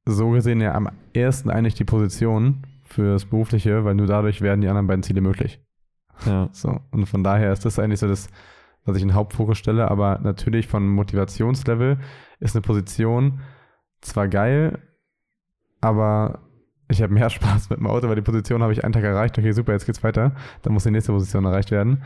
so 0.07 0.31
gesehen 0.31 0.61
ja 0.61 0.74
am 0.74 0.88
ersten 1.12 1.50
eigentlich 1.50 1.74
die 1.74 1.85
Position 1.85 2.66
fürs 2.85 3.26
Berufliche, 3.26 3.85
weil 3.85 3.94
nur 3.94 4.07
dadurch 4.07 4.40
werden 4.40 4.62
die 4.62 4.68
anderen 4.68 4.87
beiden 4.87 5.02
Ziele 5.02 5.20
möglich. 5.20 5.61
ja, 6.24 6.48
So, 6.52 6.81
und 6.90 7.07
von 7.07 7.22
daher 7.22 7.52
ist 7.52 7.64
das 7.64 7.78
eigentlich 7.78 8.00
so 8.00 8.09
das, 8.09 8.28
was 8.85 8.97
ich 8.97 9.03
in 9.03 9.09
den 9.09 9.14
Hauptfokus 9.14 9.59
stelle, 9.59 9.90
aber 9.90 10.18
natürlich 10.23 10.66
von 10.66 10.88
Motivationslevel 10.88 11.99
ist 12.40 12.57
eine 12.57 12.62
Position 12.62 13.40
zwar 14.01 14.29
geil, 14.29 14.83
aber 15.81 16.40
ich 16.88 17.03
habe 17.03 17.12
mehr 17.12 17.31
Spaß 17.31 17.71
mit 17.71 17.79
dem 17.79 17.87
Auto, 17.87 18.09
weil 18.09 18.16
die 18.16 18.23
Position 18.23 18.62
habe 18.62 18.73
ich 18.73 18.85
einen 18.85 18.92
Tag 18.92 19.05
erreicht, 19.05 19.38
okay, 19.38 19.53
super, 19.53 19.73
jetzt 19.73 19.87
geht's 19.87 20.03
weiter, 20.03 20.35
dann 20.62 20.73
muss 20.73 20.85
die 20.85 20.90
nächste 20.90 21.12
Position 21.12 21.45
erreicht 21.45 21.71
werden. 21.71 22.03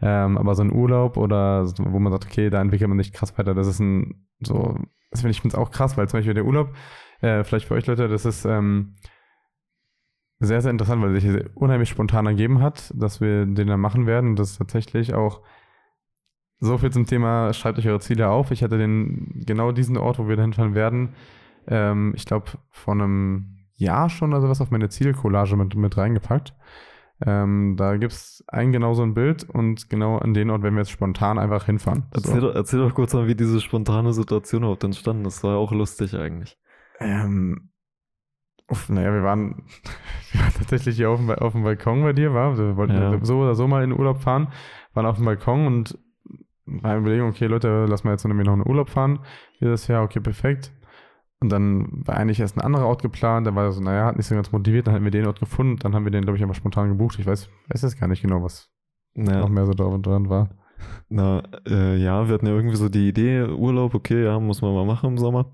Ähm, 0.00 0.38
aber 0.38 0.54
so 0.54 0.62
ein 0.62 0.72
Urlaub 0.72 1.16
oder 1.16 1.66
wo 1.78 1.98
man 1.98 2.12
sagt, 2.12 2.26
okay, 2.26 2.50
da 2.50 2.60
entwickelt 2.60 2.88
man 2.88 2.98
sich 2.98 3.12
krass 3.12 3.36
weiter, 3.36 3.54
das 3.54 3.66
ist 3.66 3.80
ein, 3.80 4.28
so, 4.38 4.78
das 5.10 5.22
finde 5.22 5.32
ich 5.32 5.40
find's 5.40 5.56
auch 5.56 5.72
krass, 5.72 5.96
weil 5.96 6.08
zum 6.08 6.18
Beispiel 6.18 6.34
der 6.34 6.44
Urlaub, 6.44 6.72
äh, 7.20 7.42
vielleicht 7.42 7.66
für 7.66 7.74
euch 7.74 7.86
Leute, 7.86 8.06
das 8.06 8.24
ist, 8.24 8.44
ähm, 8.44 8.94
sehr, 10.40 10.60
sehr 10.60 10.70
interessant, 10.70 11.02
weil 11.02 11.20
sich 11.20 11.56
unheimlich 11.56 11.88
spontan 11.88 12.26
ergeben 12.26 12.62
hat, 12.62 12.92
dass 12.94 13.20
wir 13.20 13.44
den 13.44 13.66
dann 13.66 13.80
machen 13.80 14.06
werden. 14.06 14.36
Das 14.36 14.52
ist 14.52 14.58
tatsächlich 14.58 15.14
auch 15.14 15.42
so 16.60 16.78
viel 16.78 16.90
zum 16.90 17.06
Thema, 17.06 17.52
schreibt 17.52 17.78
euch 17.78 17.86
eure 17.88 18.00
Ziele 18.00 18.28
auf. 18.28 18.50
Ich 18.50 18.62
hatte 18.62 18.78
den, 18.78 19.42
genau 19.46 19.72
diesen 19.72 19.96
Ort, 19.96 20.18
wo 20.18 20.28
wir 20.28 20.36
da 20.36 20.42
hinfahren 20.42 20.74
werden, 20.74 21.10
ähm, 21.66 22.12
ich 22.16 22.24
glaube, 22.24 22.46
vor 22.70 22.94
einem 22.94 23.58
Jahr 23.74 24.08
schon 24.10 24.32
oder 24.32 24.40
sowas 24.40 24.60
auf 24.60 24.70
meine 24.70 24.88
Zielcollage 24.88 25.56
mit, 25.56 25.74
mit 25.76 25.96
reingepackt. 25.96 26.54
Ähm, 27.24 27.74
da 27.76 27.96
gibt 27.96 28.12
es 28.12 28.44
ein 28.46 28.70
genau 28.72 28.94
so 28.94 29.02
ein 29.02 29.14
Bild 29.14 29.42
und 29.44 29.90
genau 29.90 30.18
an 30.18 30.34
den 30.34 30.50
Ort 30.50 30.62
werden 30.62 30.74
wir 30.74 30.82
jetzt 30.82 30.90
spontan 30.92 31.38
einfach 31.38 31.64
hinfahren. 31.66 32.04
erzähl, 32.12 32.40
doch, 32.40 32.54
erzähl 32.54 32.78
doch 32.80 32.94
kurz 32.94 33.12
mal, 33.12 33.26
wie 33.26 33.34
diese 33.34 33.60
spontane 33.60 34.12
Situation 34.12 34.62
überhaupt 34.62 34.84
entstanden 34.84 35.24
ist. 35.24 35.36
Das 35.38 35.44
war 35.44 35.52
ja 35.52 35.56
auch 35.58 35.72
lustig 35.72 36.14
eigentlich. 36.14 36.56
Ähm, 37.00 37.70
uff, 38.68 38.88
naja, 38.88 39.12
wir 39.12 39.24
waren, 39.24 39.64
wir 40.32 40.40
waren 40.42 40.52
tatsächlich 40.58 40.96
hier 40.96 41.10
auf 41.10 41.18
dem, 41.18 41.30
auf 41.30 41.52
dem 41.54 41.64
Balkon 41.64 42.02
bei 42.02 42.12
dir, 42.12 42.34
war. 42.34 42.56
Wir 42.56 42.76
wollten 42.76 42.94
Ja. 42.94 43.18
so 43.24 43.38
oder 43.40 43.54
so 43.56 43.66
mal 43.66 43.82
in 43.82 43.90
den 43.90 43.98
Urlaub 43.98 44.20
fahren, 44.22 44.48
waren 44.94 45.06
auf 45.06 45.16
dem 45.16 45.24
Balkon 45.24 45.66
und 45.66 45.98
waren 46.82 46.98
überlegen, 47.00 47.22
okay, 47.28 47.46
Leute, 47.46 47.86
lass 47.88 48.04
mal 48.04 48.12
jetzt 48.12 48.24
in 48.24 48.36
den 48.36 48.66
Urlaub 48.68 48.90
fahren. 48.90 49.20
Dieses 49.60 49.86
Jahr, 49.88 50.02
okay, 50.02 50.20
perfekt. 50.20 50.72
Und 51.40 51.50
dann 51.50 51.88
war 52.06 52.16
eigentlich 52.16 52.40
erst 52.40 52.56
ein 52.56 52.62
anderer 52.64 52.86
Ort 52.86 53.02
geplant, 53.02 53.46
der 53.46 53.54
war 53.54 53.70
so, 53.70 53.80
naja, 53.80 54.06
hat 54.06 54.16
nicht 54.16 54.26
so 54.26 54.34
ganz 54.34 54.50
motiviert, 54.50 54.86
dann 54.86 54.94
hatten 54.94 55.04
wir 55.04 55.12
den 55.12 55.26
Ort 55.26 55.38
gefunden, 55.38 55.76
dann 55.76 55.94
haben 55.94 56.04
wir 56.04 56.10
den, 56.10 56.22
glaube 56.22 56.36
ich, 56.36 56.42
einfach 56.42 56.56
spontan 56.56 56.88
gebucht. 56.88 57.16
Ich 57.18 57.26
weiß, 57.26 57.48
weiß 57.68 57.82
jetzt 57.82 58.00
gar 58.00 58.08
nicht 58.08 58.22
genau, 58.22 58.42
was 58.42 58.70
Ja. 59.14 59.40
noch 59.40 59.48
mehr 59.48 59.64
so 59.64 59.72
drauf 59.72 59.92
und 59.94 60.04
dran 60.04 60.28
war. 60.28 60.48
Na, 61.08 61.42
äh, 61.66 61.96
ja, 61.96 62.26
wir 62.26 62.34
hatten 62.34 62.46
ja 62.46 62.52
irgendwie 62.54 62.76
so 62.76 62.88
die 62.88 63.08
Idee, 63.08 63.42
Urlaub, 63.44 63.94
okay, 63.94 64.24
ja, 64.24 64.38
muss 64.38 64.62
man 64.62 64.74
mal 64.74 64.84
machen 64.84 65.10
im 65.10 65.18
Sommer. 65.18 65.52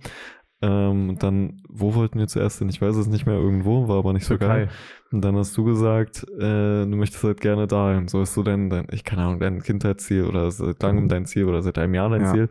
Ähm, 0.64 1.10
und 1.10 1.22
dann, 1.22 1.60
wo 1.68 1.94
wollten 1.94 2.18
wir 2.18 2.26
zuerst 2.26 2.58
hin? 2.58 2.70
Ich 2.70 2.80
weiß 2.80 2.96
es 2.96 3.06
nicht 3.06 3.26
mehr, 3.26 3.36
irgendwo, 3.36 3.86
war 3.86 3.98
aber 3.98 4.14
nicht 4.14 4.24
so 4.24 4.38
geil. 4.38 4.70
Und 5.12 5.20
dann 5.22 5.36
hast 5.36 5.54
du 5.56 5.64
gesagt, 5.64 6.24
äh, 6.38 6.86
du 6.86 6.96
möchtest 6.96 7.22
halt 7.22 7.40
gerne 7.42 7.66
dahin. 7.66 8.08
So 8.08 8.22
ist 8.22 8.32
so 8.32 8.42
dein, 8.42 8.70
dein, 8.70 8.86
ich 8.90 9.04
keine 9.04 9.22
Ahnung, 9.24 9.40
dein 9.40 9.62
Kindheitsziel 9.62 10.24
oder 10.24 10.50
seit 10.50 10.82
langem 10.82 11.08
dein 11.08 11.26
Ziel 11.26 11.44
oder 11.44 11.62
seit 11.62 11.76
einem 11.76 11.94
Jahr 11.94 12.08
dein 12.08 12.22
Ja. 12.22 12.32
Ziel. 12.32 12.48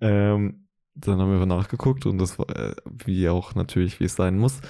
Ähm, 0.00 0.66
dann 0.94 1.20
haben 1.20 1.38
wir 1.38 1.46
nachgeguckt 1.46 2.06
und 2.06 2.18
das 2.18 2.38
war, 2.38 2.48
äh, 2.56 2.74
wie 3.04 3.28
auch 3.28 3.54
natürlich, 3.54 4.00
wie 4.00 4.04
es 4.04 4.16
sein 4.16 4.38
muss, 4.38 4.60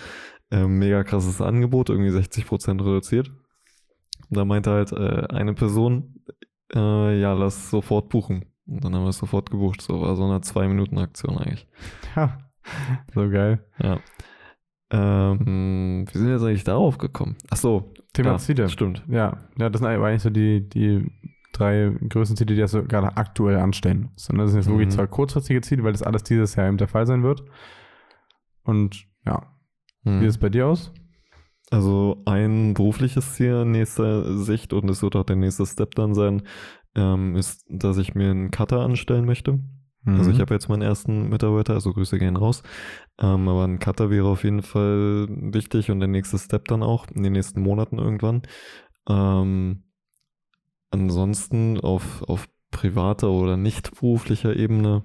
äh, 0.50 0.66
mega 0.66 1.04
krasses 1.04 1.40
Angebot, 1.40 1.88
irgendwie 1.88 2.10
60% 2.10 2.80
reduziert. 2.80 3.28
Und 4.28 4.36
da 4.36 4.44
meinte 4.44 4.70
halt 4.70 4.92
äh, 4.92 5.26
eine 5.28 5.54
Person, 5.54 6.24
äh, 6.74 7.20
ja, 7.20 7.32
lass 7.32 7.70
sofort 7.70 8.08
buchen. 8.08 8.46
Und 8.66 8.84
dann 8.84 8.94
haben 8.94 9.02
wir 9.02 9.10
es 9.10 9.18
sofort 9.18 9.50
gebucht. 9.50 9.82
So 9.82 10.00
war 10.00 10.16
so 10.16 10.24
eine 10.24 10.40
Zwei-Minuten-Aktion 10.40 11.38
eigentlich. 11.38 11.66
Ja, 12.16 12.38
so 13.14 13.28
geil. 13.30 13.64
Ja. 13.82 13.98
Ähm, 14.90 16.06
wie 16.10 16.18
sind 16.18 16.26
wir 16.26 16.34
jetzt 16.34 16.42
eigentlich 16.44 16.64
darauf 16.64 16.98
gekommen? 16.98 17.36
Ach 17.50 17.56
so, 17.56 17.92
Thema 18.12 18.32
ja, 18.32 18.38
Ziele. 18.38 18.68
Stimmt. 18.68 19.02
Ja, 19.08 19.38
ja, 19.58 19.70
das 19.70 19.80
sind 19.80 19.88
eigentlich 19.88 20.22
so 20.22 20.30
die, 20.30 20.68
die 20.68 21.10
drei 21.54 21.92
größten 22.08 22.36
Ziele, 22.36 22.54
die 22.54 22.60
jetzt 22.60 22.72
so 22.72 22.82
gerade 22.82 23.16
aktuell 23.16 23.56
anstehen. 23.58 24.10
Sondern 24.16 24.46
das 24.46 24.52
sind 24.52 24.60
jetzt 24.60 24.68
Mhm. 24.68 24.72
wirklich 24.78 24.90
zwar 24.94 25.06
kurzfristige 25.06 25.60
Ziele, 25.62 25.82
weil 25.84 25.92
das 25.92 26.02
alles 26.02 26.24
dieses 26.24 26.54
Jahr 26.56 26.68
eben 26.68 26.76
der 26.76 26.88
Fall 26.88 27.06
sein 27.06 27.22
wird. 27.22 27.42
Und 28.64 29.06
ja, 29.24 29.46
Hm. 30.04 30.16
wie 30.20 30.24
sieht 30.24 30.30
es 30.30 30.38
bei 30.38 30.48
dir 30.50 30.66
aus? 30.66 30.92
Also 31.70 32.22
ein 32.26 32.74
berufliches 32.74 33.34
Ziel 33.34 33.62
in 33.62 33.70
nächster 33.70 34.36
Sicht 34.36 34.72
und 34.74 34.90
es 34.90 35.02
wird 35.02 35.16
auch 35.16 35.24
der 35.24 35.36
nächste 35.36 35.64
Step 35.64 35.94
dann 35.94 36.14
sein, 36.14 36.42
ähm, 36.94 37.34
ist, 37.34 37.64
dass 37.70 37.96
ich 37.96 38.14
mir 38.14 38.30
einen 38.30 38.50
Cutter 38.50 38.80
anstellen 38.80 39.24
möchte. 39.24 39.58
Also 40.04 40.30
Mhm. 40.30 40.36
ich 40.36 40.40
habe 40.40 40.54
jetzt 40.54 40.68
meinen 40.68 40.82
ersten 40.82 41.28
Mitarbeiter, 41.28 41.74
also 41.74 41.92
Grüße 41.92 42.18
gehen 42.18 42.36
raus. 42.36 42.62
Ähm, 43.20 43.48
aber 43.48 43.64
ein 43.64 43.78
Cutter 43.78 44.10
wäre 44.10 44.26
auf 44.26 44.42
jeden 44.42 44.62
Fall 44.62 45.26
wichtig 45.28 45.90
und 45.90 46.00
der 46.00 46.08
nächste 46.08 46.38
Step 46.38 46.66
dann 46.66 46.82
auch 46.82 47.06
in 47.08 47.22
den 47.22 47.32
nächsten 47.32 47.60
Monaten 47.62 47.98
irgendwann. 47.98 48.42
Ähm, 49.08 49.84
ansonsten 50.90 51.78
auf, 51.80 52.22
auf 52.24 52.48
privater 52.70 53.30
oder 53.30 53.56
nicht 53.56 53.92
beruflicher 53.94 54.56
Ebene 54.56 55.04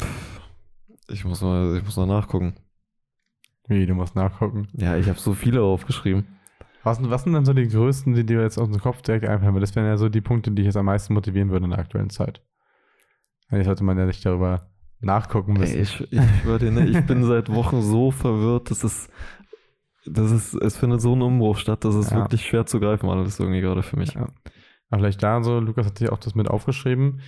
pff, 0.00 0.40
Ich 1.08 1.24
muss 1.24 1.40
mal, 1.40 1.76
ich 1.78 1.84
muss 1.84 1.96
mal 1.96 2.06
nachgucken. 2.06 2.54
Wie, 3.68 3.86
du 3.86 3.94
musst 3.94 4.16
nachgucken. 4.16 4.68
Ja, 4.74 4.96
ich 4.96 5.08
habe 5.08 5.18
so 5.18 5.34
viele 5.34 5.62
aufgeschrieben. 5.62 6.26
Was, 6.82 6.98
was 7.08 7.22
sind 7.22 7.32
dann 7.32 7.44
so 7.44 7.54
die 7.54 7.68
größten, 7.68 8.14
die 8.14 8.26
dir 8.26 8.42
jetzt 8.42 8.58
aus 8.58 8.68
dem 8.68 8.80
Kopf 8.80 9.02
direkt 9.02 9.24
einfallen? 9.24 9.54
Weil 9.54 9.60
das 9.60 9.74
wären 9.76 9.86
ja 9.86 9.96
so 9.96 10.08
die 10.08 10.20
Punkte, 10.20 10.50
die 10.50 10.62
ich 10.62 10.66
jetzt 10.66 10.76
am 10.76 10.86
meisten 10.86 11.14
motivieren 11.14 11.50
würden 11.50 11.64
in 11.64 11.70
der 11.70 11.78
aktuellen 11.78 12.10
Zeit. 12.10 12.42
Eigentlich 13.52 13.66
sollte 13.66 13.84
man 13.84 13.98
ja 13.98 14.06
nicht 14.06 14.24
darüber 14.24 14.70
nachgucken 15.00 15.52
müssen. 15.54 15.74
Ey, 15.76 15.82
ich, 15.82 16.00
ich, 16.12 16.44
würde, 16.44 16.70
ne, 16.70 16.86
ich 16.86 17.04
bin 17.06 17.24
seit 17.24 17.48
Wochen 17.52 17.82
so 17.82 18.10
verwirrt, 18.10 18.70
dass 18.70 18.82
es, 18.82 19.08
das 20.06 20.30
ist, 20.30 20.54
es 20.54 20.76
findet 20.76 21.00
so 21.00 21.14
ein 21.14 21.22
Umbruch 21.22 21.58
statt, 21.58 21.84
dass 21.84 21.94
es 21.94 22.10
Ja. 22.10 22.16
wirklich 22.18 22.46
schwer 22.46 22.66
zu 22.66 22.80
greifen 22.80 23.08
alles 23.08 23.38
irgendwie 23.38 23.60
gerade 23.60 23.82
für 23.82 23.96
mich. 23.98 24.14
Ja. 24.14 24.28
Aber 24.90 25.00
vielleicht 25.00 25.22
da 25.22 25.42
so, 25.42 25.58
Lukas 25.60 25.86
hat 25.86 25.98
sich 25.98 26.10
auch 26.10 26.18
das 26.18 26.34
mit 26.34 26.48
aufgeschrieben. 26.48 27.20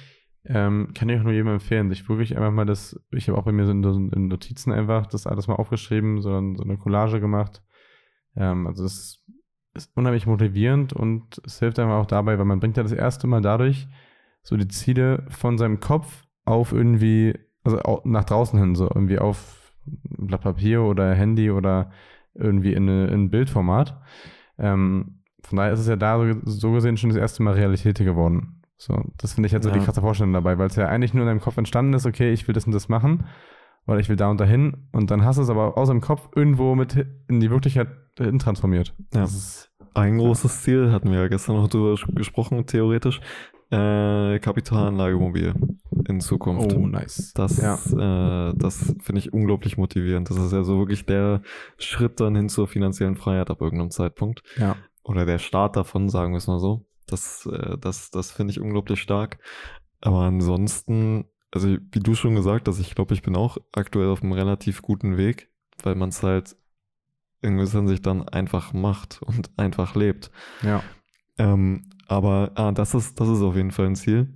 Ähm, 0.46 0.92
kann 0.94 1.08
ich 1.08 1.18
auch 1.18 1.24
nur 1.24 1.32
jedem 1.32 1.48
empfehlen, 1.48 1.88
sich 1.88 2.06
wirklich 2.08 2.36
einfach 2.36 2.50
mal 2.52 2.66
das, 2.66 3.00
ich 3.12 3.28
habe 3.28 3.38
auch 3.38 3.44
bei 3.44 3.52
mir 3.52 3.64
so 3.64 3.72
in, 3.72 4.10
in 4.12 4.28
Notizen 4.28 4.72
einfach 4.72 5.06
das 5.06 5.26
alles 5.26 5.46
mal 5.46 5.54
aufgeschrieben, 5.54 6.20
so, 6.20 6.30
so 6.56 6.62
eine 6.62 6.76
Collage 6.76 7.18
gemacht. 7.20 7.62
Ähm, 8.36 8.66
also 8.66 8.82
das 8.82 9.22
ist 9.74 9.90
unheimlich 9.96 10.26
motivierend 10.26 10.92
und 10.92 11.40
es 11.44 11.58
hilft 11.60 11.78
einem 11.78 11.90
auch 11.92 12.06
dabei, 12.06 12.38
weil 12.38 12.44
man 12.44 12.60
bringt 12.60 12.76
ja 12.76 12.82
das 12.82 12.92
erste 12.92 13.26
Mal 13.26 13.40
dadurch 13.40 13.88
so 14.44 14.56
die 14.56 14.68
Ziele 14.68 15.24
von 15.28 15.58
seinem 15.58 15.80
Kopf 15.80 16.22
auf 16.44 16.70
irgendwie, 16.72 17.34
also 17.64 17.80
nach 18.04 18.24
draußen 18.24 18.58
hin, 18.58 18.76
so 18.76 18.84
irgendwie 18.84 19.18
auf 19.18 19.72
Blatt 19.84 20.42
Papier 20.42 20.82
oder 20.82 21.12
Handy 21.14 21.50
oder 21.50 21.90
irgendwie 22.34 22.74
in, 22.74 22.86
in 22.88 23.30
Bildformat. 23.30 24.00
Ähm, 24.58 25.22
von 25.42 25.56
daher 25.56 25.72
ist 25.72 25.80
es 25.80 25.88
ja 25.88 25.96
da 25.96 26.18
so, 26.18 26.34
so 26.44 26.72
gesehen 26.72 26.96
schon 26.96 27.10
das 27.10 27.18
erste 27.18 27.42
Mal 27.42 27.54
Realität 27.54 27.98
geworden. 27.98 28.62
So, 28.76 29.02
das 29.18 29.32
finde 29.34 29.46
ich 29.46 29.52
halt 29.52 29.62
so 29.62 29.70
Ja. 29.70 29.78
die 29.78 29.84
krasse 29.84 30.00
Vorstellung 30.00 30.32
dabei, 30.32 30.58
weil 30.58 30.66
es 30.68 30.76
ja 30.76 30.86
eigentlich 30.88 31.14
nur 31.14 31.22
in 31.22 31.28
deinem 31.28 31.40
Kopf 31.40 31.56
entstanden 31.56 31.94
ist, 31.94 32.06
okay, 32.06 32.32
ich 32.32 32.46
will 32.46 32.54
das 32.54 32.66
und 32.66 32.72
das 32.72 32.88
machen, 32.88 33.24
oder 33.86 33.98
ich 33.98 34.08
will 34.08 34.16
da 34.16 34.30
und 34.30 34.40
dahin, 34.40 34.88
und 34.92 35.10
dann 35.10 35.24
hast 35.24 35.36
du 35.36 35.42
es 35.42 35.50
aber 35.50 35.76
aus 35.78 35.88
dem 35.88 36.00
Kopf 36.00 36.28
irgendwo 36.34 36.74
mit 36.74 37.06
in 37.28 37.40
die 37.40 37.50
Wirklichkeit 37.50 37.88
hin 38.18 38.38
transformiert. 38.38 38.94
Ja. 39.12 39.20
Das 39.20 39.34
ist, 39.34 39.70
Ein 39.94 40.18
großes 40.18 40.62
Ziel, 40.62 40.90
hatten 40.92 41.10
wir 41.10 41.20
ja 41.20 41.28
gestern 41.28 41.56
noch 41.56 41.68
drüber 41.68 41.94
gesprochen, 42.14 42.66
theoretisch, 42.66 43.20
äh, 43.70 44.38
Kapitalanlagemobil 44.38 45.54
in 46.08 46.20
Zukunft. 46.20 46.74
oh, 46.74 46.86
nice. 46.86 47.32
Das, 47.34 47.56
ja. 47.56 47.74
äh, 47.74 48.54
das 48.56 48.94
finde 49.00 49.20
ich 49.20 49.32
unglaublich 49.32 49.76
motivierend. 49.76 50.30
Das 50.30 50.36
ist 50.36 50.52
ja 50.52 50.62
so 50.64 50.78
wirklich 50.78 51.06
der 51.06 51.42
Schritt 51.78 52.20
dann 52.20 52.36
hin 52.36 52.48
zur 52.48 52.68
finanziellen 52.68 53.16
Freiheit 53.16 53.50
ab 53.50 53.60
irgendeinem 53.60 53.90
Zeitpunkt. 53.90 54.42
ja. 54.56 54.76
Oder 55.04 55.26
der 55.26 55.38
Start 55.38 55.76
davon, 55.76 56.08
sagen 56.08 56.32
wir 56.32 56.38
es 56.38 56.46
mal 56.46 56.58
so. 56.58 56.86
Das, 57.06 57.46
äh, 57.46 57.76
das, 57.78 58.10
das 58.10 58.32
finde 58.32 58.52
ich 58.52 58.60
unglaublich 58.60 59.00
stark. 59.00 59.38
Aber 60.00 60.20
ansonsten, 60.20 61.26
also 61.50 61.68
wie 61.68 62.00
du 62.00 62.14
schon 62.14 62.34
gesagt 62.34 62.68
hast, 62.68 62.80
ich 62.80 62.94
glaube, 62.94 63.14
ich 63.14 63.22
bin 63.22 63.36
auch 63.36 63.58
aktuell 63.72 64.08
auf 64.08 64.22
einem 64.22 64.32
relativ 64.32 64.82
guten 64.82 65.16
Weg, 65.18 65.50
weil 65.82 65.94
man 65.94 66.08
es 66.08 66.22
halt 66.22 66.56
in 67.42 67.56
gewisser 67.56 67.78
Hinsicht 67.78 68.06
dann 68.06 68.26
einfach 68.26 68.72
macht 68.72 69.20
und 69.22 69.50
einfach 69.58 69.94
lebt. 69.94 70.30
Ja. 70.62 70.82
Ähm, 71.36 71.90
aber 72.06 72.52
ah, 72.54 72.72
das, 72.72 72.94
ist, 72.94 73.20
das 73.20 73.28
ist 73.28 73.42
auf 73.42 73.56
jeden 73.56 73.70
Fall 73.70 73.86
ein 73.86 73.96
Ziel, 73.96 74.34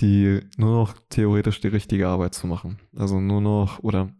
die 0.00 0.40
nur 0.56 0.72
noch 0.72 0.94
theoretisch 1.08 1.60
die 1.60 1.68
richtige 1.68 2.08
Arbeit 2.08 2.34
zu 2.34 2.46
machen. 2.46 2.78
Also 2.96 3.20
nur 3.20 3.40
noch 3.40 3.78
oder 3.80 4.10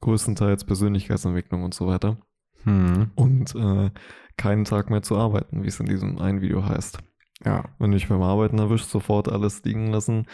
größtenteils 0.00 0.64
Persönlichkeitsentwicklung 0.64 1.62
und 1.62 1.74
so 1.74 1.86
weiter. 1.86 2.18
Hm. 2.64 3.10
Und 3.14 3.54
äh, 3.54 3.90
keinen 4.36 4.64
Tag 4.64 4.90
mehr 4.90 5.02
zu 5.02 5.16
arbeiten, 5.16 5.62
wie 5.62 5.68
es 5.68 5.80
in 5.80 5.86
diesem 5.86 6.18
einen 6.18 6.40
Video 6.40 6.64
heißt. 6.64 6.98
Ja. 7.44 7.64
Wenn 7.78 7.90
du 7.90 7.98
dich 7.98 8.08
beim 8.08 8.22
Arbeiten 8.22 8.58
erwischt, 8.58 8.88
sofort 8.88 9.28
alles 9.28 9.64
liegen 9.64 9.90
lassen 9.90 10.26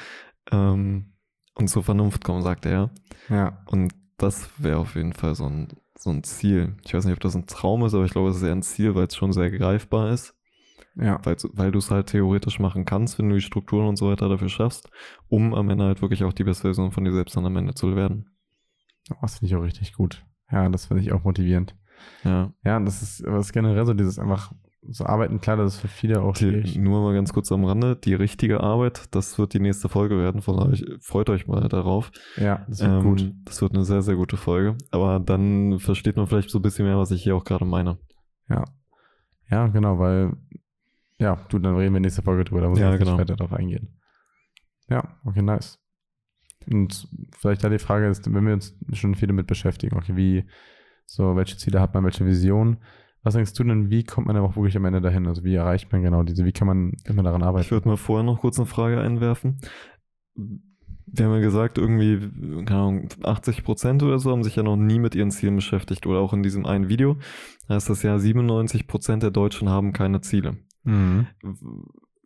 ähm, 0.51 1.13
und 1.55 1.69
zur 1.69 1.83
Vernunft 1.83 2.25
kommen, 2.25 2.43
sagt 2.43 2.67
er. 2.67 2.91
Ja. 3.29 3.63
Und 3.67 3.95
das 4.17 4.51
wäre 4.59 4.79
auf 4.79 4.95
jeden 4.97 5.13
Fall 5.13 5.35
so 5.35 5.47
ein, 5.47 5.69
so 5.97 6.11
ein 6.11 6.23
Ziel. 6.23 6.77
Ich 6.85 6.95
weiß 6.95 7.05
nicht, 7.05 7.15
ob 7.15 7.21
das 7.21 7.35
ein 7.35 7.47
Traum 7.47 7.85
ist, 7.85 7.95
aber 7.95 8.05
ich 8.05 8.13
glaube, 8.13 8.31
es 8.31 8.37
ist 8.37 8.43
eher 8.43 8.53
ein 8.53 8.63
Ziel, 8.63 8.95
weil 8.95 9.07
es 9.07 9.17
schon 9.17 9.33
sehr 9.33 9.51
greifbar 9.51 10.11
ist. 10.11 10.35
Ja. 10.96 11.18
weil, 11.24 11.37
weil 11.53 11.72
du 11.72 11.79
es 11.79 11.90
halt 11.90 12.09
theoretisch 12.09 12.59
machen 12.59 12.85
kannst, 12.85 13.18
wenn 13.18 13.29
du 13.29 13.37
die 13.37 13.40
Strukturen 13.40 13.87
und 13.87 13.96
so 13.96 14.11
weiter 14.11 14.29
dafür 14.29 14.48
schaffst, 14.48 14.90
um 15.29 15.55
am 15.55 15.70
Ende 15.70 15.85
halt 15.85 16.03
wirklich 16.03 16.24
auch 16.24 16.33
die 16.33 16.44
beste 16.44 16.62
Version 16.62 16.92
von 16.92 17.05
dir 17.05 17.12
selbst 17.12 17.37
dann 17.37 17.46
am 17.46 17.57
Ende 17.57 17.74
zu 17.74 17.94
werden. 17.96 18.29
Oh, 19.11 19.16
Das 19.22 19.38
finde 19.38 19.46
ich 19.53 19.57
auch 19.57 19.62
richtig 19.62 19.92
gut. 19.94 20.24
Ja, 20.50 20.68
das 20.68 20.87
finde 20.87 21.03
ich 21.03 21.12
auch 21.12 21.22
motivierend. 21.24 21.74
Ja. 22.24 22.53
Ja, 22.64 22.81
das 22.81 23.03
ist, 23.03 23.24
das 23.24 23.46
ist 23.46 23.53
generell 23.53 23.87
so 23.87 23.94
dieses 23.94 24.18
einfach 24.18 24.53
so 24.88 25.05
arbeiten, 25.05 25.40
klar, 25.40 25.59
das 25.59 25.74
ist 25.74 25.81
für 25.81 25.88
viele 25.88 26.22
auch 26.22 26.35
schwierig. 26.35 26.76
nur 26.76 27.03
mal 27.03 27.12
ganz 27.14 27.35
kurz 27.35 27.53
am 27.53 27.64
Rande, 27.66 27.96
die 27.96 28.14
richtige 28.14 28.61
Arbeit, 28.61 29.14
das 29.14 29.38
wird 29.38 29.53
die 29.53 29.61
nächste 29.61 29.90
Folge 29.90 30.16
werden, 30.16 30.40
von 30.40 30.59
euch 30.59 30.85
freut 31.00 31.29
euch 31.29 31.46
mal 31.46 31.68
darauf. 31.68 32.11
Ja, 32.38 32.64
das 32.66 32.81
wird 32.81 32.90
Ähm, 32.90 33.03
gut. 33.03 33.33
Das 33.44 33.61
wird 33.61 33.74
eine 33.74 33.85
sehr, 33.85 34.00
sehr 34.00 34.16
gute 34.16 34.38
Folge. 34.38 34.76
Aber 34.90 35.20
dann 35.20 35.79
versteht 35.81 36.16
man 36.16 36.26
vielleicht 36.26 36.48
so 36.48 36.59
ein 36.59 36.62
bisschen 36.62 36.87
mehr, 36.87 36.96
was 36.96 37.11
ich 37.11 37.22
hier 37.22 37.37
auch 37.37 37.44
gerade 37.44 37.66
meine. 37.66 37.98
Ja. 38.48 38.64
Ja, 39.50 39.66
genau, 39.66 39.98
weil, 39.98 40.33
ja, 41.21 41.37
du, 41.49 41.59
dann 41.59 41.77
reden 41.77 41.93
wir 41.95 42.01
nächste 42.01 42.23
Folge 42.23 42.45
drüber, 42.45 42.63
da 42.63 42.69
muss 42.69 42.79
Ja, 42.79 42.93
ich 42.93 42.99
genau. 42.99 43.19
weiter 43.19 43.37
drauf 43.37 43.53
eingehen. 43.53 44.01
Ja, 44.89 45.17
okay, 45.25 45.43
nice. 45.43 45.79
Und 46.71 47.09
vielleicht 47.39 47.63
da 47.65 47.69
die 47.69 47.79
Frage 47.79 48.09
ist, 48.09 48.33
wenn 48.33 48.47
wir 48.47 48.55
uns 48.55 48.77
schon 48.93 49.15
viel 49.15 49.29
damit 49.29 49.47
beschäftigen, 49.47 49.97
okay, 49.97 50.17
wie, 50.17 50.45
so, 51.07 51.37
welche 51.37 51.57
Ziele 51.57 51.81
hat 51.81 51.95
man, 51.95 52.05
welche 52.05 52.27
Vision, 52.27 52.79
was 53.23 53.35
denkst 53.35 53.53
du 53.55 53.65
denn, 53.65 53.91
wie 53.91 54.05
kommt 54.05 54.27
man 54.27 54.37
denn 54.37 54.45
auch 54.45 54.57
wirklich 54.57 54.77
am 54.77 54.85
Ende 54.85 55.01
dahin? 55.01 55.27
Also 55.27 55.45
wie 55.45 55.55
erreicht 55.55 55.93
man 55.93 56.03
genau 56.03 56.23
diese, 56.23 56.45
wie 56.45 56.53
kann 56.53 56.67
man 56.67 56.93
immer 57.05 57.23
daran 57.23 57.43
Ich 57.43 57.47
arbeiten? 57.47 57.71
würde 57.71 57.89
mal 57.89 57.97
vorher 57.97 58.25
noch 58.25 58.41
kurz 58.41 58.59
eine 58.59 58.67
Frage 58.67 59.01
einwerfen. 59.01 59.61
Wir 61.13 61.27
haben 61.27 61.35
ja 61.35 61.41
gesagt, 61.41 61.77
irgendwie, 61.77 62.19
keine 62.65 62.81
Ahnung, 62.81 63.09
80 63.25 63.65
Prozent 63.65 64.03
oder 64.03 64.19
so 64.19 64.31
haben 64.31 64.45
sich 64.45 64.57
ja 64.57 64.63
noch 64.63 64.77
nie 64.77 64.99
mit 65.01 65.15
ihren 65.15 65.31
Zielen 65.33 65.57
beschäftigt. 65.57 66.07
Oder 66.07 66.21
auch 66.21 66.33
in 66.33 66.43
diesem 66.43 66.65
einen 66.67 66.89
Video 66.89 67.19
heißt 67.69 67.91
das 67.91 68.03
ja, 68.03 68.19
97 68.19 68.87
Prozent 68.87 69.23
der 69.23 69.31
Deutschen 69.33 69.69
haben 69.69 69.93
keine 69.93 70.21
Ziele. 70.21 70.57
Mhm. 70.85 71.27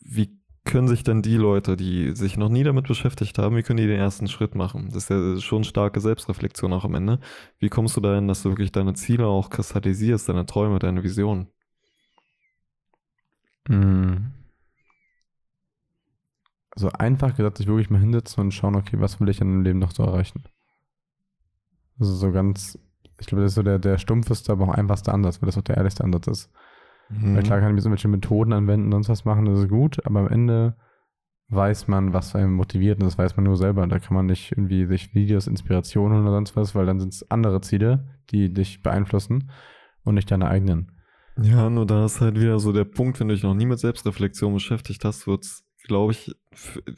Wie 0.01 0.39
können 0.65 0.89
sich 0.89 1.05
denn 1.05 1.23
die 1.23 1.37
Leute, 1.37 1.77
die 1.77 2.17
sich 2.17 2.37
noch 2.37 2.49
nie 2.49 2.65
damit 2.65 2.89
beschäftigt 2.89 3.39
haben, 3.39 3.57
wie 3.57 3.63
können 3.63 3.77
die 3.77 3.87
den 3.87 3.99
ersten 3.99 4.29
Schritt 4.29 4.55
machen? 4.55 4.87
Das 4.87 5.05
ist 5.05 5.11
ja 5.11 5.41
schon 5.41 5.65
starke 5.65 6.01
Selbstreflexion 6.01 6.73
auch 6.73 6.85
am 6.85 6.95
Ende. 6.95 7.21
Wie 7.59 7.69
kommst 7.69 7.97
du 7.97 8.01
dahin, 8.01 8.29
dass 8.29 8.43
du 8.43 8.51
wirklich 8.51 8.73
deine 8.73 8.95
Ziele 8.95 9.27
auch 9.27 9.51
kristallisierst, 9.51 10.29
deine 10.29 10.47
Träume, 10.47 10.79
deine 10.79 11.03
Visionen? 11.05 11.49
Mhm. 13.69 14.33
Also 16.71 16.89
einfach 16.91 17.37
gesagt, 17.37 17.59
sich 17.59 17.67
wirklich 17.67 17.91
mal 17.91 18.01
hinsetzen 18.01 18.43
und 18.43 18.53
schauen, 18.53 18.75
okay, 18.75 18.99
was 18.99 19.21
will 19.21 19.29
ich 19.29 19.41
in 19.41 19.49
meinem 19.49 19.63
Leben 19.63 19.79
noch 19.79 19.93
so 19.93 20.03
erreichen? 20.03 20.45
Also 22.01 22.15
so 22.15 22.33
ganz, 22.33 22.79
ich 23.21 23.27
glaube, 23.27 23.43
das 23.43 23.53
ist 23.53 23.57
so 23.57 23.63
der, 23.63 23.79
der 23.79 23.99
stumpfeste, 23.99 24.51
aber 24.51 24.65
auch 24.65 24.75
einfachste 24.75 25.13
Ansatz, 25.13 25.41
weil 25.41 25.47
das 25.47 25.57
auch 25.57 25.63
der 25.63 25.77
ehrlichste 25.77 26.03
Ansatz 26.03 26.27
ist. 26.27 26.51
Weil 27.11 27.43
klar 27.43 27.61
kann 27.61 27.71
ich 27.71 27.77
jetzt 27.77 27.85
irgendwelche 27.87 28.09
Methoden 28.09 28.53
anwenden, 28.53 28.91
sonst 28.91 29.09
was 29.09 29.25
machen, 29.25 29.45
das 29.45 29.61
ist 29.61 29.69
gut, 29.69 30.05
aber 30.07 30.21
am 30.21 30.29
Ende 30.29 30.77
weiß 31.49 31.89
man, 31.89 32.13
was 32.13 32.35
einen 32.35 32.53
motiviert 32.53 32.99
und 32.99 33.05
das 33.05 33.19
weiß 33.19 33.37
man 33.37 33.45
nur 33.45 33.57
selber. 33.57 33.87
Da 33.87 33.99
kann 33.99 34.15
man 34.15 34.27
nicht 34.27 34.53
irgendwie 34.53 34.87
sich 34.87 35.15
Videos, 35.15 35.47
Inspirationen 35.47 36.23
oder 36.23 36.31
sonst 36.33 36.57
was, 36.57 36.75
weil 36.75 36.87
dann 36.87 36.99
sind 37.01 37.13
es 37.13 37.31
andere 37.31 37.61
Ziele, 37.61 38.09
die 38.31 38.53
dich 38.53 38.83
beeinflussen 38.83 39.51
und 40.05 40.15
nicht 40.15 40.31
deine 40.31 40.49
eigenen. 40.49 40.91
Ja, 41.41 41.69
nur 41.69 41.85
da 41.87 42.05
ist 42.07 42.21
halt 42.21 42.41
wieder 42.41 42.59
so 42.59 42.73
der 42.73 42.85
Punkt, 42.85 43.21
wenn 43.21 43.29
du 43.29 43.35
dich 43.35 43.43
noch 43.43 43.55
nie 43.55 43.67
mit 43.67 43.79
Selbstreflexion 43.79 44.55
beschäftigt 44.55 45.05
hast, 45.05 45.27
wird's, 45.27 45.65
glaube 45.87 46.13
ich, 46.13 46.33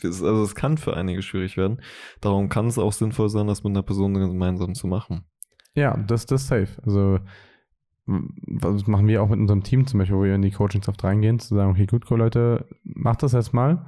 es- 0.03 0.23
also 0.23 0.43
es 0.45 0.55
kann 0.55 0.79
für 0.79 0.97
einige 0.97 1.23
schwierig 1.23 1.57
werden. 1.57 1.81
Darum 2.21 2.49
kann 2.49 2.67
es 2.67 2.79
auch 2.79 2.93
sinnvoll 2.93 3.29
sein, 3.31 3.47
das 3.49 3.65
mit 3.65 3.73
einer 3.73 3.83
Person 3.83 4.15
gemeinsam 4.15 4.75
zu 4.75 4.87
machen. 4.87 5.25
Ja, 5.75 5.97
das 5.97 6.25
ist 6.27 6.47
safe. 6.47 6.69
Also 6.85 7.19
was 8.07 8.87
machen 8.87 9.09
wir 9.09 9.23
auch 9.23 9.29
mit 9.29 9.41
unserem 9.41 9.63
Team 9.63 9.87
zum 9.87 9.99
Beispiel, 9.99 10.17
wo 10.17 10.23
wir 10.23 10.35
in 10.35 10.43
die 10.43 10.53
Coachings 10.53 10.89
oft 10.89 11.03
reingehen, 11.03 11.39
zu 11.39 11.55
sagen, 11.55 11.71
okay, 11.71 11.87
gut, 11.87 12.11
cool, 12.11 12.19
Leute, 12.19 12.67
macht 12.85 13.23
das 13.23 13.33
jetzt 13.33 13.53
mal. 13.53 13.87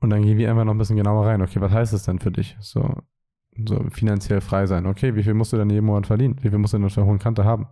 Und 0.00 0.10
dann 0.10 0.22
gehen 0.22 0.38
wir 0.38 0.50
einfach 0.50 0.64
noch 0.64 0.74
ein 0.74 0.78
bisschen 0.78 0.96
genauer 0.96 1.26
rein. 1.26 1.42
Okay, 1.42 1.60
was 1.60 1.72
heißt 1.72 1.92
das 1.92 2.04
denn 2.04 2.18
für 2.18 2.32
dich? 2.32 2.56
So, 2.60 3.02
so 3.66 3.84
finanziell 3.90 4.40
frei 4.40 4.66
sein. 4.66 4.86
Okay, 4.86 5.14
wie 5.14 5.22
viel 5.22 5.34
musst 5.34 5.52
du 5.52 5.56
denn 5.56 5.70
jeden 5.70 5.86
Monat 5.86 6.06
verdienen? 6.06 6.36
Wie 6.40 6.50
viel 6.50 6.58
musst 6.58 6.74
du 6.74 6.84
auf 6.84 6.94
der 6.94 7.04
hohen 7.04 7.18
Kante 7.18 7.44
haben? 7.44 7.68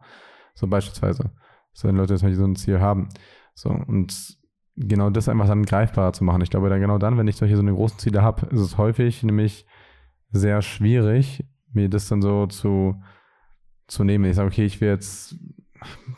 So 0.55 0.66
beispielsweise. 0.66 1.31
So, 1.73 1.89
wenn 1.89 1.97
Leute 1.97 2.14
jetzt 2.14 2.23
mal 2.23 2.35
so 2.35 2.45
ein 2.45 2.57
Ziel 2.57 2.81
haben. 2.81 3.09
So, 3.55 3.71
und 3.71 4.39
genau 4.77 5.11
das 5.11 5.29
einfach 5.29 5.47
dann 5.47 5.64
greifbarer 5.64 6.12
zu 6.12 6.25
machen. 6.25 6.43
Ich 6.43 6.51
glaube, 6.51 6.68
dann 6.68 6.81
genau 6.81 6.99
dann, 6.99 7.16
wenn 7.18 7.29
ich 7.29 7.37
solche 7.37 7.57
so 7.57 7.62
eine 7.62 7.75
großen 7.75 7.99
Ziele 7.99 8.23
habe, 8.23 8.47
ist 8.47 8.61
es 8.61 8.79
häufig 8.79 9.23
nämlich 9.23 9.66
sehr 10.31 10.62
schwierig, 10.62 11.45
mir 11.73 11.89
das 11.89 12.09
dann 12.09 12.23
so 12.23 12.47
zu, 12.47 13.01
zu 13.87 14.05
nehmen. 14.05 14.25
Ich 14.25 14.37
sage, 14.37 14.49
okay, 14.49 14.64
ich 14.64 14.81
will 14.81 14.89
jetzt, 14.89 15.37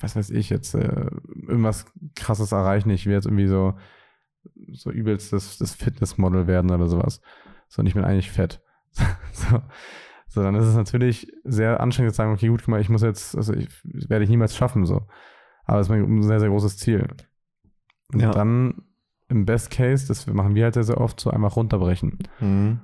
was 0.01 0.17
weiß 0.17 0.31
ich, 0.31 0.51
jetzt 0.51 0.75
äh, 0.75 1.07
irgendwas 1.47 1.87
krasses 2.17 2.53
erreichen. 2.53 2.91
Ich 2.91 3.07
will 3.07 3.15
jetzt 3.15 3.27
irgendwie 3.27 3.47
so, 3.47 3.75
so 4.73 4.91
übelst 4.91 5.33
das, 5.33 5.59
das 5.59 5.75
Fitnessmodel 5.75 6.47
werden 6.47 6.71
oder 6.71 6.89
sowas. 6.89 7.21
So, 7.69 7.81
und 7.81 7.87
ich 7.87 7.95
bin 7.95 8.05
eigentlich 8.05 8.31
fett. 8.31 8.61
so. 9.33 9.63
so, 10.29 10.43
dann 10.43 10.55
ist 10.55 10.67
es 10.67 10.75
natürlich 10.75 11.33
sehr 11.45 11.81
anstrengend 11.81 12.13
zu 12.13 12.17
sagen, 12.17 12.33
okay, 12.33 12.49
gut, 12.49 12.61
guck 12.61 12.69
mal, 12.69 12.81
ich 12.81 12.89
muss 12.89 13.03
jetzt, 13.03 13.37
also 13.37 13.55
ich 13.55 13.69
werde 13.85 14.25
ich 14.25 14.31
niemals 14.31 14.57
schaffen, 14.57 14.85
so. 14.85 15.07
Aber 15.65 15.81
es 15.81 15.89
ist 15.89 15.93
ein 15.93 16.23
sehr, 16.23 16.41
sehr 16.41 16.49
großes 16.49 16.79
Ziel. 16.79 17.09
Und 18.13 18.21
Ja. 18.21 18.31
dann 18.31 18.83
im 19.29 19.47
Best 19.47 19.71
Case, 19.71 20.07
das 20.09 20.27
machen 20.27 20.55
wir 20.55 20.65
halt 20.65 20.75
sehr, 20.75 20.85
sehr 20.85 21.01
oft, 21.01 21.19
so 21.21 21.31
einfach 21.31 21.57
runterbrechen. 21.57 22.19
Mhm. 22.41 22.81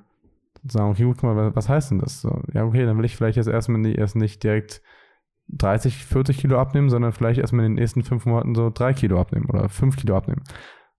sagen, 0.64 0.90
okay, 0.90 1.04
gut, 1.04 1.18
guck 1.18 1.34
mal, 1.34 1.54
was 1.54 1.68
heißt 1.68 1.90
denn 1.90 1.98
das? 1.98 2.20
So, 2.20 2.42
ja, 2.52 2.64
okay, 2.64 2.84
dann 2.84 2.98
will 2.98 3.04
ich 3.04 3.16
vielleicht 3.16 3.36
jetzt 3.36 3.46
erstmal 3.48 3.80
nicht, 3.80 3.96
erst 3.98 4.16
nicht 4.16 4.42
direkt 4.42 4.82
30, 5.50 6.04
40 6.04 6.38
Kilo 6.38 6.58
abnehmen, 6.58 6.90
sondern 6.90 7.12
vielleicht 7.12 7.40
erstmal 7.40 7.64
in 7.66 7.72
den 7.72 7.80
nächsten 7.82 8.02
fünf 8.02 8.26
Monaten 8.26 8.54
so 8.54 8.70
drei 8.70 8.92
Kilo 8.92 9.20
abnehmen 9.20 9.46
oder 9.46 9.68
fünf 9.68 9.96
Kilo 9.96 10.16
abnehmen. 10.16 10.42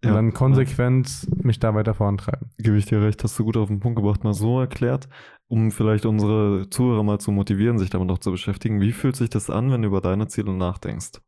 Und 0.04 0.10
Ja. 0.10 0.16
dann 0.16 0.34
konsequent 0.34 1.28
mich 1.44 1.60
da 1.60 1.76
weiter 1.76 1.94
vorantreiben. 1.94 2.50
Gebe 2.58 2.78
ich 2.78 2.86
dir 2.86 3.02
recht, 3.02 3.24
hast 3.24 3.38
du 3.38 3.44
gut 3.44 3.58
auf 3.58 3.68
den 3.68 3.80
Punkt 3.80 3.98
gebracht, 3.98 4.24
mal 4.24 4.34
so 4.34 4.60
erklärt, 4.60 5.10
um 5.48 5.72
vielleicht 5.72 6.06
unsere 6.06 6.70
Zuhörer 6.70 7.04
mal 7.04 7.20
zu 7.20 7.32
motivieren, 7.32 7.78
sich 7.78 7.90
damit 7.90 8.08
noch 8.08 8.20
zu 8.20 8.32
beschäftigen. 8.32 8.80
Wie 8.82 8.94
fühlt 8.94 9.16
sich 9.18 9.30
das 9.30 9.50
an, 9.50 9.72
wenn 9.72 9.82
du 9.82 9.88
über 9.90 10.00
deine 10.02 10.28
Ziele 10.28 10.54
nachdenkst? 10.54 11.20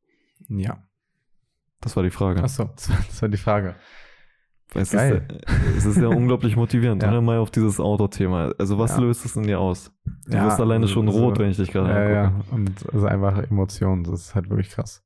Ja. 0.47 0.83
Das 1.81 1.95
war 1.95 2.03
die 2.03 2.11
Frage. 2.11 2.41
Achso, 2.43 2.69
das 2.75 3.21
war 3.21 3.29
die 3.29 3.37
Frage. 3.37 3.75
Weil 4.73 4.83
es, 4.83 4.91
Geil. 4.91 5.27
Ist, 5.75 5.85
es 5.85 5.85
ist 5.85 5.97
ja 5.97 6.07
unglaublich 6.09 6.55
motivierend. 6.55 7.03
Ja. 7.03 7.13
Ja. 7.13 7.21
Mal 7.21 7.39
auf 7.39 7.51
dieses 7.51 7.79
Auto-Thema. 7.79 8.53
Also 8.57 8.77
was 8.79 8.91
Ja. 8.95 9.01
löst 9.01 9.25
es 9.25 9.35
in 9.35 9.43
dir 9.43 9.59
aus? 9.59 9.91
Du 10.27 10.37
Ja, 10.37 10.45
wirst 10.45 10.59
alleine 10.59 10.87
schon 10.87 11.11
so- 11.11 11.17
rot, 11.19 11.39
wenn 11.39 11.49
ich 11.51 11.57
dich 11.57 11.71
gerade 11.71 11.89
Ja, 11.89 12.09
ja. 12.09 12.23
angucke. 12.27 12.55
Und 12.55 12.69
es 12.79 12.83
ist 12.93 13.03
einfach 13.03 13.37
Emotionen. 13.51 14.03
Das 14.03 14.21
ist 14.21 14.35
halt 14.35 14.49
wirklich 14.49 14.69
krass. 14.69 15.03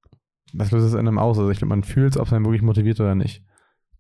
Was 0.54 0.72
löst 0.72 0.86
es 0.86 0.94
in 0.94 1.00
einem 1.00 1.18
aus? 1.20 1.40
Also 1.40 1.50
ich 1.50 1.58
glaube, 1.58 1.70
man 1.70 1.84
fühlt 1.84 2.12
es, 2.16 2.18
ob 2.22 2.28
es 2.28 2.34
einen 2.34 2.46
wirklich 2.46 2.62
motiviert 2.62 3.00
oder 3.00 3.16
nicht. 3.16 3.44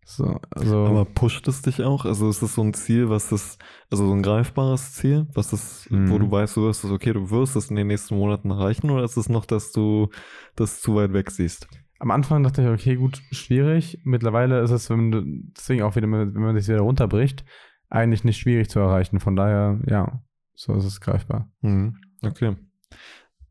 So, 0.07 0.39
also. 0.51 0.86
Aber 0.86 1.03
pusht 1.05 1.47
es 1.47 1.63
dich 1.63 1.82
auch? 1.84 2.05
Also 2.05 2.30
ist 2.30 2.43
es 2.43 2.53
so 2.53 2.61
ein 2.61 2.76
Ziel, 2.76 3.09
was 3.09 3.30
das, 3.30 3.57
also 3.89 4.05
so 4.05 4.13
ein 4.13 4.22
greifbares 4.22 4.93
Ziel, 4.93 5.26
was 5.34 5.49
das, 5.49 5.88
Mhm. 5.89 6.11
wo 6.11 6.20
du 6.20 6.30
weißt, 6.30 6.55
du 6.57 6.61
wirst 6.61 6.84
es, 6.84 6.91
okay, 6.91 7.11
du 7.11 7.32
wirst 7.32 7.55
es 7.55 7.72
in 7.72 7.76
den 7.76 7.88
nächsten 7.88 8.16
Monaten 8.16 8.51
erreichen, 8.51 8.91
oder 8.91 9.03
ist 9.03 9.18
es 9.18 9.30
noch, 9.30 9.45
dass 9.47 9.72
du 9.72 10.09
das 10.55 10.80
zu 10.80 10.93
weit 10.93 11.11
weg 11.13 11.32
siehst? 11.32 11.68
Am 11.99 12.11
Anfang 12.11 12.43
dachte 12.43 12.61
ich, 12.61 12.67
okay, 12.67 12.95
gut, 12.95 13.21
schwierig. 13.31 13.99
Mittlerweile 14.03 14.61
ist 14.61 14.71
es, 14.71 14.87
deswegen 14.87 15.83
auch 15.83 15.95
wieder, 15.95 16.09
wenn 16.11 16.33
man 16.33 16.57
sich 16.57 16.67
wieder 16.67 16.81
runterbricht, 16.81 17.45
eigentlich 17.89 18.23
nicht 18.23 18.37
schwierig 18.37 18.69
zu 18.69 18.79
erreichen. 18.79 19.19
Von 19.19 19.35
daher, 19.35 19.79
ja, 19.87 20.23
so 20.53 20.73
ist 20.73 20.85
es 20.85 21.01
greifbar. 21.01 21.49
Mhm. 21.61 21.97
Okay. 22.21 22.55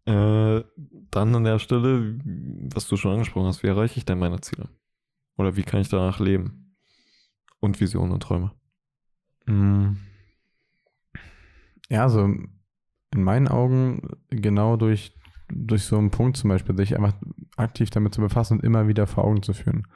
Äh, 0.07 0.63
dann 1.11 1.35
an 1.35 1.45
der 1.45 1.59
Stelle, 1.59 2.19
was 2.75 2.87
du 2.89 2.97
schon 2.97 3.13
angesprochen 3.13 3.47
hast, 3.47 3.63
wie 3.63 3.69
erreiche 3.69 3.99
ich 3.99 4.05
denn 4.05 4.19
meine 4.19 4.41
Ziele? 4.41 4.69
Oder 5.37 5.57
wie 5.57 5.63
kann 5.63 5.81
ich 5.81 5.89
danach 5.89 6.21
leben? 6.21 6.77
Und 7.61 7.81
Visionen 7.81 8.13
und 8.13 8.23
Träume. 8.23 8.53
Mm. 9.47 9.97
Ja, 11.89 12.09
so 12.09 12.25
in 12.25 13.23
meinen 13.23 13.49
Augen 13.49 14.03
genau 14.29 14.77
durch, 14.77 15.15
durch 15.49 15.85
so 15.85 15.99
einen 15.99 16.11
Punkt 16.11 16.37
zum 16.37 16.49
Beispiel, 16.49 16.77
sich 16.77 16.97
einfach 16.97 17.15
aktiv 17.57 17.91
damit 17.91 18.15
zu 18.15 18.21
befassen 18.21 18.59
und 18.59 18.65
immer 18.65 18.89
wieder 18.89 19.07
vor 19.07 19.25
Augen 19.25 19.43
zu 19.43 19.53
führen. 19.53 19.87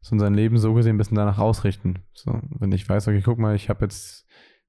So 0.00 0.14
in 0.14 0.20
sein 0.20 0.34
Leben 0.34 0.58
so 0.58 0.74
gesehen 0.74 0.96
ein 0.96 0.98
bisschen 0.98 1.16
danach 1.16 1.38
ausrichten. 1.38 2.00
So, 2.12 2.40
wenn 2.58 2.72
ich 2.72 2.88
weiß, 2.88 3.08
okay, 3.08 3.22
guck 3.24 3.38
mal, 3.38 3.56
ich 3.56 3.68
habe 3.68 3.84
jetzt 3.84 4.26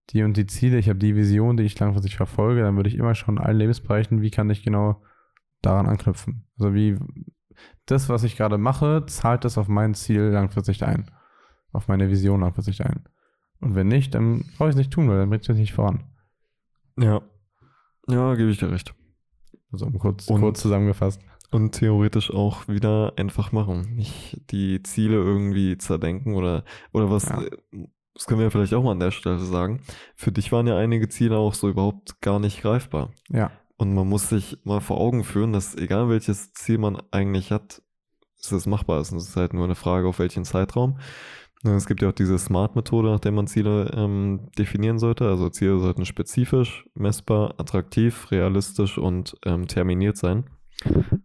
die 0.09 0.23
und 0.23 0.37
die 0.37 0.47
Ziele, 0.47 0.77
ich 0.77 0.89
habe 0.89 0.99
die 0.99 1.15
Vision, 1.15 1.57
die 1.57 1.63
ich 1.63 1.79
langfristig 1.79 2.15
verfolge, 2.15 2.61
dann 2.61 2.75
würde 2.75 2.89
ich 2.89 2.95
immer 2.95 3.13
schon 3.13 3.37
in 3.37 3.43
allen 3.43 3.57
Lebensbereichen, 3.57 4.21
wie 4.21 4.31
kann 4.31 4.49
ich 4.49 4.63
genau 4.63 5.03
daran 5.61 5.85
anknüpfen? 5.85 6.47
Also 6.57 6.73
wie 6.73 6.97
das, 7.85 8.09
was 8.09 8.23
ich 8.23 8.37
gerade 8.37 8.57
mache, 8.57 9.05
zahlt 9.07 9.43
das 9.43 9.57
auf 9.57 9.67
mein 9.67 9.93
Ziel 9.93 10.21
langfristig 10.21 10.83
ein. 10.85 11.11
Auf 11.71 11.87
meine 11.87 12.09
Vision 12.09 12.41
langfristig 12.41 12.85
ein. 12.85 13.03
Und 13.59 13.75
wenn 13.75 13.87
nicht, 13.87 14.15
dann 14.15 14.45
brauche 14.57 14.69
ich 14.69 14.73
es 14.73 14.77
nicht 14.77 14.91
tun, 14.91 15.09
weil 15.09 15.17
dann 15.17 15.29
bringt 15.29 15.43
es 15.43 15.49
mich 15.49 15.57
nicht 15.57 15.73
voran. 15.73 16.03
Ja. 16.97 17.21
Ja, 18.07 18.35
gebe 18.35 18.49
ich 18.49 18.59
dir 18.59 18.71
recht. 18.71 18.93
Also 19.77 19.85
um 19.85 19.99
kurz, 19.99 20.27
Und- 20.27 20.41
kurz 20.41 20.61
zusammengefasst. 20.61 21.21
Und 21.51 21.71
theoretisch 21.71 22.33
auch 22.33 22.67
wieder 22.67 23.13
einfach 23.15 23.51
machen. 23.53 23.95
Nicht 23.95 24.41
die 24.51 24.83
Ziele 24.83 25.15
irgendwie 25.15 25.77
zerdenken 25.77 26.35
oder, 26.35 26.65
oder 26.91 27.09
was, 27.09 27.29
Ja. 27.29 27.41
das 28.13 28.25
können 28.25 28.41
wir 28.41 28.51
vielleicht 28.51 28.73
auch 28.73 28.83
mal 28.83 28.91
an 28.91 28.99
der 28.99 29.11
Stelle 29.11 29.39
sagen. 29.39 29.79
Für 30.15 30.31
dich 30.33 30.51
waren 30.51 30.67
ja 30.67 30.75
einige 30.75 31.07
Ziele 31.07 31.37
auch 31.37 31.53
so 31.53 31.69
überhaupt 31.69 32.19
gar 32.21 32.39
nicht 32.39 32.61
greifbar. 32.61 33.11
Ja. 33.29 33.51
Und 33.77 33.93
man 33.93 34.09
muss 34.09 34.27
sich 34.27 34.57
mal 34.65 34.81
vor 34.81 34.97
Augen 34.99 35.23
führen, 35.23 35.53
dass 35.53 35.75
egal 35.75 36.09
welches 36.09 36.51
Ziel 36.53 36.79
man 36.79 36.97
eigentlich 37.11 37.51
hat, 37.51 37.81
es 38.39 38.65
machbar 38.65 38.99
ist. 38.99 39.11
Und 39.11 39.19
es 39.19 39.29
ist 39.29 39.35
halt 39.37 39.53
nur 39.53 39.63
eine 39.65 39.75
Frage, 39.75 40.07
auf 40.07 40.19
welchen 40.19 40.43
Zeitraum. 40.43 40.99
Es 41.63 41.87
gibt 41.87 42.01
ja 42.01 42.09
auch 42.09 42.13
diese 42.13 42.37
Smart-Methode, 42.37 43.09
nach 43.09 43.19
der 43.19 43.31
man 43.31 43.47
Ziele 43.47 43.91
ähm, 43.95 44.49
definieren 44.57 44.99
sollte. 44.99 45.27
Also 45.27 45.49
Ziele 45.49 45.79
sollten 45.79 46.05
spezifisch, 46.05 46.85
messbar, 46.93 47.55
attraktiv, 47.57 48.29
realistisch 48.31 48.97
und 48.97 49.35
ähm, 49.45 49.67
terminiert 49.67 50.17
sein. 50.17 50.45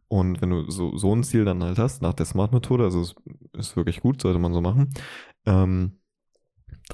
Und 0.08 0.40
wenn 0.40 0.50
du 0.50 0.70
so, 0.70 0.96
so 0.96 1.14
ein 1.14 1.24
Ziel 1.24 1.44
dann 1.44 1.62
halt 1.62 1.78
hast, 1.78 2.00
nach 2.00 2.14
der 2.14 2.26
Smart-Methode, 2.26 2.84
also 2.84 3.02
es 3.02 3.14
ist 3.54 3.76
wirklich 3.76 4.00
gut, 4.00 4.22
sollte 4.22 4.38
man 4.38 4.54
so 4.54 4.62
machen, 4.62 4.94
ähm, 5.44 5.98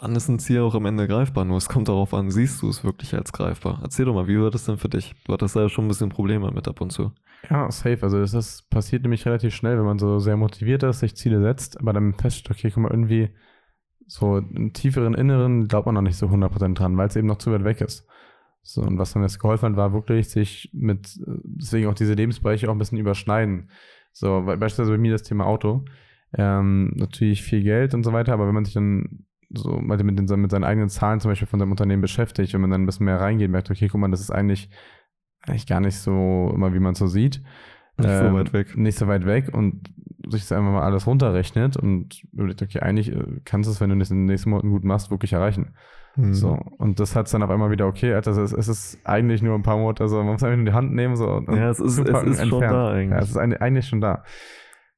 dann 0.00 0.14
ist 0.14 0.28
ein 0.28 0.38
Ziel 0.38 0.60
auch 0.60 0.74
am 0.74 0.86
Ende 0.86 1.08
greifbar. 1.08 1.44
Nur 1.44 1.56
es 1.56 1.68
kommt 1.68 1.88
darauf 1.88 2.14
an, 2.14 2.30
siehst 2.30 2.62
du 2.62 2.68
es 2.68 2.84
wirklich 2.84 3.14
als 3.14 3.32
greifbar? 3.32 3.80
Erzähl 3.82 4.04
doch 4.04 4.14
mal, 4.14 4.28
wie 4.28 4.40
war 4.40 4.50
das 4.50 4.64
denn 4.64 4.78
für 4.78 4.88
dich? 4.88 5.14
Du 5.24 5.32
hattest 5.32 5.56
ja 5.56 5.68
schon 5.68 5.86
ein 5.86 5.88
bisschen 5.88 6.08
Probleme 6.08 6.50
mit 6.50 6.68
ab 6.68 6.80
und 6.80 6.90
zu. 6.90 7.12
Ja, 7.50 7.70
safe. 7.70 7.98
Also 8.02 8.20
das 8.20 8.34
ist, 8.34 8.70
passiert 8.70 9.02
nämlich 9.02 9.26
relativ 9.26 9.54
schnell, 9.54 9.76
wenn 9.78 9.84
man 9.84 9.98
so 9.98 10.18
sehr 10.18 10.36
motiviert 10.36 10.82
ist, 10.82 11.00
sich 11.00 11.16
Ziele 11.16 11.40
setzt, 11.40 11.80
aber 11.80 11.92
dann 11.92 12.14
feststellt, 12.14 12.56
okay, 12.56 12.70
guck 12.70 12.82
mal, 12.82 12.90
irgendwie 12.90 13.30
so 14.06 14.38
im 14.38 14.72
tieferen 14.72 15.14
Inneren 15.14 15.68
glaubt 15.68 15.86
man 15.86 15.94
noch 15.94 16.02
nicht 16.02 16.16
so 16.16 16.26
100% 16.26 16.74
dran, 16.74 16.96
weil 16.96 17.08
es 17.08 17.16
eben 17.16 17.28
noch 17.28 17.38
zu 17.38 17.52
weit 17.52 17.64
weg 17.64 17.80
ist. 17.80 18.06
So, 18.62 18.82
und 18.82 18.98
was 18.98 19.14
mir 19.14 19.22
jetzt 19.22 19.38
geholfen 19.38 19.70
hat, 19.70 19.76
war 19.76 19.92
wirklich, 19.92 20.28
sich 20.28 20.70
mit, 20.72 21.18
deswegen 21.26 21.88
auch 21.88 21.94
diese 21.94 22.14
Lebensbereiche 22.14 22.68
auch 22.68 22.74
ein 22.74 22.78
bisschen 22.78 22.98
überschneiden. 22.98 23.70
So, 24.12 24.42
beispielsweise 24.44 24.90
bei 24.90 24.98
mir 24.98 25.12
das 25.12 25.22
Thema 25.22 25.46
Auto. 25.46 25.84
Ähm, 26.34 26.92
natürlich 26.94 27.42
viel 27.42 27.62
Geld 27.62 27.94
und 27.94 28.04
so 28.04 28.12
weiter, 28.12 28.34
aber 28.34 28.46
wenn 28.46 28.54
man 28.54 28.64
sich 28.64 28.74
dann 28.74 29.26
so 29.50 29.78
mit, 29.80 30.02
mit, 30.02 30.18
den, 30.18 30.40
mit 30.40 30.50
seinen 30.50 30.64
eigenen 30.64 30.88
Zahlen 30.88 31.20
zum 31.20 31.30
Beispiel 31.30 31.48
von 31.48 31.58
seinem 31.60 31.70
Unternehmen 31.70 32.02
beschäftigt, 32.02 32.52
wenn 32.54 32.60
man 32.60 32.70
dann 32.70 32.82
ein 32.82 32.86
bisschen 32.86 33.06
mehr 33.06 33.20
reingeht, 33.20 33.50
merkt, 33.50 33.70
okay, 33.70 33.88
guck 33.88 34.00
mal, 34.00 34.10
das 34.10 34.20
ist 34.20 34.30
eigentlich, 34.30 34.68
eigentlich 35.42 35.66
gar 35.66 35.80
nicht 35.80 35.96
so 35.98 36.52
immer, 36.54 36.74
wie 36.74 36.80
man 36.80 36.92
es 36.92 36.98
so 36.98 37.06
sieht. 37.06 37.42
Nicht 37.96 38.08
so 38.10 38.24
Ähm, 38.26 38.34
weit 38.34 38.52
weg. 38.52 38.76
Nicht 38.76 38.98
so 38.98 39.08
weit 39.08 39.24
weg 39.26 39.52
und 39.52 39.88
sich 40.28 40.42
das 40.42 40.52
einfach 40.52 40.70
mal 40.72 40.82
alles 40.82 41.06
runterrechnet 41.06 41.76
und 41.76 42.22
überlegt, 42.32 42.60
okay, 42.62 42.80
eigentlich 42.80 43.10
äh, 43.12 43.40
kannst 43.44 43.66
du 43.68 43.72
es, 43.72 43.80
wenn 43.80 43.90
du 43.90 43.96
das 43.96 44.10
in 44.10 44.18
den 44.18 44.24
nächsten 44.26 44.50
Monaten 44.50 44.70
gut 44.70 44.84
machst, 44.84 45.10
wirklich 45.10 45.32
erreichen. 45.32 45.74
Mhm. 46.16 46.34
So. 46.34 46.50
Und 46.76 47.00
das 47.00 47.16
hat 47.16 47.26
es 47.26 47.32
dann 47.32 47.42
auf 47.42 47.50
einmal 47.50 47.70
wieder, 47.70 47.86
okay, 47.86 48.12
Alter, 48.12 48.32
es 48.32 48.38
ist, 48.38 48.52
es 48.52 48.68
ist 48.68 48.98
eigentlich 49.06 49.40
nur 49.42 49.54
ein 49.54 49.62
paar 49.62 49.78
Monate, 49.78 50.02
also 50.02 50.16
man 50.18 50.32
muss 50.34 50.42
einfach 50.42 50.56
nur 50.56 50.66
die 50.66 50.72
Hand 50.72 50.92
nehmen, 50.92 51.16
so. 51.16 51.28
und 51.28 51.48
Ja, 51.48 51.70
es 51.70 51.80
ist- 51.80 51.98
es 51.98 52.22
ist 52.22 52.46
schon 52.46 52.60
da 52.60 52.90
eigentlich. 52.90 53.10
Ja, 53.10 53.18
es 53.18 53.30
ist 53.30 53.36
eigentlich 53.36 53.86
schon 53.88 54.00
da. 54.00 54.22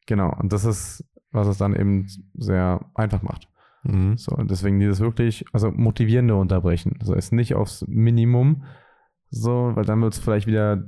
Genau. 0.07 0.35
Und 0.39 0.53
das 0.53 0.65
ist, 0.65 1.05
was 1.31 1.47
es 1.47 1.59
dann 1.59 1.75
eben 1.77 2.07
sehr 2.35 2.81
einfach 2.95 3.23
macht. 3.23 3.47
Mhm. 3.83 4.17
So, 4.17 4.33
und 4.33 4.51
deswegen 4.51 4.79
dieses 4.79 5.01
wirklich, 5.01 5.45
also 5.53 5.71
motivierende 5.71 6.35
Unterbrechen. 6.35 6.97
Also 7.01 7.15
es 7.15 7.33
nicht 7.33 7.55
aufs 7.55 7.85
Minimum, 7.89 8.65
so, 9.31 9.73
weil 9.75 9.85
dann 9.85 10.03
wird 10.03 10.15
es 10.15 10.19
vielleicht 10.19 10.47
wieder, 10.47 10.85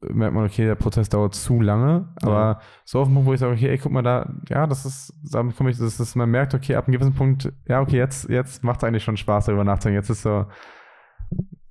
merkt 0.00 0.34
man, 0.34 0.44
okay, 0.44 0.64
der 0.64 0.74
Prozess 0.74 1.08
dauert 1.08 1.34
zu 1.34 1.60
lange, 1.60 2.12
aber 2.22 2.60
so 2.84 3.00
auf 3.00 3.08
dem 3.08 3.14
Punkt, 3.14 3.28
wo 3.28 3.32
ich 3.32 3.40
sage, 3.40 3.54
okay, 3.54 3.68
ey, 3.68 3.78
guck 3.78 3.92
mal 3.92 4.02
da, 4.02 4.34
ja, 4.48 4.66
das 4.66 4.84
ist, 4.84 5.14
damit 5.30 5.56
komme 5.56 5.70
ich, 5.70 5.78
das 5.78 5.98
ist, 5.98 6.14
man 6.16 6.30
merkt, 6.30 6.54
okay, 6.54 6.74
ab 6.74 6.86
einem 6.86 6.92
gewissen 6.92 7.14
Punkt, 7.14 7.52
ja, 7.66 7.80
okay, 7.80 7.96
jetzt, 7.96 8.28
jetzt 8.28 8.62
macht 8.62 8.78
es 8.78 8.84
eigentlich 8.84 9.04
schon 9.04 9.16
Spaß, 9.16 9.46
darüber 9.46 9.64
nachzudenken. 9.64 10.00
Jetzt 10.00 10.10
ist 10.10 10.22
so, 10.22 10.46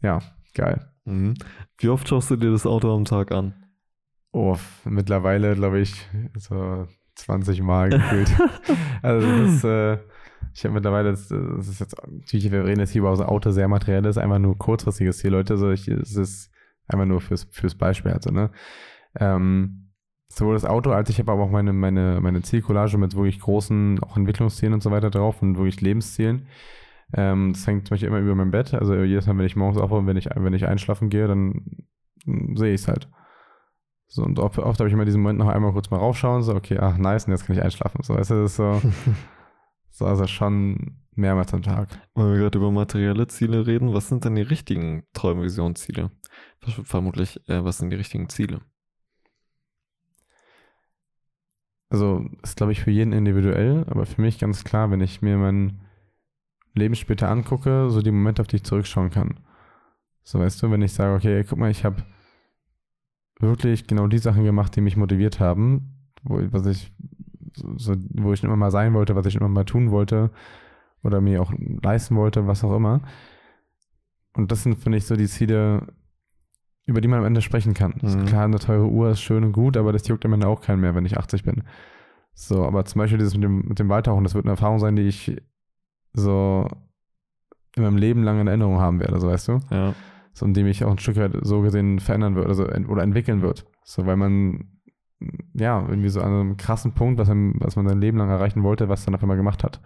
ja, 0.01 0.19
geil. 0.53 0.87
Mhm. 1.05 1.35
Wie 1.77 1.89
oft 1.89 2.07
schaust 2.07 2.31
du 2.31 2.35
dir 2.35 2.51
das 2.51 2.65
Auto 2.65 2.93
am 2.93 3.05
Tag 3.05 3.31
an? 3.31 3.53
Oh, 4.31 4.57
mittlerweile, 4.85 5.55
glaube 5.55 5.79
ich, 5.79 6.07
so 6.35 6.87
20 7.15 7.61
Mal 7.61 7.89
gefühlt. 7.89 8.31
also 9.01 9.27
das 9.27 9.55
ist, 9.55 9.63
äh, 9.65 9.97
ich 10.53 10.63
habe 10.63 10.73
mittlerweile, 10.73 11.11
das, 11.11 11.27
das 11.27 11.67
ist 11.67 11.79
jetzt, 11.79 11.95
natürlich, 12.07 12.51
wir 12.51 12.65
reden 12.65 12.79
jetzt 12.79 12.91
hier 12.91 13.01
über 13.01 13.15
so 13.15 13.25
Auto 13.25 13.51
sehr 13.51 13.67
materielles, 13.67 14.17
einfach 14.17 14.39
nur 14.39 14.57
kurzfristiges 14.57 15.19
Ziel, 15.19 15.31
Leute, 15.31 15.53
also 15.53 15.71
ich, 15.71 15.87
es 15.87 16.15
ist 16.15 16.51
einfach 16.87 17.05
nur 17.05 17.21
fürs, 17.21 17.45
fürs 17.51 17.75
Beispiel, 17.75 18.11
also, 18.11 18.31
ne. 18.31 18.51
Ähm, 19.15 19.91
sowohl 20.29 20.53
das 20.53 20.65
Auto, 20.65 20.91
als 20.91 21.09
ich 21.09 21.19
habe 21.19 21.31
aber 21.31 21.43
auch 21.43 21.51
meine, 21.51 21.73
meine, 21.73 22.19
meine 22.21 22.41
Zielcollage 22.41 22.97
mit 22.97 23.15
wirklich 23.15 23.39
großen, 23.39 24.01
auch 24.03 24.17
Entwicklungszielen 24.17 24.73
und 24.73 24.83
so 24.83 24.91
weiter 24.91 25.09
drauf 25.09 25.41
und 25.41 25.57
wirklich 25.57 25.81
Lebenszielen. 25.81 26.47
Ähm, 27.13 27.53
das 27.53 27.67
hängt 27.67 27.87
zum 27.87 27.95
Beispiel 27.95 28.07
immer 28.07 28.19
über 28.19 28.35
mein 28.35 28.51
Bett. 28.51 28.73
Also 28.73 28.95
jedes 28.95 29.27
Mal, 29.27 29.37
wenn 29.37 29.45
ich 29.45 29.55
morgens 29.55 29.81
aufwache, 29.81 30.05
wenn 30.05 30.17
ich, 30.17 30.29
wenn 30.33 30.53
ich 30.53 30.67
einschlafen 30.67 31.09
gehe, 31.09 31.27
dann 31.27 31.83
mm, 32.25 32.55
sehe 32.55 32.73
ich 32.73 32.81
es 32.81 32.87
halt. 32.87 33.09
So, 34.07 34.23
und 34.23 34.39
oft, 34.39 34.59
oft 34.59 34.79
habe 34.79 34.87
ich 34.87 34.93
immer 34.93 35.05
diesen 35.05 35.21
Moment 35.21 35.39
noch 35.39 35.47
einmal 35.47 35.71
kurz 35.73 35.89
mal 35.89 35.97
raufschauen, 35.97 36.43
so, 36.43 36.53
okay, 36.55 36.77
ach, 36.79 36.97
nice, 36.97 37.25
und 37.25 37.31
jetzt 37.31 37.45
kann 37.45 37.55
ich 37.55 37.63
einschlafen. 37.63 38.03
So, 38.03 38.15
weißt 38.15 38.31
du, 38.31 38.41
das 38.41 38.51
ist 38.51 38.57
so 38.57 38.81
also 40.05 40.27
schon 40.27 40.97
mehrmals 41.15 41.53
am 41.53 41.61
Tag. 41.61 41.89
Weil 42.13 42.33
wir 42.33 42.39
gerade 42.39 42.57
über 42.57 42.71
materielle 42.71 43.27
Ziele 43.27 43.67
reden, 43.67 43.93
was 43.93 44.07
sind 44.07 44.25
denn 44.25 44.35
die 44.35 44.41
richtigen 44.41 45.03
Träume, 45.13 45.43
Visionen, 45.43 45.75
Ziele? 45.75 46.11
Vermutlich, 46.59 47.39
äh, 47.49 47.63
was 47.63 47.77
sind 47.77 47.89
die 47.89 47.95
richtigen 47.97 48.29
Ziele? 48.29 48.61
Also, 51.89 52.25
ist, 52.41 52.55
glaube 52.55 52.71
ich, 52.71 52.79
für 52.81 52.91
jeden 52.91 53.11
individuell, 53.11 53.85
aber 53.89 54.05
für 54.05 54.21
mich 54.21 54.39
ganz 54.39 54.63
klar, 54.63 54.91
wenn 54.91 55.01
ich 55.01 55.21
mir 55.21 55.37
mein 55.37 55.81
Leben 56.73 56.95
später 56.95 57.29
angucke, 57.29 57.89
so 57.89 58.01
die 58.01 58.11
Momente, 58.11 58.41
auf 58.41 58.47
die 58.47 58.57
ich 58.57 58.63
zurückschauen 58.63 59.09
kann. 59.09 59.41
So, 60.23 60.39
weißt 60.39 60.63
du, 60.63 60.71
wenn 60.71 60.81
ich 60.81 60.93
sage, 60.93 61.15
okay, 61.15 61.43
guck 61.43 61.59
mal, 61.59 61.69
ich 61.69 61.83
habe 61.83 62.03
wirklich 63.39 63.87
genau 63.87 64.07
die 64.07 64.19
Sachen 64.19 64.45
gemacht, 64.45 64.75
die 64.75 64.81
mich 64.81 64.95
motiviert 64.95 65.39
haben, 65.39 66.11
wo, 66.23 66.39
was 66.51 66.65
ich, 66.65 66.93
so, 67.53 67.95
wo 68.13 68.33
ich 68.33 68.43
immer 68.43 68.55
mal 68.55 68.71
sein 68.71 68.93
wollte, 68.93 69.15
was 69.15 69.25
ich 69.25 69.35
immer 69.35 69.49
mal 69.49 69.65
tun 69.65 69.91
wollte 69.91 70.31
oder 71.03 71.21
mir 71.21 71.41
auch 71.41 71.53
leisten 71.81 72.15
wollte, 72.15 72.47
was 72.47 72.63
auch 72.63 72.75
immer, 72.75 73.01
und 74.33 74.51
das 74.51 74.63
sind, 74.63 74.77
finde 74.77 74.97
ich, 74.97 75.05
so 75.05 75.15
die 75.15 75.27
Ziele, 75.27 75.87
über 76.85 77.01
die 77.01 77.07
man 77.07 77.19
am 77.19 77.25
Ende 77.25 77.41
sprechen 77.41 77.73
kann. 77.73 77.95
Mhm. 78.01 78.25
Klar, 78.25 78.45
eine 78.45 78.59
teure 78.59 78.87
Uhr 78.87 79.11
ist 79.11 79.21
schön 79.21 79.43
und 79.43 79.51
gut, 79.51 79.77
aber 79.77 79.91
das 79.91 80.07
juckt 80.07 80.25
am 80.25 80.33
Ende 80.33 80.47
auch 80.47 80.61
keinen 80.61 80.81
mehr, 80.81 80.95
wenn 80.95 81.05
ich 81.05 81.17
80 81.17 81.43
bin. 81.43 81.63
So, 82.33 82.65
aber 82.65 82.85
zum 82.85 82.99
Beispiel 82.99 83.17
dieses 83.17 83.33
mit 83.35 83.43
dem, 83.43 83.67
mit 83.67 83.79
dem 83.79 83.89
Waldtauchen, 83.89 84.23
das 84.23 84.35
wird 84.35 84.45
eine 84.45 84.53
Erfahrung 84.53 84.79
sein, 84.79 84.95
die 84.95 85.03
ich 85.03 85.35
so 86.13 86.67
in 87.75 87.83
meinem 87.83 87.97
Leben 87.97 88.23
lang 88.23 88.39
in 88.39 88.47
Erinnerung 88.47 88.79
haben 88.79 88.99
werde, 88.99 89.19
so 89.19 89.27
weißt 89.27 89.47
du? 89.49 89.59
Ja. 89.69 89.93
So, 90.33 90.45
und 90.45 90.55
die 90.55 90.63
mich 90.63 90.83
auch 90.83 90.91
ein 90.91 90.99
Stück 90.99 91.17
weit 91.17 91.33
so 91.41 91.61
gesehen 91.61 91.99
verändern 91.99 92.35
wird, 92.35 92.47
also 92.47 92.65
oder 92.65 93.03
entwickeln 93.03 93.41
wird. 93.41 93.65
So, 93.83 94.05
weil 94.05 94.15
man 94.15 94.80
ja 95.53 95.81
irgendwie 95.87 96.09
so 96.09 96.21
an 96.21 96.33
einem 96.33 96.57
krassen 96.57 96.93
Punkt, 96.93 97.19
was, 97.19 97.27
man, 97.27 97.53
was 97.59 97.75
man 97.75 97.87
sein 97.87 98.01
Leben 98.01 98.17
lang 98.17 98.29
erreichen 98.29 98.63
wollte, 98.63 98.89
was 98.89 99.05
dann 99.05 99.15
auf 99.15 99.21
einmal 99.21 99.37
gemacht 99.37 99.63
hat. 99.63 99.81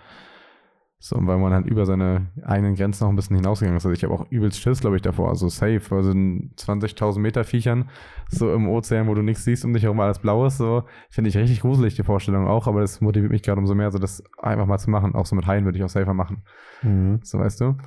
So, 0.98 1.18
weil 1.20 1.38
man 1.38 1.54
halt 1.54 1.68
über 1.68 1.86
seine 1.86 2.32
eigenen 2.44 2.74
Grenzen 2.74 3.04
noch 3.04 3.12
ein 3.12 3.16
bisschen 3.16 3.36
hinausgegangen 3.36 3.78
ist. 3.78 3.86
Also 3.86 3.94
ich 3.94 4.04
habe 4.04 4.14
auch 4.14 4.26
übelst 4.32 4.60
Schiss, 4.60 4.80
glaube 4.80 4.96
ich, 4.96 5.02
davor. 5.02 5.30
Also 5.30 5.50
safe, 5.50 5.82
also 5.92 6.10
in 6.10 6.54
20.000 6.56 7.20
Meter 7.20 7.44
Viechern, 7.44 7.90
so 8.30 8.52
im 8.52 8.68
Ozean, 8.68 9.08
wo 9.08 9.14
du 9.14 9.22
nichts 9.22 9.44
siehst 9.44 9.66
und 9.66 9.74
dich 9.74 9.84
herum 9.84 10.00
alles 10.00 10.20
blau 10.20 10.46
ist, 10.46 10.58
so 10.58 10.84
finde 11.10 11.30
ich 11.30 11.38
richtig 11.38 11.62
gruselig, 11.62 11.96
die 11.96 12.04
Vorstellung 12.04 12.48
auch, 12.48 12.66
aber 12.66 12.82
das 12.82 13.02
motiviert 13.02 13.32
mich 13.32 13.44
gerade 13.44 13.60
umso 13.60 13.76
mehr, 13.76 13.92
so 13.92 14.00
das 14.00 14.24
einfach 14.40 14.66
mal 14.66 14.80
zu 14.80 14.90
machen. 14.90 15.14
Auch 15.14 15.26
so 15.26 15.36
mit 15.36 15.46
Haien 15.46 15.66
würde 15.66 15.78
ich 15.78 15.84
auch 15.84 15.90
safer 15.90 16.14
machen. 16.14 16.44
Mhm. 16.82 17.20
So, 17.22 17.38
weißt 17.38 17.62
du? 17.62 17.78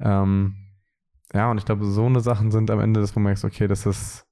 Ähm, 0.00 0.54
ja, 1.34 1.50
und 1.50 1.58
ich 1.58 1.64
glaube, 1.64 1.84
so 1.84 2.06
eine 2.06 2.20
Sachen 2.20 2.50
sind 2.50 2.70
am 2.70 2.80
Ende, 2.80 3.00
dass 3.00 3.12
du 3.12 3.20
merkst, 3.20 3.44
okay, 3.44 3.66
das 3.66 3.84
ist, 3.84 4.26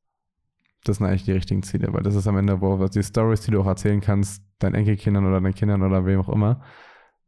das 0.84 0.96
sind 0.96 1.06
eigentlich 1.06 1.24
die 1.24 1.32
richtigen 1.32 1.62
Ziele, 1.62 1.92
weil 1.92 2.02
das 2.02 2.14
ist 2.14 2.26
am 2.26 2.36
Ende, 2.36 2.60
wo 2.60 2.84
die 2.86 3.02
Stories, 3.02 3.42
die 3.42 3.50
du 3.50 3.60
auch 3.60 3.66
erzählen 3.66 4.00
kannst, 4.00 4.42
deinen 4.58 4.74
Enkelkindern 4.74 5.26
oder 5.26 5.40
deinen 5.40 5.54
Kindern 5.54 5.82
oder 5.82 6.04
wem 6.06 6.20
auch 6.20 6.28
immer. 6.28 6.60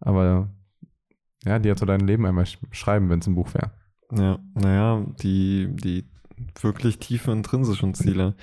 Aber 0.00 0.50
ja, 1.44 1.58
die 1.58 1.68
jetzt 1.68 1.80
so 1.80 1.86
dein 1.86 2.00
Leben 2.00 2.26
einmal 2.26 2.46
schreiben, 2.70 3.10
wenn 3.10 3.20
es 3.20 3.26
ein 3.26 3.34
Buch 3.34 3.52
wäre. 3.54 3.70
Ja, 4.12 4.38
naja, 4.54 5.04
die, 5.20 5.68
die 5.70 6.04
wirklich 6.60 6.98
tiefen 6.98 7.32
intrinsischen 7.32 7.94
Ziele 7.94 8.34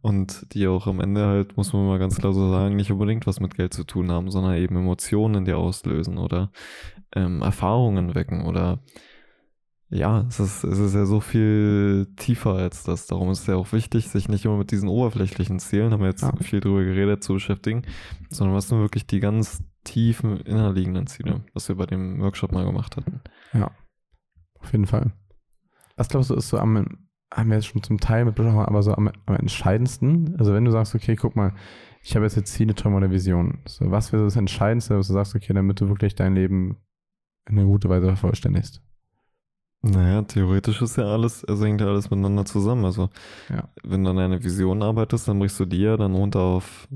und 0.00 0.52
die 0.54 0.66
auch 0.66 0.86
am 0.86 1.00
Ende 1.00 1.26
halt, 1.26 1.56
muss 1.56 1.72
man 1.72 1.86
mal 1.86 1.98
ganz 1.98 2.16
klar 2.16 2.32
so 2.32 2.50
sagen, 2.50 2.76
nicht 2.76 2.90
unbedingt 2.90 3.26
was 3.26 3.40
mit 3.40 3.54
Geld 3.54 3.72
zu 3.72 3.84
tun 3.84 4.10
haben, 4.10 4.30
sondern 4.30 4.56
eben 4.56 4.76
Emotionen 4.76 5.36
in 5.36 5.44
dir 5.44 5.58
auslösen 5.58 6.18
oder 6.18 6.50
ähm, 7.14 7.42
Erfahrungen 7.42 8.14
wecken 8.14 8.44
oder 8.44 8.80
ja, 9.90 10.26
es 10.28 10.38
ist, 10.38 10.64
es 10.64 10.78
ist 10.78 10.94
ja 10.94 11.06
so 11.06 11.20
viel 11.20 12.08
tiefer 12.16 12.54
als 12.54 12.82
das. 12.82 13.06
Darum 13.06 13.30
ist 13.30 13.40
es 13.40 13.46
ja 13.46 13.56
auch 13.56 13.72
wichtig, 13.72 14.08
sich 14.08 14.28
nicht 14.28 14.44
immer 14.44 14.58
mit 14.58 14.70
diesen 14.70 14.88
oberflächlichen 14.88 15.58
Zielen, 15.58 15.92
haben 15.92 16.00
wir 16.00 16.10
jetzt 16.10 16.22
ja. 16.22 16.32
viel 16.40 16.60
drüber 16.60 16.84
geredet, 16.84 17.24
zu 17.24 17.34
beschäftigen, 17.34 17.82
sondern 18.28 18.54
was 18.54 18.68
sind 18.68 18.80
wirklich 18.80 19.06
die 19.06 19.20
ganz 19.20 19.62
tiefen 19.84 20.38
innerliegenden 20.40 21.06
Ziele, 21.06 21.42
was 21.54 21.68
wir 21.68 21.76
bei 21.76 21.86
dem 21.86 22.20
Workshop 22.20 22.52
mal 22.52 22.66
gemacht 22.66 22.96
hatten. 22.96 23.22
Ja, 23.54 23.70
auf 24.60 24.72
jeden 24.72 24.86
Fall. 24.86 25.12
Was 25.96 26.10
glaubst 26.10 26.28
du, 26.30 26.34
ist 26.34 26.48
so 26.48 26.58
am, 26.58 27.08
haben 27.32 27.48
wir 27.48 27.56
jetzt 27.56 27.68
schon 27.68 27.82
zum 27.82 27.98
Teil 27.98 28.26
mit 28.26 28.34
besprochen, 28.34 28.66
aber 28.66 28.82
so 28.82 28.92
am, 28.94 29.10
am 29.24 29.36
entscheidendsten? 29.36 30.36
Also 30.38 30.52
wenn 30.52 30.66
du 30.66 30.70
sagst, 30.70 30.94
okay, 30.94 31.16
guck 31.16 31.34
mal, 31.34 31.54
ich 32.02 32.14
habe 32.14 32.26
jetzt 32.26 32.36
jetzt 32.36 32.52
Ziele, 32.52 32.74
Träume 32.74 32.96
oder 32.96 33.10
Visionen. 33.10 33.60
So, 33.66 33.90
was 33.90 34.12
wäre 34.12 34.24
das 34.24 34.36
Entscheidendste, 34.36 34.98
was 34.98 35.08
du 35.08 35.14
sagst, 35.14 35.34
okay, 35.34 35.54
damit 35.54 35.80
du 35.80 35.88
wirklich 35.88 36.14
dein 36.14 36.34
Leben 36.34 36.76
in 37.48 37.58
einer 37.58 37.66
guten 37.66 37.88
Weise 37.88 38.06
vervollständigst? 38.06 38.82
Naja, 39.82 40.22
theoretisch 40.22 40.82
ist 40.82 40.96
ja 40.96 41.04
alles, 41.04 41.44
also 41.44 41.64
hängt 41.64 41.80
ja 41.80 41.86
alles 41.86 42.10
miteinander 42.10 42.44
zusammen. 42.44 42.84
Also, 42.84 43.10
ja. 43.48 43.68
wenn 43.84 44.02
du 44.02 44.10
an 44.10 44.18
einer 44.18 44.42
Vision 44.42 44.82
arbeitest, 44.82 45.28
dann 45.28 45.38
brichst 45.38 45.60
du 45.60 45.66
die 45.66 45.82
ja 45.82 45.96
dann 45.96 46.14
runter 46.14 46.40
auf 46.40 46.88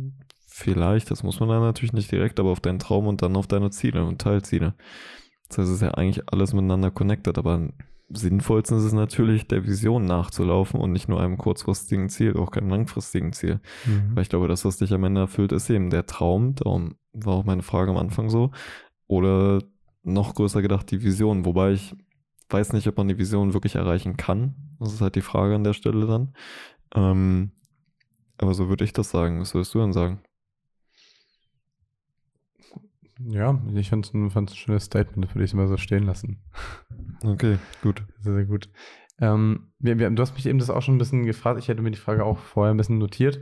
vielleicht, 0.53 1.11
das 1.11 1.22
muss 1.22 1.41
man 1.41 1.49
dann 1.49 1.62
natürlich 1.62 1.93
nicht 1.93 2.12
direkt, 2.12 2.39
aber 2.39 2.51
auf 2.51 2.61
deinen 2.61 2.78
Traum 2.78 3.07
und 3.07 3.22
dann 3.22 3.37
auf 3.37 3.47
deine 3.47 3.70
Ziele 3.70 4.05
und 4.05 4.20
Teilziele. 4.20 4.74
Das 5.49 5.59
heißt, 5.59 5.68
es 5.68 5.74
ist 5.76 5.83
ja 5.83 5.93
eigentlich 5.93 6.28
alles 6.30 6.53
miteinander 6.53 6.91
connected, 6.91 7.39
aber 7.39 7.55
am 7.55 7.72
sinnvollsten 8.09 8.78
ist 8.78 8.85
es 8.85 8.93
natürlich, 8.93 9.49
der 9.49 9.66
Vision 9.66 10.05
nachzulaufen 10.05 10.80
und 10.80 10.93
nicht 10.93 11.09
nur 11.09 11.20
einem 11.20 11.39
kurzfristigen 11.39 12.09
Ziel, 12.09 12.37
auch 12.37 12.51
keinem 12.51 12.68
langfristigen 12.68 13.33
Ziel. 13.33 13.61
Mhm. 13.87 14.14
Weil 14.14 14.22
ich 14.22 14.28
glaube, 14.28 14.49
das, 14.49 14.64
was 14.64 14.76
dich 14.76 14.93
am 14.93 15.05
Ende 15.05 15.22
erfüllt, 15.22 15.53
ist 15.53 15.70
eben 15.70 15.91
der 15.91 16.07
Traum. 16.07 16.55
Darum 16.55 16.97
war 17.12 17.35
auch 17.35 17.45
meine 17.45 17.62
Frage 17.62 17.91
am 17.91 17.97
Anfang 17.97 18.28
so. 18.28 18.51
Oder 19.07 19.61
noch 20.03 20.35
größer 20.35 20.62
gedacht, 20.62 20.91
die 20.91 21.03
Vision. 21.03 21.45
Wobei 21.45 21.72
ich 21.72 21.95
weiß 22.53 22.72
nicht, 22.72 22.86
ob 22.88 22.96
man 22.96 23.09
die 23.09 23.18
Vision 23.18 23.55
wirklich 23.55 23.76
erreichen 23.76 24.16
kann. 24.16 24.55
Das 24.78 24.92
ist 24.92 25.00
halt 25.00 25.14
die 25.14 25.20
Frage 25.22 25.55
an 25.55 25.64
der 25.64 25.72
Stelle 25.72 26.07
dann. 26.07 26.34
Ähm, 26.94 27.53
aber 28.38 28.55
so 28.55 28.68
würde 28.68 28.84
ich 28.84 28.92
das 28.92 29.11
sagen. 29.11 29.40
Was 29.40 29.55
würdest 29.55 29.74
du 29.74 29.78
dann 29.78 29.92
sagen? 29.92 30.20
Ja, 33.24 33.61
ich 33.74 33.90
fand 33.90 34.07
es 34.07 34.14
ein, 34.14 34.30
ein 34.34 34.48
schönes 34.48 34.84
Statement, 34.84 35.24
das 35.24 35.34
würde 35.34 35.44
ich 35.44 35.53
immer 35.53 35.68
so 35.68 35.76
stehen 35.76 36.05
lassen. 36.05 36.42
Okay, 37.24 37.59
gut. 37.82 38.03
Sehr, 38.18 38.34
sehr 38.34 38.44
gut. 38.46 38.68
Ähm, 39.20 39.72
wir, 39.78 39.98
wir, 40.00 40.11
du 40.11 40.20
hast 40.20 40.34
mich 40.34 40.46
eben 40.46 40.59
das 40.59 40.70
auch 40.70 40.82
schon 40.82 40.96
ein 40.96 40.98
bisschen 40.98 41.24
gefragt. 41.24 41.61
Ich 41.61 41.68
hätte 41.68 41.82
mir 41.82 41.92
die 41.92 41.98
Frage 41.98 42.24
auch 42.24 42.38
vorher 42.38 42.74
ein 42.74 42.76
bisschen 42.76 42.98
notiert. 42.98 43.38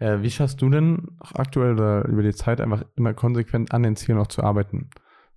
Äh, 0.00 0.22
wie 0.22 0.30
schaffst 0.30 0.60
du 0.60 0.68
denn 0.68 1.06
aktuell 1.20 1.74
oder 1.74 2.06
über 2.06 2.22
die 2.22 2.34
Zeit 2.34 2.60
einfach 2.60 2.84
immer 2.96 3.14
konsequent 3.14 3.72
an 3.72 3.84
den 3.84 3.94
Zielen 3.94 4.18
auch 4.18 4.26
zu 4.26 4.42
arbeiten? 4.42 4.90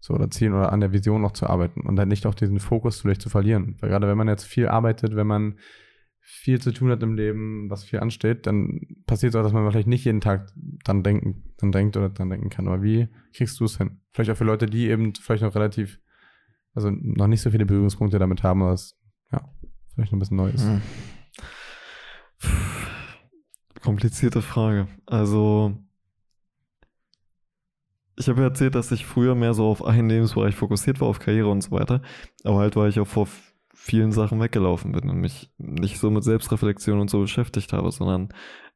So 0.04 0.14
oder 0.14 0.30
Zielen 0.30 0.54
oder 0.54 0.74
an 0.74 0.82
der 0.82 0.92
Vision 0.92 1.22
noch 1.22 1.32
zu 1.32 1.48
arbeiten 1.48 1.80
und 1.80 1.96
dann 1.96 2.10
nicht 2.10 2.26
auch 2.26 2.36
diesen 2.36 2.60
Fokus 2.60 3.00
vielleicht 3.00 3.22
zu 3.22 3.30
verlieren. 3.30 3.78
Weil 3.80 3.90
gerade 3.90 4.06
wenn 4.06 4.18
man 4.18 4.28
jetzt 4.28 4.44
viel 4.44 4.68
arbeitet, 4.68 5.16
wenn 5.16 5.28
man 5.28 5.56
viel 6.20 6.60
zu 6.60 6.74
tun 6.74 6.92
hat 6.92 7.02
im 7.04 7.16
Leben, 7.16 7.70
was 7.70 7.86
viel 7.86 8.02
ansteht, 8.02 8.46
dann 8.46 8.82
passiert 9.06 9.34
es 9.34 9.40
auch, 9.40 9.44
dass 9.44 9.54
man 9.54 9.72
vielleicht 9.72 9.88
nicht 9.88 10.04
jeden 10.04 10.20
Tag 10.20 10.52
dann 10.84 11.04
denken, 11.04 11.46
dann 11.56 11.72
denkt 11.72 11.96
oder 11.96 12.10
dran 12.10 12.30
denken 12.30 12.50
kann. 12.50 12.68
Aber 12.68 12.84
wie 12.84 13.08
kriegst 13.34 13.58
du 13.62 13.64
es 13.64 13.78
hin? 13.78 14.02
Vielleicht 14.12 14.30
auch 14.30 14.36
für 14.36 14.44
Leute, 14.44 14.66
die 14.66 14.90
eben 14.90 15.16
vielleicht 15.16 15.42
noch 15.44 15.56
relativ, 15.56 16.02
also 16.74 16.90
noch 16.92 17.28
nicht 17.28 17.42
so 17.42 17.52
viele 17.52 17.66
Berührungspunkte 17.66 18.20
damit 18.20 18.44
haben, 18.44 18.62
es, 18.64 19.00
ja, 19.32 19.50
vielleicht 19.96 20.12
noch 20.12 20.18
ein 20.18 20.20
bisschen 20.20 20.38
neu 20.38 20.50
ist. 20.50 20.66
Hm. 20.66 20.82
Komplizierte 23.82 24.42
Frage. 24.42 24.90
Also 25.06 25.78
ich 28.24 28.30
habe 28.30 28.42
ja 28.42 28.48
erzählt, 28.48 28.76
dass 28.76 28.92
ich 28.92 29.06
früher 29.06 29.36
mehr 29.36 29.54
so 29.54 29.66
auf 29.66 29.84
einen 29.84 30.10
Lebensbereich 30.10 30.56
fokussiert 30.56 31.02
war, 31.02 31.08
auf 31.08 31.20
Karriere 31.20 31.50
und 31.50 31.62
so 31.62 31.72
weiter. 31.72 32.02
Aber 32.44 32.60
halt, 32.60 32.76
weil 32.76 32.90
ich 32.90 33.00
auch 33.00 33.08
vor 33.08 33.28
vielen 33.74 34.12
Sachen 34.12 34.40
weggelaufen 34.40 34.94
bin 34.94 35.10
und 35.10 35.18
mich 35.20 35.52
nicht 35.58 36.00
so 36.00 36.10
mit 36.10 36.24
Selbstreflexion 36.24 37.00
und 37.00 37.10
so 37.10 37.20
beschäftigt 37.20 37.74
habe, 37.74 37.92
sondern 37.92 38.30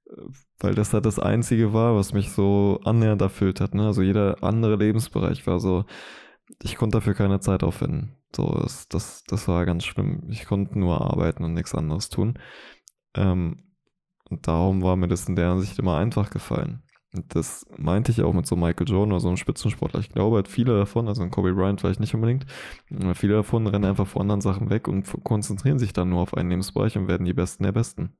äh, 0.09 0.21
weil 0.59 0.75
das 0.75 0.93
halt 0.93 1.05
das 1.05 1.19
Einzige 1.19 1.73
war, 1.73 1.95
was 1.95 2.13
mich 2.13 2.31
so 2.31 2.81
annähernd 2.83 3.21
erfüllt 3.21 3.61
hat. 3.61 3.73
Ne? 3.73 3.85
Also 3.85 4.01
jeder 4.01 4.43
andere 4.43 4.75
Lebensbereich 4.75 5.47
war 5.47 5.59
so, 5.59 5.85
ich 6.61 6.75
konnte 6.75 6.97
dafür 6.97 7.13
keine 7.13 7.39
Zeit 7.39 7.63
aufwenden. 7.63 8.17
So, 8.35 8.59
das, 8.61 8.87
das, 8.89 9.23
das 9.27 9.47
war 9.47 9.65
ganz 9.65 9.85
schlimm. 9.85 10.23
Ich 10.29 10.45
konnte 10.45 10.77
nur 10.77 11.01
arbeiten 11.01 11.43
und 11.43 11.53
nichts 11.53 11.73
anderes 11.73 12.09
tun. 12.09 12.37
Ähm, 13.15 13.63
und 14.29 14.47
darum 14.47 14.81
war 14.83 14.97
mir 14.97 15.07
das 15.07 15.29
in 15.29 15.35
der 15.35 15.51
Ansicht 15.51 15.79
immer 15.79 15.97
einfach 15.97 16.29
gefallen. 16.29 16.83
Das 17.29 17.65
meinte 17.77 18.11
ich 18.11 18.21
auch 18.21 18.33
mit 18.33 18.45
so 18.45 18.55
Michael 18.55 18.87
Jordan 18.87 19.11
oder 19.11 19.19
so 19.19 19.27
einem 19.27 19.37
Spitzensportler. 19.37 19.99
Ich 19.99 20.09
glaube 20.09 20.37
halt 20.37 20.47
viele 20.47 20.77
davon, 20.77 21.07
also 21.07 21.27
Kobe 21.29 21.53
Bryant 21.53 21.81
vielleicht 21.81 21.99
nicht 21.99 22.15
unbedingt, 22.15 22.45
viele 23.13 23.33
davon 23.33 23.67
rennen 23.67 23.85
einfach 23.85 24.07
vor 24.07 24.21
anderen 24.21 24.41
Sachen 24.41 24.69
weg 24.69 24.87
und 24.87 25.05
konzentrieren 25.23 25.79
sich 25.79 25.93
dann 25.93 26.09
nur 26.09 26.21
auf 26.21 26.33
einen 26.33 26.49
Lebensbereich 26.49 26.97
und 26.97 27.07
werden 27.07 27.25
die 27.25 27.33
Besten 27.33 27.63
der 27.63 27.71
Besten. 27.71 28.17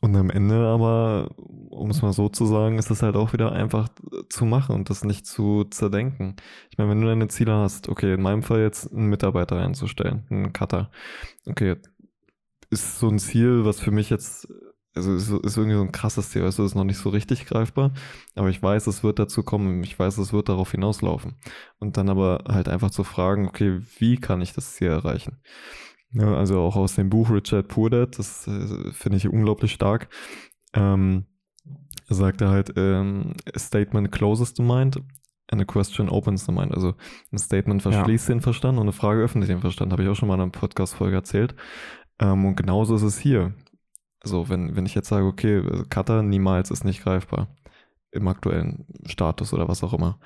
Und 0.00 0.16
am 0.16 0.30
Ende 0.30 0.66
aber, 0.66 1.30
um 1.36 1.90
es 1.90 2.02
mal 2.02 2.12
so 2.12 2.28
zu 2.28 2.44
sagen, 2.44 2.76
ist 2.76 2.90
es 2.90 3.02
halt 3.02 3.14
auch 3.14 3.32
wieder 3.32 3.52
einfach 3.52 3.88
zu 4.28 4.44
machen 4.44 4.74
und 4.74 4.90
das 4.90 5.04
nicht 5.04 5.26
zu 5.26 5.62
zerdenken. 5.64 6.34
Ich 6.70 6.78
meine, 6.78 6.90
wenn 6.90 7.00
du 7.00 7.06
deine 7.06 7.28
Ziele 7.28 7.54
hast, 7.54 7.88
okay, 7.88 8.14
in 8.14 8.22
meinem 8.22 8.42
Fall 8.42 8.62
jetzt 8.62 8.92
einen 8.92 9.06
Mitarbeiter 9.06 9.58
einzustellen, 9.58 10.26
einen 10.28 10.52
Cutter. 10.52 10.90
Okay, 11.46 11.76
ist 12.70 12.98
so 12.98 13.08
ein 13.08 13.20
Ziel, 13.20 13.64
was 13.64 13.78
für 13.78 13.92
mich 13.92 14.10
jetzt 14.10 14.48
also 14.94 15.14
ist, 15.14 15.30
ist 15.30 15.56
irgendwie 15.56 15.76
so 15.76 15.82
ein 15.82 15.92
krasses 15.92 16.30
Ziel, 16.30 16.42
also 16.42 16.64
ist 16.64 16.74
noch 16.74 16.84
nicht 16.84 16.98
so 16.98 17.08
richtig 17.08 17.46
greifbar, 17.46 17.92
aber 18.34 18.50
ich 18.50 18.62
weiß, 18.62 18.86
es 18.86 19.02
wird 19.02 19.18
dazu 19.18 19.42
kommen, 19.42 19.82
ich 19.82 19.98
weiß, 19.98 20.18
es 20.18 20.32
wird 20.32 20.48
darauf 20.48 20.70
hinauslaufen. 20.70 21.36
Und 21.78 21.96
dann 21.96 22.08
aber 22.08 22.44
halt 22.48 22.68
einfach 22.68 22.90
zu 22.90 23.04
fragen, 23.04 23.48
okay, 23.48 23.80
wie 23.98 24.16
kann 24.16 24.42
ich 24.42 24.52
das 24.52 24.74
Ziel 24.74 24.88
erreichen? 24.88 25.38
Ja, 26.12 26.34
also 26.34 26.60
auch 26.60 26.76
aus 26.76 26.94
dem 26.94 27.08
Buch 27.08 27.30
Richard 27.30 27.68
Purdett, 27.68 28.18
das 28.18 28.46
äh, 28.46 28.92
finde 28.92 29.16
ich 29.16 29.28
unglaublich 29.28 29.72
stark. 29.72 30.08
Ähm, 30.74 31.24
sagt 32.08 32.42
er 32.42 32.50
halt, 32.50 32.74
ähm, 32.76 33.34
a 33.54 33.58
statement 33.58 34.12
closes 34.12 34.52
the 34.54 34.62
mind 34.62 35.00
and 35.48 35.60
a 35.60 35.64
question 35.64 36.08
opens 36.08 36.44
the 36.44 36.52
mind. 36.52 36.74
Also 36.74 36.94
ein 37.32 37.38
Statement 37.38 37.82
verschließt 37.82 38.28
ja. 38.28 38.34
den 38.34 38.40
Verstand 38.40 38.78
und 38.78 38.84
eine 38.84 38.92
Frage 38.92 39.22
öffnet 39.22 39.48
den 39.48 39.60
Verstand. 39.60 39.92
Habe 39.92 40.02
ich 40.02 40.08
auch 40.08 40.14
schon 40.14 40.28
mal 40.28 40.34
in 40.34 40.40
einer 40.40 40.50
Podcast-Folge 40.50 41.16
erzählt. 41.16 41.54
Ähm, 42.18 42.44
und 42.44 42.56
genauso 42.56 42.94
ist 42.94 43.02
es 43.02 43.18
hier. 43.18 43.54
Also 44.22 44.48
wenn, 44.48 44.76
wenn 44.76 44.86
ich 44.86 44.94
jetzt 44.94 45.08
sage, 45.08 45.26
okay, 45.26 45.62
Cutter 45.90 46.22
niemals 46.22 46.70
ist 46.70 46.84
nicht 46.84 47.02
greifbar 47.02 47.48
im 48.12 48.28
aktuellen 48.28 48.86
Status 49.06 49.52
oder 49.52 49.68
was 49.68 49.82
auch 49.82 49.94
immer, 49.94 50.18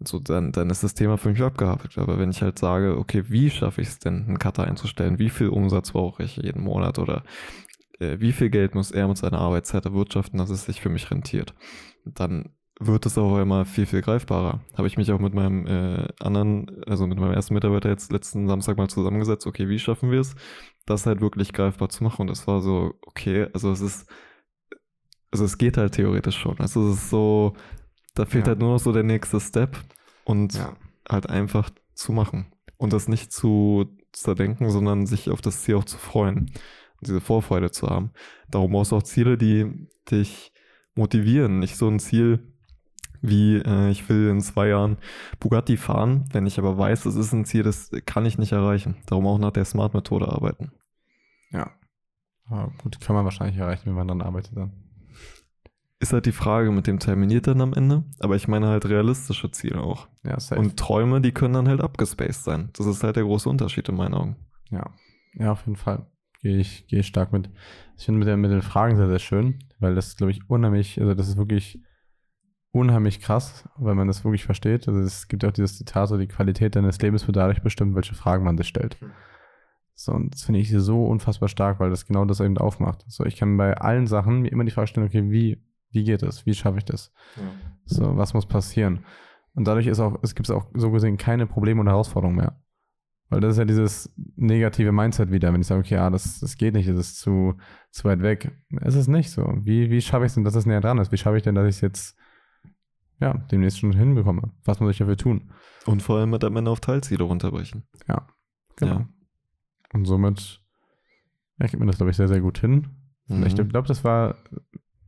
so, 0.00 0.18
dann, 0.20 0.52
dann 0.52 0.70
ist 0.70 0.84
das 0.84 0.94
Thema 0.94 1.18
für 1.18 1.30
mich 1.30 1.42
abgehakt. 1.42 1.98
Aber 1.98 2.18
wenn 2.18 2.30
ich 2.30 2.42
halt 2.42 2.58
sage, 2.58 2.96
okay, 2.96 3.24
wie 3.28 3.50
schaffe 3.50 3.80
ich 3.80 3.88
es 3.88 3.98
denn, 3.98 4.26
einen 4.26 4.38
Cutter 4.38 4.64
einzustellen? 4.64 5.18
Wie 5.18 5.30
viel 5.30 5.48
Umsatz 5.48 5.92
brauche 5.92 6.22
ich 6.22 6.36
jeden 6.36 6.62
Monat? 6.62 6.98
Oder 6.98 7.24
äh, 7.98 8.20
wie 8.20 8.32
viel 8.32 8.50
Geld 8.50 8.74
muss 8.74 8.92
er 8.92 9.08
mit 9.08 9.18
seiner 9.18 9.40
Arbeitszeit 9.40 9.84
erwirtschaften, 9.86 10.38
dass 10.38 10.50
es 10.50 10.66
sich 10.66 10.80
für 10.80 10.88
mich 10.88 11.10
rentiert? 11.10 11.54
Dann 12.04 12.50
wird 12.80 13.06
es 13.06 13.18
auch 13.18 13.38
immer 13.38 13.64
viel, 13.64 13.86
viel 13.86 14.02
greifbarer. 14.02 14.60
Habe 14.76 14.86
ich 14.86 14.96
mich 14.96 15.10
auch 15.10 15.18
mit 15.18 15.34
meinem 15.34 15.66
äh, 15.66 16.08
anderen, 16.20 16.84
also 16.86 17.06
mit 17.06 17.18
meinem 17.18 17.32
ersten 17.32 17.54
Mitarbeiter 17.54 17.88
jetzt 17.88 18.12
letzten 18.12 18.46
Samstag 18.46 18.76
mal 18.76 18.88
zusammengesetzt, 18.88 19.46
okay, 19.46 19.68
wie 19.68 19.78
schaffen 19.78 20.10
wir 20.10 20.20
es, 20.20 20.36
das 20.86 21.06
halt 21.06 21.20
wirklich 21.20 21.52
greifbar 21.52 21.88
zu 21.88 22.04
machen. 22.04 22.22
Und 22.22 22.26
das 22.28 22.46
war 22.46 22.60
so, 22.60 22.94
okay, 23.02 23.48
also 23.52 23.72
es 23.72 23.80
ist, 23.80 24.08
also 25.32 25.44
es 25.44 25.58
geht 25.58 25.76
halt 25.76 25.94
theoretisch 25.94 26.38
schon. 26.38 26.58
Also 26.60 26.88
es 26.90 26.98
ist 26.98 27.10
so, 27.10 27.54
da 28.14 28.26
fehlt 28.26 28.46
ja. 28.46 28.50
halt 28.50 28.60
nur 28.60 28.72
noch 28.72 28.78
so 28.78 28.92
der 28.92 29.02
nächste 29.02 29.40
Step 29.40 29.76
und 30.24 30.54
ja. 30.54 30.76
halt 31.08 31.28
einfach 31.28 31.70
zu 31.94 32.12
machen. 32.12 32.52
Und 32.76 32.92
das 32.92 33.08
nicht 33.08 33.32
zu 33.32 33.86
zerdenken, 34.12 34.70
sondern 34.70 35.06
sich 35.06 35.30
auf 35.30 35.40
das 35.40 35.62
Ziel 35.62 35.74
auch 35.74 35.84
zu 35.84 35.98
freuen 35.98 36.38
und 37.00 37.08
diese 37.08 37.20
Vorfreude 37.20 37.72
zu 37.72 37.88
haben. 37.88 38.12
Darum 38.48 38.70
brauchst 38.70 38.92
du 38.92 38.96
auch 38.96 39.02
Ziele, 39.02 39.36
die 39.36 39.88
dich 40.10 40.52
motivieren. 40.94 41.58
Nicht 41.58 41.76
so 41.76 41.88
ein 41.88 41.98
Ziel, 41.98 42.47
wie 43.20 43.56
äh, 43.56 43.90
ich 43.90 44.08
will 44.08 44.28
in 44.28 44.40
zwei 44.40 44.68
Jahren 44.68 44.98
Bugatti 45.40 45.76
fahren, 45.76 46.24
wenn 46.32 46.46
ich 46.46 46.58
aber 46.58 46.78
weiß, 46.78 47.04
das 47.04 47.16
ist 47.16 47.32
ein 47.32 47.44
Ziel, 47.44 47.62
das 47.62 47.90
kann 48.06 48.26
ich 48.26 48.38
nicht 48.38 48.52
erreichen. 48.52 48.96
Darum 49.06 49.26
auch 49.26 49.38
nach 49.38 49.52
der 49.52 49.64
Smart-Methode 49.64 50.28
arbeiten. 50.28 50.72
Ja. 51.50 51.72
Aber 52.46 52.72
gut, 52.82 53.00
kann 53.00 53.14
man 53.14 53.24
wahrscheinlich 53.24 53.58
erreichen, 53.58 53.86
wenn 53.86 53.94
man 53.94 54.08
dann 54.08 54.22
arbeitet 54.22 54.56
dann. 54.56 54.72
Ist 56.00 56.12
halt 56.12 56.26
die 56.26 56.32
Frage 56.32 56.70
mit 56.70 56.86
dem 56.86 57.00
terminiert 57.00 57.48
dann 57.48 57.60
am 57.60 57.74
Ende, 57.74 58.04
aber 58.20 58.36
ich 58.36 58.46
meine 58.46 58.68
halt 58.68 58.86
realistische 58.86 59.50
Ziele 59.50 59.80
auch. 59.80 60.06
Ja, 60.22 60.38
safe. 60.38 60.60
Und 60.60 60.76
Träume, 60.76 61.20
die 61.20 61.32
können 61.32 61.54
dann 61.54 61.68
halt 61.68 61.80
abgespaced 61.80 62.44
sein. 62.44 62.70
Das 62.74 62.86
ist 62.86 63.02
halt 63.02 63.16
der 63.16 63.24
große 63.24 63.48
Unterschied 63.48 63.88
in 63.88 63.96
meinen 63.96 64.14
Augen. 64.14 64.36
Ja, 64.70 64.92
ja, 65.34 65.50
auf 65.50 65.66
jeden 65.66 65.76
Fall. 65.76 66.06
Gehe 66.40 66.58
ich, 66.58 66.86
gehe 66.86 67.00
ich 67.00 67.06
stark 67.08 67.32
mit. 67.32 67.50
Ich 67.96 68.04
finde 68.04 68.24
mit, 68.24 68.38
mit 68.38 68.52
den 68.52 68.62
Fragen 68.62 68.96
sehr, 68.96 69.08
sehr 69.08 69.18
schön, 69.18 69.58
weil 69.80 69.96
das, 69.96 70.16
glaube 70.16 70.30
ich, 70.30 70.48
unheimlich, 70.48 71.00
also 71.00 71.14
das 71.14 71.28
ist 71.28 71.36
wirklich 71.36 71.80
unheimlich 72.72 73.20
krass, 73.20 73.68
weil 73.76 73.94
man 73.94 74.06
das 74.06 74.24
wirklich 74.24 74.44
versteht. 74.44 74.88
Also 74.88 75.00
es 75.00 75.28
gibt 75.28 75.44
auch 75.44 75.52
dieses 75.52 75.76
Zitat, 75.76 76.08
so 76.08 76.18
die 76.18 76.28
Qualität 76.28 76.76
deines 76.76 77.00
Lebens 77.00 77.26
wird 77.26 77.36
dadurch 77.36 77.62
bestimmt, 77.62 77.94
welche 77.94 78.14
Fragen 78.14 78.44
man 78.44 78.56
sich 78.56 78.68
stellt. 78.68 79.00
Mhm. 79.00 79.10
So, 79.94 80.12
und 80.12 80.32
das 80.32 80.44
finde 80.44 80.60
ich 80.60 80.70
so 80.70 81.06
unfassbar 81.06 81.48
stark, 81.48 81.80
weil 81.80 81.90
das 81.90 82.06
genau 82.06 82.24
das 82.24 82.38
eben 82.38 82.56
aufmacht. 82.56 83.04
So, 83.08 83.24
ich 83.24 83.36
kann 83.36 83.56
bei 83.56 83.76
allen 83.76 84.06
Sachen 84.06 84.42
mir 84.42 84.52
immer 84.52 84.64
die 84.64 84.70
Frage 84.70 84.86
stellen, 84.86 85.06
okay, 85.08 85.28
wie, 85.30 85.60
wie 85.90 86.04
geht 86.04 86.22
es? 86.22 86.46
Wie 86.46 86.54
schaffe 86.54 86.78
ich 86.78 86.84
das? 86.84 87.12
Ja. 87.36 87.42
So, 87.84 88.16
was 88.16 88.32
muss 88.32 88.46
passieren? 88.46 89.04
Und 89.54 89.66
dadurch 89.66 89.88
ist 89.88 89.98
auch, 89.98 90.16
es 90.22 90.36
gibt 90.36 90.48
auch 90.52 90.66
so 90.74 90.92
gesehen 90.92 91.16
keine 91.16 91.48
Probleme 91.48 91.80
und 91.80 91.88
Herausforderungen 91.88 92.36
mehr. 92.36 92.62
Weil 93.28 93.40
das 93.40 93.52
ist 93.52 93.58
ja 93.58 93.64
dieses 93.64 94.14
negative 94.36 94.92
Mindset 94.92 95.32
wieder, 95.32 95.52
wenn 95.52 95.60
ich 95.60 95.66
sage, 95.66 95.80
okay, 95.80 95.96
ja, 95.96 96.08
das, 96.10 96.38
das 96.38 96.56
geht 96.56 96.74
nicht, 96.74 96.88
das 96.88 96.96
ist 96.96 97.18
zu, 97.18 97.56
zu 97.90 98.04
weit 98.04 98.22
weg. 98.22 98.52
Es 98.80 98.94
ist 98.94 99.08
nicht 99.08 99.30
so. 99.30 99.52
Wie, 99.62 99.90
wie 99.90 100.00
schaffe 100.00 100.24
ich 100.24 100.30
es 100.30 100.34
denn, 100.34 100.44
dass 100.44 100.54
es 100.54 100.64
näher 100.64 100.80
dran 100.80 100.98
ist? 100.98 101.10
Wie 101.10 101.16
schaffe 101.16 101.36
ich 101.36 101.42
denn, 101.42 101.56
dass 101.56 101.66
ich 101.66 101.76
es 101.76 101.80
jetzt 101.80 102.16
ja, 103.20 103.34
demnächst 103.50 103.78
schon 103.78 103.92
hinbekomme? 103.92 104.52
Was 104.64 104.80
muss 104.80 104.92
ich 104.92 104.98
dafür 104.98 105.16
tun? 105.16 105.52
Und 105.86 106.02
vor 106.02 106.18
allem 106.18 106.30
mit 106.30 106.44
am 106.44 106.56
Ende 106.56 106.70
auf 106.70 106.80
Teilziele 106.80 107.24
runterbrechen. 107.24 107.84
Ja, 108.06 108.26
genau. 108.76 108.98
Ja. 109.00 109.08
Und 109.92 110.04
somit 110.04 110.60
ja, 111.58 111.66
kriegt 111.66 111.78
man 111.78 111.88
das, 111.88 111.96
glaube 111.96 112.10
ich, 112.10 112.16
sehr, 112.16 112.28
sehr 112.28 112.40
gut 112.40 112.58
hin. 112.58 112.88
Mhm. 113.26 113.44
Ich 113.46 113.54
glaube, 113.54 113.88
das 113.88 114.04
war 114.04 114.36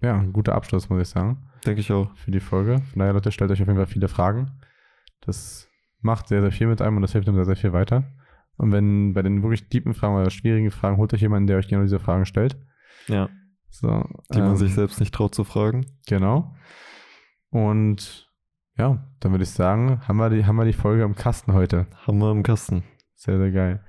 ja 0.00 0.18
ein 0.18 0.32
guter 0.32 0.54
Abschluss, 0.54 0.88
muss 0.88 1.02
ich 1.02 1.08
sagen. 1.08 1.50
Denke 1.64 1.80
ich 1.80 1.92
auch. 1.92 2.14
Für 2.16 2.30
die 2.30 2.40
Folge. 2.40 2.78
Von 2.92 3.00
daher, 3.00 3.12
Leute, 3.12 3.32
stellt 3.32 3.50
euch 3.50 3.60
auf 3.60 3.68
jeden 3.68 3.78
Fall 3.78 3.86
viele 3.86 4.08
Fragen. 4.08 4.52
Das 5.20 5.68
macht 6.00 6.28
sehr, 6.28 6.40
sehr 6.40 6.52
viel 6.52 6.66
mit 6.66 6.80
einem 6.80 6.96
und 6.96 7.02
das 7.02 7.12
hilft 7.12 7.28
einem 7.28 7.36
sehr, 7.36 7.44
sehr 7.44 7.56
viel 7.56 7.72
weiter. 7.72 8.04
Und 8.56 8.72
wenn 8.72 9.12
bei 9.14 9.22
den 9.22 9.42
wirklich 9.42 9.68
tiefen 9.68 9.94
Fragen 9.94 10.14
oder 10.14 10.30
schwierigen 10.30 10.70
Fragen, 10.70 10.96
holt 10.96 11.12
euch 11.14 11.20
jemanden, 11.20 11.46
der 11.46 11.58
euch 11.58 11.68
genau 11.68 11.82
diese 11.82 12.00
Fragen 12.00 12.26
stellt. 12.26 12.58
Ja. 13.08 13.28
So, 13.70 14.04
die 14.32 14.38
ähm, 14.38 14.46
man 14.46 14.56
sich 14.56 14.74
selbst 14.74 15.00
nicht 15.00 15.14
traut 15.14 15.34
zu 15.34 15.44
fragen. 15.44 15.86
Genau. 16.06 16.54
Und 17.50 18.30
ja, 18.76 19.04
dann 19.20 19.32
würde 19.32 19.44
ich 19.44 19.50
sagen, 19.50 20.00
haben 20.06 20.16
wir, 20.16 20.30
die, 20.30 20.46
haben 20.46 20.56
wir 20.56 20.64
die 20.64 20.72
Folge 20.72 21.02
im 21.02 21.14
Kasten 21.14 21.52
heute. 21.52 21.86
Haben 22.06 22.18
wir 22.18 22.30
im 22.30 22.42
Kasten. 22.42 22.84
Sehr, 23.14 23.38
sehr 23.38 23.50
geil. 23.50 23.84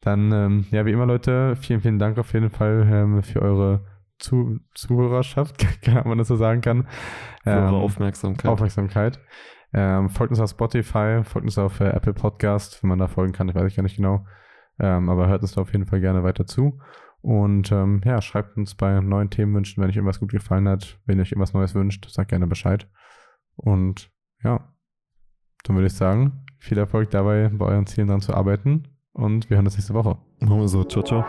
Dann, 0.00 0.30
ähm, 0.30 0.66
ja, 0.70 0.86
wie 0.86 0.92
immer, 0.92 1.06
Leute, 1.06 1.56
vielen, 1.56 1.80
vielen 1.80 1.98
Dank 1.98 2.18
auf 2.18 2.32
jeden 2.32 2.50
Fall 2.50 2.86
ähm, 2.90 3.22
für 3.22 3.42
eure 3.42 3.84
Zu 4.18 4.60
Zuhörerschaft, 4.74 5.66
kann 5.82 6.06
man 6.06 6.18
das 6.18 6.28
so 6.28 6.36
sagen 6.36 6.60
kann. 6.60 6.86
Für 7.42 7.50
eure 7.50 7.68
ähm, 7.68 7.74
Aufmerksamkeit. 7.74 8.50
Aufmerksamkeit. 8.50 9.18
Ähm, 9.72 10.08
folgt 10.08 10.30
uns 10.30 10.40
auf 10.40 10.50
Spotify, 10.50 11.22
folgt 11.24 11.46
uns 11.46 11.58
auf 11.58 11.80
äh, 11.80 11.88
Apple 11.88 12.14
Podcast, 12.14 12.82
wenn 12.82 12.88
man 12.88 12.98
da 12.98 13.06
folgen 13.06 13.32
kann, 13.32 13.48
ich 13.48 13.54
weiß 13.54 13.66
ich 13.66 13.76
gar 13.76 13.82
nicht 13.82 13.96
genau. 13.96 14.24
Ähm, 14.78 15.08
aber 15.08 15.28
hört 15.28 15.42
uns 15.42 15.52
da 15.52 15.60
auf 15.60 15.72
jeden 15.72 15.86
Fall 15.86 16.00
gerne 16.00 16.22
weiter 16.22 16.46
zu. 16.46 16.78
Und 17.20 17.72
ähm, 17.72 18.00
ja, 18.04 18.20
schreibt 18.22 18.56
uns 18.56 18.74
bei 18.74 19.00
neuen 19.00 19.30
Themenwünschen, 19.30 19.82
wenn 19.82 19.90
euch 19.90 19.96
irgendwas 19.96 20.20
gut 20.20 20.30
gefallen 20.30 20.68
hat, 20.68 20.98
wenn 21.04 21.18
ihr 21.18 21.22
euch 21.22 21.32
irgendwas 21.32 21.52
Neues 21.52 21.74
wünscht, 21.74 22.08
sagt 22.08 22.30
gerne 22.30 22.46
Bescheid. 22.46 22.88
Und 23.56 24.10
ja, 24.44 24.72
dann 25.64 25.76
würde 25.76 25.88
ich 25.88 25.94
sagen, 25.94 26.44
viel 26.58 26.78
Erfolg 26.78 27.10
dabei, 27.10 27.50
bei 27.52 27.66
euren 27.66 27.86
Zielen 27.86 28.08
dran 28.08 28.20
zu 28.20 28.34
arbeiten 28.34 28.88
und 29.12 29.50
wir 29.50 29.56
hören 29.56 29.66
uns 29.66 29.76
nächste 29.76 29.94
Woche. 29.94 30.16
Machen 30.40 30.60
wir 30.60 30.68
so. 30.68 30.84
Ciao, 30.84 31.02
ciao. 31.02 31.24